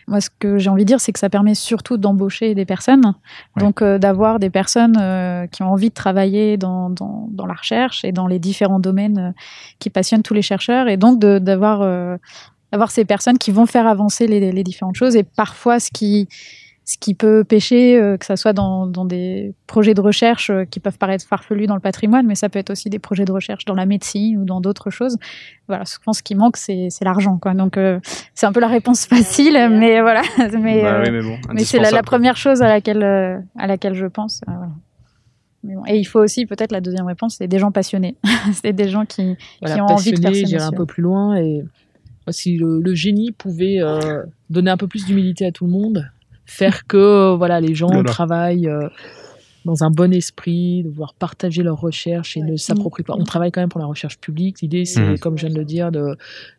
Moi, 0.08 0.22
ce 0.22 0.30
que 0.38 0.58
j'ai 0.58 0.70
envie 0.70 0.84
de 0.84 0.88
dire, 0.88 1.00
c'est 1.00 1.12
que 1.12 1.20
ça 1.20 1.30
permet 1.30 1.56
surtout 1.56 1.98
d'embaucher 1.98 2.56
des 2.56 2.66
personnes. 2.66 3.06
Ouais. 3.06 3.64
Donc, 3.64 3.82
euh, 3.82 3.98
d'avoir 3.98 4.40
des 4.40 4.50
personnes 4.50 4.98
euh, 5.00 5.48
qui 5.48 5.64
ont 5.64 5.72
envie 5.72 5.90
de 5.90 5.96
travailler 5.96 6.58
dans, 6.58 6.90
dans, 6.90 7.28
dans 7.32 7.46
la 7.46 7.54
recherche 7.54 8.06
et 8.06 8.12
dans 8.12 8.28
les 8.28 8.40
différents 8.40 8.80
domaines 8.80 9.34
qui 9.80 9.90
passionnent 9.90 10.24
tous 10.24 10.34
les 10.34 10.42
chercheurs. 10.42 10.88
Et 10.88 10.98
donc, 10.98 11.20
d'avoir 11.20 11.82
ces 12.90 13.06
personnes 13.06 13.38
qui 13.38 13.52
vont 13.52 13.66
faire 13.66 13.88
avancer 13.88 14.28
les, 14.28 14.52
les 14.52 14.64
différentes 14.64 14.96
choses 14.96 15.16
et 15.16 15.24
parfois 15.24 15.80
ce 15.80 15.90
qui 15.92 16.28
ce 16.88 16.98
qui 17.00 17.16
peut 17.16 17.44
pêcher, 17.44 17.98
euh, 18.00 18.16
que 18.16 18.26
ça 18.26 18.36
soit 18.36 18.54
dans, 18.54 18.86
dans 18.86 19.06
des 19.06 19.54
projets 19.66 19.96
de 19.96 20.02
recherche 20.02 20.52
euh, 20.52 20.66
qui 20.66 20.80
peuvent 20.80 21.00
paraître 21.00 21.26
farfelus 21.26 21.66
dans 21.66 21.74
le 21.74 21.82
patrimoine, 21.82 22.28
mais 22.28 22.36
ça 22.36 22.48
peut 22.48 22.60
être 22.60 22.70
aussi 22.70 22.90
des 22.92 23.00
projets 23.00 23.26
de 23.26 23.32
recherche 23.32 23.66
dans 23.66 23.74
la 23.74 23.88
médecine 23.88 24.38
ou 24.38 24.46
dans 24.46 24.62
d'autres 24.62 24.92
choses. 24.92 25.18
Voilà, 25.68 25.86
souvent 25.86 26.14
ce 26.14 26.22
qui 26.22 26.36
manque, 26.36 26.58
c'est 26.58 26.90
l'argent. 27.02 27.38
quoi. 27.38 27.56
Donc 27.56 27.78
euh, 27.78 28.00
c'est 28.36 28.46
un 28.46 28.52
peu 28.52 28.60
la 28.60 28.68
réponse 28.68 29.06
facile, 29.08 29.58
mais 29.72 30.00
voilà. 30.02 30.22
Mais, 30.62 30.84
Bah 30.84 30.96
euh, 31.00 31.04
oui, 31.04 31.12
mais 31.12 31.22
bon, 31.22 31.38
mais 31.54 31.64
c'est 31.64 31.80
la, 31.80 32.04
première 32.04 32.38
chose 32.38 32.62
à 32.62 32.68
laquelle, 32.68 33.04
euh, 33.04 33.40
à 33.58 33.66
laquelle 33.68 33.96
je 33.96 34.06
pense. 34.06 34.42
euh, 34.48 34.52
voilà. 34.56 34.72
Mais 35.64 35.74
bon. 35.76 35.84
Et 35.88 35.98
il 35.98 36.06
faut 36.06 36.20
aussi, 36.20 36.46
peut-être 36.46 36.72
la 36.72 36.82
deuxième 36.82 37.08
réponse, 37.08 37.38
c'est 37.40 37.48
des 37.48 37.58
gens 37.58 37.72
passionnés. 37.72 38.16
c'est 38.54 38.74
des 38.74 38.88
gens 38.90 39.06
qui, 39.06 39.36
voilà, 39.60 39.76
qui 39.76 39.82
ont 39.82 39.86
envie 39.86 40.12
de 40.12 40.22
faire 40.22 40.34
j'irai 40.34 40.64
un 40.64 40.72
peu 40.72 40.86
plus 40.86 41.02
loin. 41.02 41.36
Et 41.38 41.64
si 42.30 42.58
le, 42.58 42.80
le 42.80 42.94
génie 42.96 43.32
pouvait 43.32 43.80
euh, 43.82 44.24
donner 44.50 44.70
un 44.72 44.78
peu 44.78 44.88
plus 44.88 45.06
d'humilité 45.06 45.46
à 45.46 45.52
tout 45.52 45.66
le 45.66 45.72
monde, 45.72 46.10
faire 46.46 46.86
que 46.88 46.98
euh, 46.98 47.36
voilà, 47.36 47.60
les 47.62 47.76
gens 47.76 48.04
travaillent 48.04 48.68
euh, 48.68 48.88
dans 49.66 49.84
un 49.84 49.90
bon 49.90 50.14
esprit, 50.14 50.84
de 50.84 50.90
pouvoir 50.90 51.16
partager 51.16 51.64
leurs 51.64 51.80
recherches 51.80 52.38
et 52.38 52.42
ne 52.42 52.56
s'approprient 52.56 53.04
pas. 53.04 53.16
On 53.18 53.24
travaille 53.24 53.52
quand 53.52 53.62
même 53.62 53.70
pour 53.70 53.80
la 53.80 53.88
recherche 53.88 54.20
publique. 54.20 54.62
L'idée, 54.62 54.86
c'est, 54.86 55.02
Mhm. 55.02 55.18
comme 55.20 55.38
je 55.40 55.48
viens 55.48 55.56
de 55.56 55.60
le 55.60 55.66
dire, 55.66 55.92
de, 55.92 56.16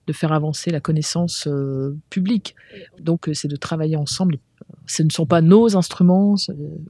de 0.09 0.13
faire 0.13 0.33
avancer 0.33 0.71
la 0.73 0.81
connaissance 0.81 1.47
euh, 1.47 1.97
publique. 2.11 2.57
Donc, 3.01 3.31
c'est 3.33 3.47
de 3.47 3.55
travailler 3.57 3.95
ensemble. 3.97 4.39
Ce 4.89 5.05
ne 5.05 5.11
sont 5.11 5.27
pas 5.27 5.41
nos 5.41 5.77
instruments, 5.77 6.35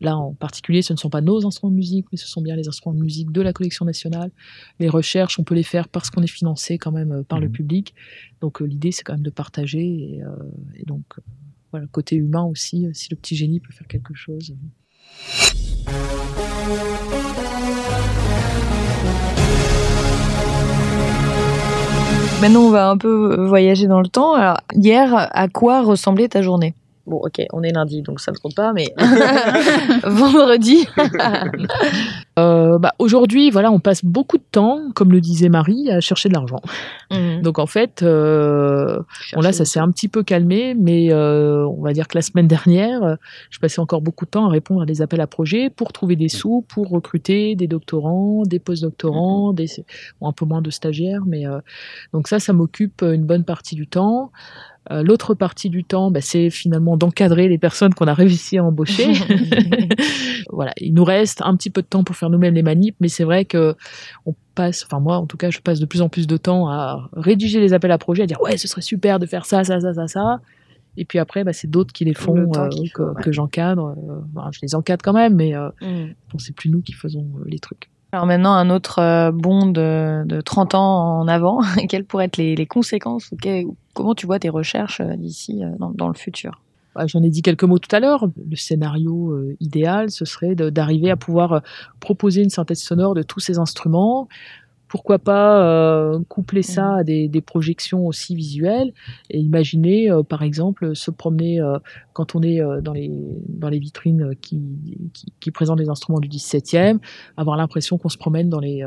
là 0.01 0.17
en 0.17 0.33
particulier, 0.33 0.81
ce 0.81 0.95
ne 0.95 0.99
sont 0.99 1.11
pas 1.11 1.21
nos 1.21 1.47
instruments 1.47 1.71
de 1.71 1.77
musique, 1.77 2.07
mais 2.13 2.17
ce 2.19 2.27
sont 2.29 2.41
bien 2.41 2.57
les 2.57 2.67
instruments 2.69 2.95
de 2.95 3.01
musique 3.03 3.31
de 3.31 3.43
la 3.43 3.53
collection 3.53 3.85
nationale. 3.85 4.31
Les 4.81 4.89
recherches, 4.89 5.39
on 5.39 5.45
peut 5.45 5.55
les 5.55 5.63
faire 5.63 5.89
parce 5.89 6.09
qu'on 6.11 6.23
est 6.23 6.27
financé 6.27 6.79
quand 6.79 6.93
même 6.93 7.25
par 7.25 7.41
le 7.41 7.49
Mhm. 7.49 7.53
public. 7.53 7.95
Donc, 8.41 8.61
l'idée, 8.61 8.91
c'est 8.93 9.03
quand 9.03 9.15
même 9.15 9.23
de 9.23 9.31
partager. 9.31 9.85
Et, 9.85 10.23
euh, 10.23 10.29
et 10.77 10.85
donc, 10.85 11.05
euh, 11.19 11.23
côté 11.91 12.17
humain 12.17 12.45
aussi, 12.45 12.87
euh, 12.87 12.91
si 12.93 13.09
le 13.11 13.17
petit 13.17 13.37
génie 13.37 13.61
peut 13.61 13.73
faire 13.73 13.87
quelque 13.87 14.15
chose. 14.15 14.55
Maintenant, 22.41 22.61
on 22.61 22.71
va 22.71 22.91
un 22.91 22.99
peu 22.99 23.47
voyager 23.47 23.87
dans 23.87 24.01
le 24.01 24.09
temps. 24.09 24.35
Alors, 24.35 24.59
hier, 24.75 25.29
à 25.33 25.49
quoi 25.49 25.83
ressemblait 25.83 26.29
ta 26.29 26.43
journée? 26.43 26.75
Bon, 27.07 27.19
ok, 27.19 27.41
on 27.53 27.63
est 27.63 27.73
lundi, 27.73 28.03
donc 28.03 28.19
ça 28.19 28.33
ne 28.33 28.37
compte 28.37 28.57
pas, 28.57 28.73
mais 28.73 28.93
vendredi. 30.05 30.87
Euh, 32.39 32.77
bah, 32.79 32.93
Aujourd'hui, 32.99 33.51
voilà, 33.51 33.73
on 33.73 33.81
passe 33.81 34.05
beaucoup 34.05 34.37
de 34.37 34.45
temps, 34.53 34.91
comme 34.95 35.11
le 35.11 35.23
disait 35.23 35.49
Marie, 35.49 35.91
à 35.91 36.01
chercher 36.01 36.29
de 36.29 36.35
l'argent. 36.35 36.61
Mhm. 37.11 37.41
Donc 37.41 37.59
en 37.59 37.65
fait, 37.65 38.03
euh, 38.03 38.99
bon, 39.33 39.41
là, 39.41 39.55
ça 39.55 39.65
s'est 39.65 39.79
un 39.79 39.91
petit 39.91 40.09
peu 40.09 40.23
calmé, 40.23 40.75
mais 40.75 41.11
euh, 41.11 41.67
on 41.67 41.81
va 41.81 41.95
dire 41.95 42.07
que 42.07 42.19
la 42.19 42.21
semaine 42.21 42.47
dernière, 42.47 43.17
je 43.49 43.59
passais 43.59 43.81
encore 43.81 44.03
beaucoup 44.03 44.27
de 44.27 44.31
temps 44.31 44.45
à 44.45 44.51
répondre 44.51 44.83
à 44.83 44.85
des 44.85 45.01
appels 45.01 45.23
à 45.23 45.27
projets 45.27 45.71
pour 45.71 45.95
trouver 45.95 46.15
des 46.15 46.29
sous, 46.29 46.63
pour 46.69 46.91
recruter 46.91 47.55
des 47.55 47.69
doctorants, 47.69 48.43
des 48.45 48.59
postdoctorants, 48.59 49.55
des, 49.55 49.69
bon, 50.21 50.29
un 50.29 50.33
peu 50.33 50.45
moins 50.45 50.61
de 50.61 50.69
stagiaires, 50.69 51.23
mais 51.27 51.45
donc 52.13 52.29
ça, 52.29 52.39
ça 52.39 52.53
m'occupe 52.53 53.01
une 53.01 53.25
bonne 53.25 53.45
partie 53.45 53.77
du 53.77 53.87
temps. 53.87 54.31
Euh, 54.93 55.03
L'autre 55.03 55.35
partie 55.35 55.69
du 55.71 55.83
temps, 55.85 56.11
bah, 56.11 56.21
c'est 56.21 56.49
finalement 56.51 56.97
d'encadrer 56.97 57.49
les 57.49 57.59
personnes 57.59 57.93
qu'on 57.95 58.07
a 58.07 58.15
réussi 58.15 58.59
à 58.59 58.65
embaucher. 58.65 59.13
voilà, 60.51 60.73
il 60.79 60.95
nous 60.95 61.05
reste 61.05 61.43
un 61.45 61.57
petit 61.57 61.71
peu 61.71 61.83
de 61.83 61.87
temps 61.87 62.05
pour 62.05 62.17
faire 62.17 62.31
nous-mêmes 62.31 62.55
les 62.55 62.63
manips, 62.63 62.97
mais 63.01 63.09
c'est 63.09 63.25
vrai 63.25 63.45
que 63.45 63.75
on 64.27 64.35
passe, 64.55 64.85
enfin 64.85 65.01
moi 65.01 65.19
en 65.19 65.27
tout 65.27 65.37
cas, 65.37 65.51
je 65.51 65.61
passe 65.61 65.81
de 65.81 65.87
plus 65.87 66.03
en 66.03 66.09
plus 66.09 66.27
de 66.27 66.37
temps 66.37 66.69
à 66.69 67.09
rédiger 67.15 67.61
les 67.61 67.73
appels 67.73 67.91
à 67.91 67.99
projets, 67.99 68.23
à 68.23 68.27
dire 68.27 68.41
ouais, 68.41 68.57
ce 68.57 68.69
serait 68.69 68.81
super 68.83 69.19
de 69.19 69.27
faire 69.27 69.45
ça, 69.45 69.65
ça, 69.65 69.81
ça, 69.81 69.93
ça, 69.95 70.07
ça. 70.09 70.41
Et 70.97 71.05
puis 71.05 71.19
après, 71.19 71.45
bah, 71.45 71.53
c'est 71.53 71.69
d'autres 71.71 71.93
qui 71.93 72.05
les 72.07 72.15
font, 72.15 72.37
euh, 72.57 72.69
que, 72.95 73.03
ouais. 73.03 73.23
que 73.23 73.31
j'encadre. 73.33 73.95
euh, 74.09 74.21
enfin, 74.35 74.49
je 74.53 74.61
les 74.63 74.75
encadre 74.75 75.03
quand 75.05 75.13
même, 75.13 75.35
mais 75.35 75.55
euh, 75.55 75.69
bon, 75.83 76.39
c'est 76.39 76.55
plus 76.55 76.71
nous 76.71 76.81
qui 76.81 76.93
faisons 76.93 77.27
les 77.45 77.59
trucs. 77.59 77.91
Alors 78.13 78.25
maintenant, 78.25 78.53
un 78.55 78.71
autre 78.71 79.31
bond 79.33 79.67
de, 79.67 80.23
de 80.25 80.41
30 80.41 80.75
ans 80.75 81.19
en 81.21 81.29
avant, 81.29 81.61
quelles 81.89 82.05
pourraient 82.05 82.27
être 82.27 82.39
les, 82.39 82.55
les 82.57 82.67
conséquences 82.67 83.31
ou 83.33 83.37
que- 83.37 83.65
Comment 83.97 84.15
tu 84.15 84.27
vois 84.27 84.39
tes 84.39 84.51
recherches 84.51 85.01
euh, 85.01 85.17
d'ici 85.17 85.65
euh, 85.65 85.71
dans, 85.79 85.91
dans 85.91 86.09
le 86.09 86.15
futur? 86.15 86.61
Bah, 86.95 87.07
J'en 87.07 87.23
ai 87.23 87.31
dit 87.31 87.43
quelques 87.43 87.65
mots 87.65 87.79
tout 87.79 87.95
à 87.95 87.99
l'heure. 88.01 88.29
Le 88.49 88.57
scénario 88.57 89.31
euh, 89.33 89.57
idéal, 89.61 90.11
ce 90.11 90.25
serait 90.27 90.55
d'arriver 90.55 91.11
à 91.11 91.17
pouvoir 91.17 91.63
proposer 91.99 92.43
une 92.43 92.51
synthèse 92.51 92.81
sonore 92.81 93.15
de 93.15 93.23
tous 93.23 93.41
ces 93.41 93.59
instruments. 93.59 94.29
Pourquoi 94.89 95.19
pas 95.19 95.63
euh, 95.63 96.21
coupler 96.29 96.63
ça 96.63 96.97
à 96.97 97.05
des, 97.05 97.27
des 97.27 97.41
projections 97.41 98.07
aussi 98.07 98.37
visuelles 98.37 98.93
et 99.31 99.41
imaginer, 99.41 100.11
euh, 100.11 100.23
par 100.23 100.43
exemple, 100.43 100.95
se 100.95 101.11
promener 101.11 101.61
quand 102.13 102.35
on 102.35 102.43
est 102.43 102.61
dans, 102.83 102.93
les, 102.93 103.11
dans 103.49 103.69
les 103.69 103.79
vitrines 103.79 104.35
qui, 104.41 104.63
qui, 105.13 105.33
qui 105.41 105.51
présentent 105.51 105.81
les 105.81 105.89
instruments 105.89 106.21
du 106.21 106.29
17e, 106.29 106.99
avoir 107.37 107.57
l'impression 107.57 107.99
qu'on 107.99 108.09
se 108.09 108.19
promène 108.19 108.49
dans 108.49 108.61
les, 108.61 108.87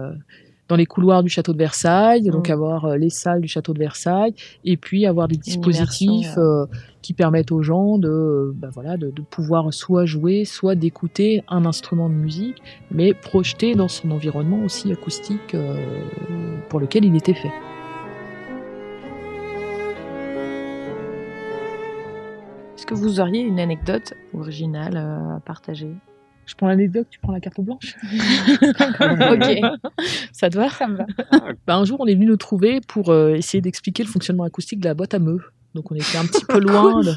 dans 0.70 0.76
les 0.76 0.86
couloirs 0.86 1.24
du 1.24 1.30
château 1.30 1.52
de 1.52 1.58
Versailles, 1.58 2.22
donc 2.30 2.48
Mhm. 2.48 2.54
avoir 2.54 2.86
euh, 2.86 2.96
les 2.98 3.10
salles 3.10 3.42
du 3.42 3.48
château 3.48 3.74
de 3.74 3.80
Versailles, 3.80 4.34
et 4.64 4.78
puis 4.78 5.06
avoir 5.08 5.28
des 5.28 5.36
dispositifs 5.36 6.38
euh, 6.38 6.66
qui 7.02 7.14
permettent 7.14 7.52
aux 7.52 7.64
gens 7.64 7.98
de, 7.98 8.08
euh, 8.08 8.52
bah 8.56 8.70
voilà, 8.72 8.96
de, 8.96 9.10
de 9.10 9.22
pouvoir 9.24 9.74
soit 9.74 10.06
jouer, 10.06 10.46
soit 10.46 10.76
d'écouter 10.76 11.44
un 11.48 11.66
instrument 11.66 12.08
de 12.08 12.14
musique, 12.14 12.62
mais 12.92 13.14
projeté 13.14 13.74
dans 13.74 13.88
son 13.88 14.12
environnement 14.12 14.64
aussi 14.64 14.92
acoustique 14.92 15.56
euh, 15.56 15.76
pour 16.70 16.80
lequel 16.80 17.04
il 17.04 17.16
était 17.16 17.34
fait. 17.34 17.52
Est-ce 22.76 22.86
que 22.86 22.94
vous 22.94 23.20
auriez 23.20 23.42
une 23.42 23.60
anecdote 23.60 24.14
originale 24.34 24.98
à 24.98 25.40
partager? 25.46 25.92
Je 26.50 26.56
prends 26.56 26.68
l'anecdote, 26.68 27.06
tu 27.12 27.20
prends 27.20 27.32
la 27.32 27.40
carte 27.40 27.62
blanche. 27.62 27.96
Ok. 29.32 29.60
Ça 30.34 30.50
te 30.50 30.58
va 30.58 30.70
Ça 30.70 30.88
me 30.88 30.98
va. 30.98 31.06
Bah, 31.68 31.76
Un 31.76 31.86
jour, 31.86 31.98
on 32.00 32.08
est 32.08 32.16
venu 32.16 32.26
nous 32.26 32.38
trouver 32.38 32.82
pour 32.88 33.10
euh, 33.12 33.36
essayer 33.36 33.62
d'expliquer 33.62 34.02
le 34.04 34.10
fonctionnement 34.10 34.44
acoustique 34.46 34.80
de 34.80 34.86
la 34.88 34.94
boîte 34.96 35.14
à 35.14 35.20
meux. 35.20 35.40
Donc 35.76 35.92
on 35.92 35.96
était 35.96 36.18
un 36.18 36.26
petit 36.26 36.44
peu 36.46 36.60
loin. 36.60 37.02
de- 37.04 37.14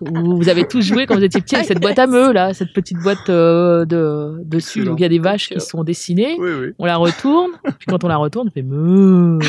Vous 0.00 0.36
vous 0.36 0.48
avez 0.48 0.64
tous 0.68 0.80
joué 0.82 1.06
quand 1.06 1.16
vous 1.16 1.24
étiez 1.24 1.40
petit 1.40 1.56
avec 1.56 1.66
cette 1.66 1.80
boîte 1.80 1.98
à 1.98 2.06
meux 2.06 2.32
là, 2.32 2.54
cette 2.54 2.72
petite 2.72 2.98
boîte 2.98 3.28
euh, 3.28 3.84
de 3.84 4.40
dessus 4.44 4.88
où 4.88 4.94
il 4.96 5.00
y 5.00 5.04
a 5.04 5.08
des 5.08 5.18
vaches 5.18 5.48
qui 5.48 5.58
sont 5.60 5.82
dessinées. 5.82 6.36
Oui, 6.38 6.50
oui. 6.60 6.66
On 6.78 6.84
la 6.86 6.96
retourne, 6.96 7.50
puis 7.64 7.86
quand 7.88 8.04
on 8.04 8.08
la 8.08 8.16
retourne, 8.18 8.46
on 8.48 8.52
fait 8.52 8.62
meuh. 8.62 9.40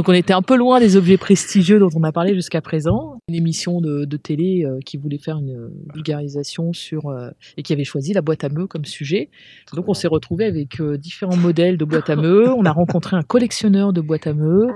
Donc 0.00 0.08
on 0.08 0.14
était 0.14 0.32
un 0.32 0.40
peu 0.40 0.56
loin 0.56 0.80
des 0.80 0.96
objets 0.96 1.18
prestigieux 1.18 1.78
dont 1.78 1.90
on 1.94 2.02
a 2.04 2.10
parlé 2.10 2.32
jusqu'à 2.32 2.62
présent. 2.62 3.18
une 3.28 3.34
émission 3.34 3.82
de, 3.82 4.06
de 4.06 4.16
télé 4.16 4.64
euh, 4.64 4.78
qui 4.82 4.96
voulait 4.96 5.18
faire 5.18 5.36
une 5.36 5.70
vulgarisation 5.92 6.72
sur 6.72 7.10
euh, 7.10 7.28
et 7.58 7.62
qui 7.62 7.74
avait 7.74 7.84
choisi 7.84 8.14
la 8.14 8.22
boîte 8.22 8.42
à 8.42 8.48
meux 8.48 8.66
comme 8.66 8.86
sujet. 8.86 9.28
Donc 9.74 9.90
on 9.90 9.92
s'est 9.92 10.08
retrouvé 10.08 10.46
avec 10.46 10.80
euh, 10.80 10.96
différents 10.96 11.36
modèles 11.36 11.76
de 11.76 11.84
boîtes 11.84 12.08
à 12.08 12.16
meux. 12.16 12.48
On 12.48 12.64
a 12.64 12.72
rencontré 12.72 13.14
un 13.14 13.22
collectionneur 13.22 13.92
de 13.92 14.00
boîtes 14.00 14.26
à 14.26 14.32
meux 14.32 14.68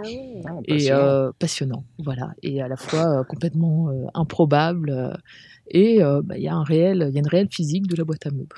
et 0.66 0.93
euh, 0.93 1.33
passionnant, 1.39 1.85
voilà, 2.05 2.35
et 2.43 2.61
à 2.61 2.68
la 2.68 2.77
fois 2.77 3.25
complètement 3.25 3.89
improbable. 4.12 5.16
Et 5.68 6.02
euh, 6.02 6.20
bah, 6.22 6.34
il 6.36 6.42
y 6.42 6.48
a 6.48 6.54
un 6.54 6.62
réel, 6.62 7.06
il 7.08 7.14
y 7.14 7.16
a 7.16 7.20
une 7.20 7.28
réelle 7.28 7.48
physique 7.50 7.86
de 7.86 7.96
la 7.96 8.04
boîte 8.04 8.26
à 8.26 8.30
meubles. 8.30 8.56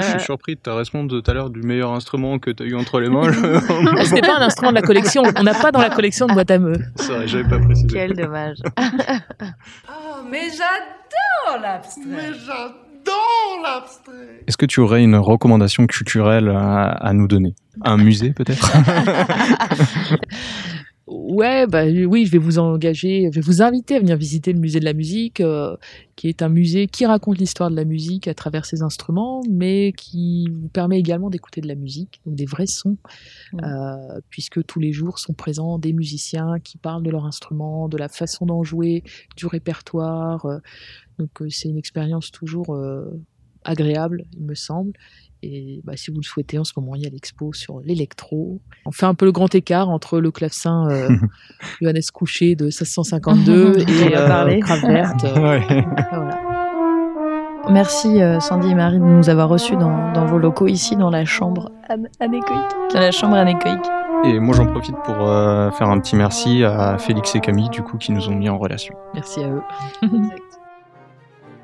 Je 0.00 0.06
suis 0.06 0.20
surpris 0.20 0.56
de 0.56 0.60
ta 0.60 0.74
réponse 0.74 1.08
de 1.08 1.20
tout 1.20 1.30
à 1.30 1.34
l'heure 1.34 1.50
du 1.50 1.62
meilleur 1.62 1.92
instrument 1.92 2.38
que 2.38 2.50
tu 2.50 2.62
as 2.62 2.66
eu 2.66 2.74
entre 2.74 3.00
les 3.00 3.08
mains. 3.08 3.30
Ah, 3.30 3.60
C'était 4.04 4.20
pas 4.22 4.38
un 4.38 4.42
instrument 4.42 4.70
de 4.70 4.76
la 4.76 4.82
collection. 4.82 5.22
On 5.36 5.42
n'a 5.42 5.54
pas 5.54 5.70
dans 5.70 5.80
la 5.80 5.90
collection 5.90 6.26
de 6.26 6.34
boîte 6.34 6.50
à 6.50 6.58
meux. 6.58 6.76
C'est 6.96 7.12
vrai, 7.12 7.28
j'avais 7.28 7.48
pas 7.48 7.58
précisé. 7.58 7.88
Quel 7.92 8.14
dommage. 8.14 8.58
Oh, 9.88 10.24
mais 10.30 10.48
j'adore 10.50 11.62
l'abstrait. 11.62 12.02
Mais 12.06 12.32
j'adore 12.34 13.62
l'abstrait. 13.62 14.42
Est-ce 14.46 14.56
que 14.56 14.66
tu 14.66 14.80
aurais 14.80 15.02
une 15.02 15.16
recommandation 15.16 15.86
culturelle 15.86 16.48
à, 16.48 16.88
à 16.90 17.12
nous 17.12 17.28
donner? 17.28 17.54
Un 17.84 17.96
musée 17.96 18.32
peut-être? 18.32 18.72
Ouais, 21.10 21.66
bah 21.66 21.84
oui, 21.86 22.26
je 22.26 22.32
vais 22.32 22.38
vous 22.38 22.58
engager, 22.58 23.30
je 23.32 23.36
vais 23.36 23.40
vous 23.40 23.62
inviter 23.62 23.96
à 23.96 23.98
venir 23.98 24.18
visiter 24.18 24.52
le 24.52 24.60
musée 24.60 24.78
de 24.78 24.84
la 24.84 24.92
musique, 24.92 25.40
euh, 25.40 25.74
qui 26.16 26.28
est 26.28 26.42
un 26.42 26.50
musée 26.50 26.86
qui 26.86 27.06
raconte 27.06 27.38
l'histoire 27.38 27.70
de 27.70 27.76
la 27.76 27.86
musique 27.86 28.28
à 28.28 28.34
travers 28.34 28.66
ses 28.66 28.82
instruments, 28.82 29.40
mais 29.48 29.92
qui 29.96 30.48
vous 30.50 30.68
permet 30.68 30.98
également 30.98 31.30
d'écouter 31.30 31.62
de 31.62 31.66
la 31.68 31.76
musique, 31.76 32.20
donc 32.26 32.34
des 32.34 32.44
vrais 32.44 32.66
sons, 32.66 32.98
euh, 33.62 34.20
puisque 34.28 34.62
tous 34.66 34.80
les 34.80 34.92
jours 34.92 35.18
sont 35.18 35.32
présents 35.32 35.78
des 35.78 35.94
musiciens 35.94 36.60
qui 36.62 36.76
parlent 36.76 37.02
de 37.02 37.10
leur 37.10 37.24
instrument, 37.24 37.88
de 37.88 37.96
la 37.96 38.08
façon 38.10 38.44
d'en 38.44 38.62
jouer, 38.62 39.02
du 39.34 39.46
répertoire. 39.46 40.44
euh, 40.44 40.58
donc 41.18 41.30
c'est 41.48 41.70
une 41.70 41.78
expérience 41.78 42.30
toujours 42.30 42.78
agréable, 43.64 44.24
il 44.34 44.44
me 44.44 44.54
semble. 44.54 44.92
Et 45.42 45.80
bah, 45.84 45.92
si 45.96 46.10
vous 46.10 46.16
le 46.18 46.24
souhaitez, 46.24 46.58
en 46.58 46.64
ce 46.64 46.72
moment, 46.76 46.94
il 46.96 47.02
y 47.02 47.06
a 47.06 47.10
l'expo 47.10 47.52
sur 47.52 47.80
l'électro. 47.84 48.60
On 48.86 48.90
fait 48.92 49.06
un 49.06 49.14
peu 49.14 49.24
le 49.24 49.32
grand 49.32 49.54
écart 49.54 49.88
entre 49.88 50.18
le 50.20 50.30
clavecin 50.30 50.88
euh, 50.90 51.08
Johannes 51.80 52.00
Couché 52.12 52.56
de 52.56 52.64
1652 52.64 53.72
On 53.76 53.78
et 53.78 54.16
euh, 54.16 54.58
Gravert. 54.60 55.14
euh, 55.24 55.34
Ouais. 55.58 55.84
voilà. 56.10 56.38
Merci 57.70 58.22
euh, 58.22 58.40
Sandy 58.40 58.70
et 58.70 58.74
Marie 58.74 58.98
de 58.98 59.04
nous 59.04 59.28
avoir 59.28 59.48
reçus 59.48 59.76
dans, 59.76 60.10
dans 60.12 60.24
vos 60.26 60.38
locaux 60.38 60.66
ici 60.68 60.96
dans 60.96 61.10
la 61.10 61.24
chambre 61.24 61.70
an- 61.90 62.02
anéchoïque. 62.18 62.92
Dans 62.94 63.00
la 63.00 63.10
chambre 63.10 63.34
anéchoïque. 63.36 63.84
Et 64.24 64.40
moi 64.40 64.54
j'en 64.56 64.66
profite 64.66 64.96
pour 65.04 65.14
euh, 65.20 65.70
faire 65.72 65.88
un 65.90 66.00
petit 66.00 66.16
merci 66.16 66.64
à 66.64 66.96
Félix 66.98 67.34
et 67.36 67.40
Camille 67.40 67.68
du 67.68 67.82
coup 67.82 67.98
qui 67.98 68.10
nous 68.12 68.28
ont 68.28 68.34
mis 68.34 68.48
en 68.48 68.58
relation. 68.58 68.94
Merci 69.14 69.44
à 69.44 69.48
eux. 69.50 69.62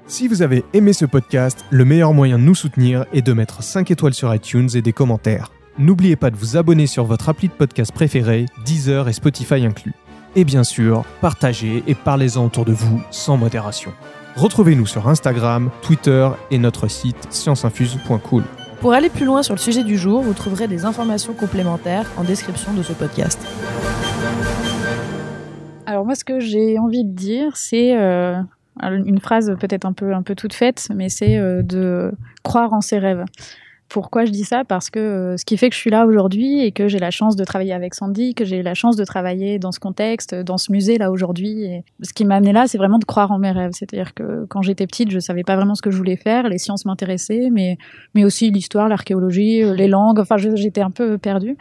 Si 0.06 0.28
vous 0.28 0.42
avez 0.42 0.66
aimé 0.74 0.92
ce 0.92 1.06
podcast, 1.06 1.64
le 1.70 1.86
meilleur 1.86 2.12
moyen 2.12 2.38
de 2.38 2.44
nous 2.44 2.54
soutenir 2.54 3.06
est 3.14 3.22
de 3.22 3.32
mettre 3.32 3.62
5 3.62 3.90
étoiles 3.90 4.12
sur 4.12 4.34
iTunes 4.34 4.68
et 4.74 4.82
des 4.82 4.92
commentaires. 4.92 5.50
N'oubliez 5.78 6.14
pas 6.14 6.30
de 6.30 6.36
vous 6.36 6.58
abonner 6.58 6.86
sur 6.86 7.06
votre 7.06 7.30
appli 7.30 7.48
de 7.48 7.54
podcast 7.54 7.90
préféré, 7.90 8.44
Deezer 8.66 9.08
et 9.08 9.14
Spotify 9.14 9.64
inclus. 9.64 9.94
Et 10.36 10.44
bien 10.44 10.62
sûr, 10.62 11.04
partagez 11.22 11.82
et 11.86 11.94
parlez-en 11.94 12.44
autour 12.44 12.66
de 12.66 12.72
vous 12.72 13.02
sans 13.10 13.38
modération. 13.38 13.94
Retrouvez-nous 14.36 14.84
sur 14.84 15.08
Instagram, 15.08 15.70
Twitter 15.80 16.28
et 16.50 16.58
notre 16.58 16.86
site 16.86 17.26
scienceinfuse.cool. 17.30 18.42
Pour 18.82 18.92
aller 18.92 19.08
plus 19.08 19.24
loin 19.24 19.42
sur 19.42 19.54
le 19.54 19.60
sujet 19.60 19.84
du 19.84 19.96
jour, 19.96 20.20
vous 20.20 20.34
trouverez 20.34 20.68
des 20.68 20.84
informations 20.84 21.32
complémentaires 21.32 22.10
en 22.18 22.24
description 22.24 22.74
de 22.74 22.82
ce 22.82 22.92
podcast. 22.92 23.40
Alors 25.86 26.04
moi, 26.04 26.14
ce 26.14 26.24
que 26.24 26.40
j'ai 26.40 26.78
envie 26.78 27.04
de 27.04 27.14
dire, 27.14 27.56
c'est 27.56 27.96
euh, 27.96 28.36
une 28.82 29.20
phrase 29.20 29.56
peut-être 29.60 29.84
un 29.84 29.92
peu, 29.92 30.14
un 30.14 30.22
peu 30.22 30.34
toute 30.34 30.54
faite, 30.54 30.88
mais 30.94 31.08
c'est 31.08 31.38
euh, 31.38 31.62
de 31.62 32.12
croire 32.42 32.72
en 32.72 32.80
ses 32.80 32.98
rêves. 32.98 33.24
Pourquoi 33.94 34.24
je 34.24 34.32
dis 34.32 34.42
ça 34.42 34.64
Parce 34.64 34.90
que 34.90 34.98
euh, 34.98 35.36
ce 35.36 35.44
qui 35.44 35.56
fait 35.56 35.70
que 35.70 35.76
je 35.76 35.80
suis 35.80 35.90
là 35.90 36.04
aujourd'hui 36.04 36.64
et 36.64 36.72
que 36.72 36.88
j'ai 36.88 36.98
la 36.98 37.12
chance 37.12 37.36
de 37.36 37.44
travailler 37.44 37.72
avec 37.72 37.94
Sandy, 37.94 38.34
que 38.34 38.44
j'ai 38.44 38.60
la 38.60 38.74
chance 38.74 38.96
de 38.96 39.04
travailler 39.04 39.60
dans 39.60 39.70
ce 39.70 39.78
contexte, 39.78 40.34
dans 40.34 40.58
ce 40.58 40.72
musée 40.72 40.98
là 40.98 41.12
aujourd'hui. 41.12 41.68
Ce 42.02 42.12
qui 42.12 42.24
m'a 42.24 42.34
amené 42.34 42.52
là, 42.52 42.66
c'est 42.66 42.76
vraiment 42.76 42.98
de 42.98 43.04
croire 43.04 43.30
en 43.30 43.38
mes 43.38 43.52
rêves. 43.52 43.70
C'est-à-dire 43.72 44.12
que 44.12 44.46
quand 44.46 44.62
j'étais 44.62 44.88
petite, 44.88 45.12
je 45.12 45.20
savais 45.20 45.44
pas 45.44 45.54
vraiment 45.54 45.76
ce 45.76 45.82
que 45.82 45.92
je 45.92 45.96
voulais 45.96 46.16
faire. 46.16 46.48
Les 46.48 46.58
sciences 46.58 46.84
m'intéressaient, 46.86 47.50
mais 47.52 47.78
mais 48.16 48.24
aussi 48.24 48.50
l'histoire, 48.50 48.88
l'archéologie, 48.88 49.62
euh, 49.62 49.74
les 49.74 49.86
langues. 49.86 50.18
Enfin, 50.18 50.38
j'étais 50.38 50.80
un 50.80 50.90
peu 50.90 51.16
perdue. 51.16 51.56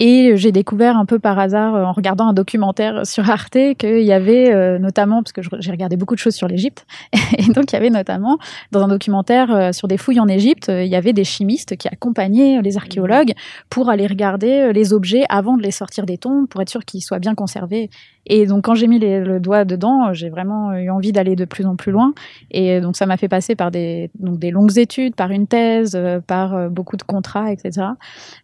Et 0.00 0.36
j'ai 0.36 0.50
découvert 0.50 0.96
un 0.96 1.06
peu 1.06 1.20
par 1.20 1.38
hasard, 1.38 1.76
euh, 1.76 1.84
en 1.84 1.92
regardant 1.92 2.26
un 2.26 2.32
documentaire 2.32 3.06
sur 3.06 3.30
Arte, 3.30 3.56
qu'il 3.78 4.02
y 4.02 4.12
avait 4.12 4.52
euh, 4.52 4.78
notamment, 4.78 5.22
parce 5.22 5.32
que 5.32 5.40
j'ai 5.60 5.70
regardé 5.70 5.96
beaucoup 5.96 6.14
de 6.14 6.20
choses 6.20 6.34
sur 6.34 6.48
l'Égypte, 6.48 6.86
et 7.38 7.44
donc 7.52 7.72
il 7.72 7.74
y 7.74 7.76
avait 7.76 7.90
notamment, 7.90 8.38
dans 8.72 8.82
un 8.82 8.88
documentaire 8.88 9.54
euh, 9.54 9.72
sur 9.72 9.88
des 9.88 9.96
fouilles 9.96 10.20
en 10.20 10.28
Égypte, 10.28 10.68
euh, 10.68 10.84
il 10.84 10.90
y 10.90 10.96
avait 10.96 11.12
des 11.12 11.24
chimistes 11.24 11.75
qui 11.76 11.88
accompagnaient 11.88 12.60
les 12.62 12.76
archéologues 12.76 13.32
pour 13.70 13.90
aller 13.90 14.06
regarder 14.06 14.50
euh, 14.60 14.72
les 14.72 14.92
objets 14.92 15.24
avant 15.28 15.56
de 15.56 15.62
les 15.62 15.70
sortir 15.70 16.06
des 16.06 16.18
tombes, 16.18 16.48
pour 16.48 16.60
être 16.62 16.70
sûr 16.70 16.84
qu'ils 16.84 17.02
soient 17.02 17.18
bien 17.18 17.34
conservés. 17.34 17.90
Et 18.26 18.46
donc 18.46 18.64
quand 18.64 18.74
j'ai 18.74 18.86
mis 18.88 18.98
les- 18.98 19.20
le 19.20 19.38
doigt 19.40 19.64
dedans, 19.64 20.12
j'ai 20.12 20.30
vraiment 20.30 20.72
eu 20.72 20.90
envie 20.90 21.12
d'aller 21.12 21.36
de 21.36 21.44
plus 21.44 21.64
en 21.66 21.76
plus 21.76 21.92
loin. 21.92 22.12
Et 22.50 22.80
donc 22.80 22.96
ça 22.96 23.06
m'a 23.06 23.16
fait 23.16 23.28
passer 23.28 23.54
par 23.54 23.70
des, 23.70 24.10
donc 24.18 24.38
des 24.38 24.50
longues 24.50 24.76
études, 24.78 25.14
par 25.14 25.30
une 25.30 25.46
thèse, 25.46 25.94
euh, 25.94 26.20
par 26.20 26.54
euh, 26.54 26.68
beaucoup 26.68 26.96
de 26.96 27.02
contrats, 27.04 27.52
etc. 27.52 27.86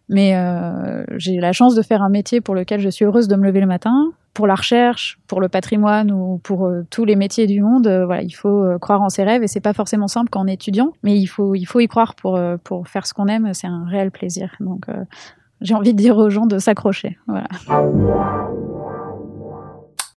Mais 0.09 0.35
euh, 0.37 1.03
j'ai 1.17 1.37
la 1.39 1.51
chance 1.51 1.75
de 1.75 1.81
faire 1.81 2.01
un 2.01 2.09
métier 2.09 2.39
pour 2.41 2.55
lequel 2.55 2.79
je 2.79 2.89
suis 2.89 3.03
heureuse 3.05 3.27
de 3.27 3.35
me 3.35 3.43
lever 3.45 3.59
le 3.59 3.67
matin. 3.67 4.11
Pour 4.33 4.47
la 4.47 4.55
recherche, 4.55 5.19
pour 5.27 5.41
le 5.41 5.47
patrimoine 5.47 6.11
ou 6.11 6.39
pour 6.43 6.65
euh, 6.65 6.85
tous 6.89 7.05
les 7.05 7.15
métiers 7.15 7.45
du 7.45 7.61
monde, 7.61 7.85
euh, 7.85 8.05
voilà, 8.05 8.23
il 8.23 8.31
faut 8.31 8.63
euh, 8.63 8.79
croire 8.79 9.01
en 9.01 9.09
ses 9.09 9.23
rêves 9.23 9.43
et 9.43 9.47
c'est 9.47 9.61
pas 9.61 9.73
forcément 9.73 10.07
simple 10.07 10.29
quand 10.31 10.43
on 10.43 10.47
est 10.47 10.53
étudiant, 10.53 10.91
mais 11.03 11.17
il 11.17 11.27
faut 11.27 11.53
il 11.53 11.65
faut 11.65 11.79
y 11.79 11.87
croire 11.87 12.15
pour 12.15 12.39
pour 12.63 12.87
faire 12.87 13.05
ce 13.05 13.13
qu'on 13.13 13.27
aime. 13.27 13.53
C'est 13.53 13.67
un 13.67 13.85
réel 13.85 14.11
plaisir. 14.11 14.55
Donc 14.59 14.87
j'ai 15.61 15.75
envie 15.75 15.93
de 15.93 15.97
dire 15.97 16.17
aux 16.17 16.29
gens 16.29 16.45
de 16.45 16.57
s'accrocher. 16.57 17.17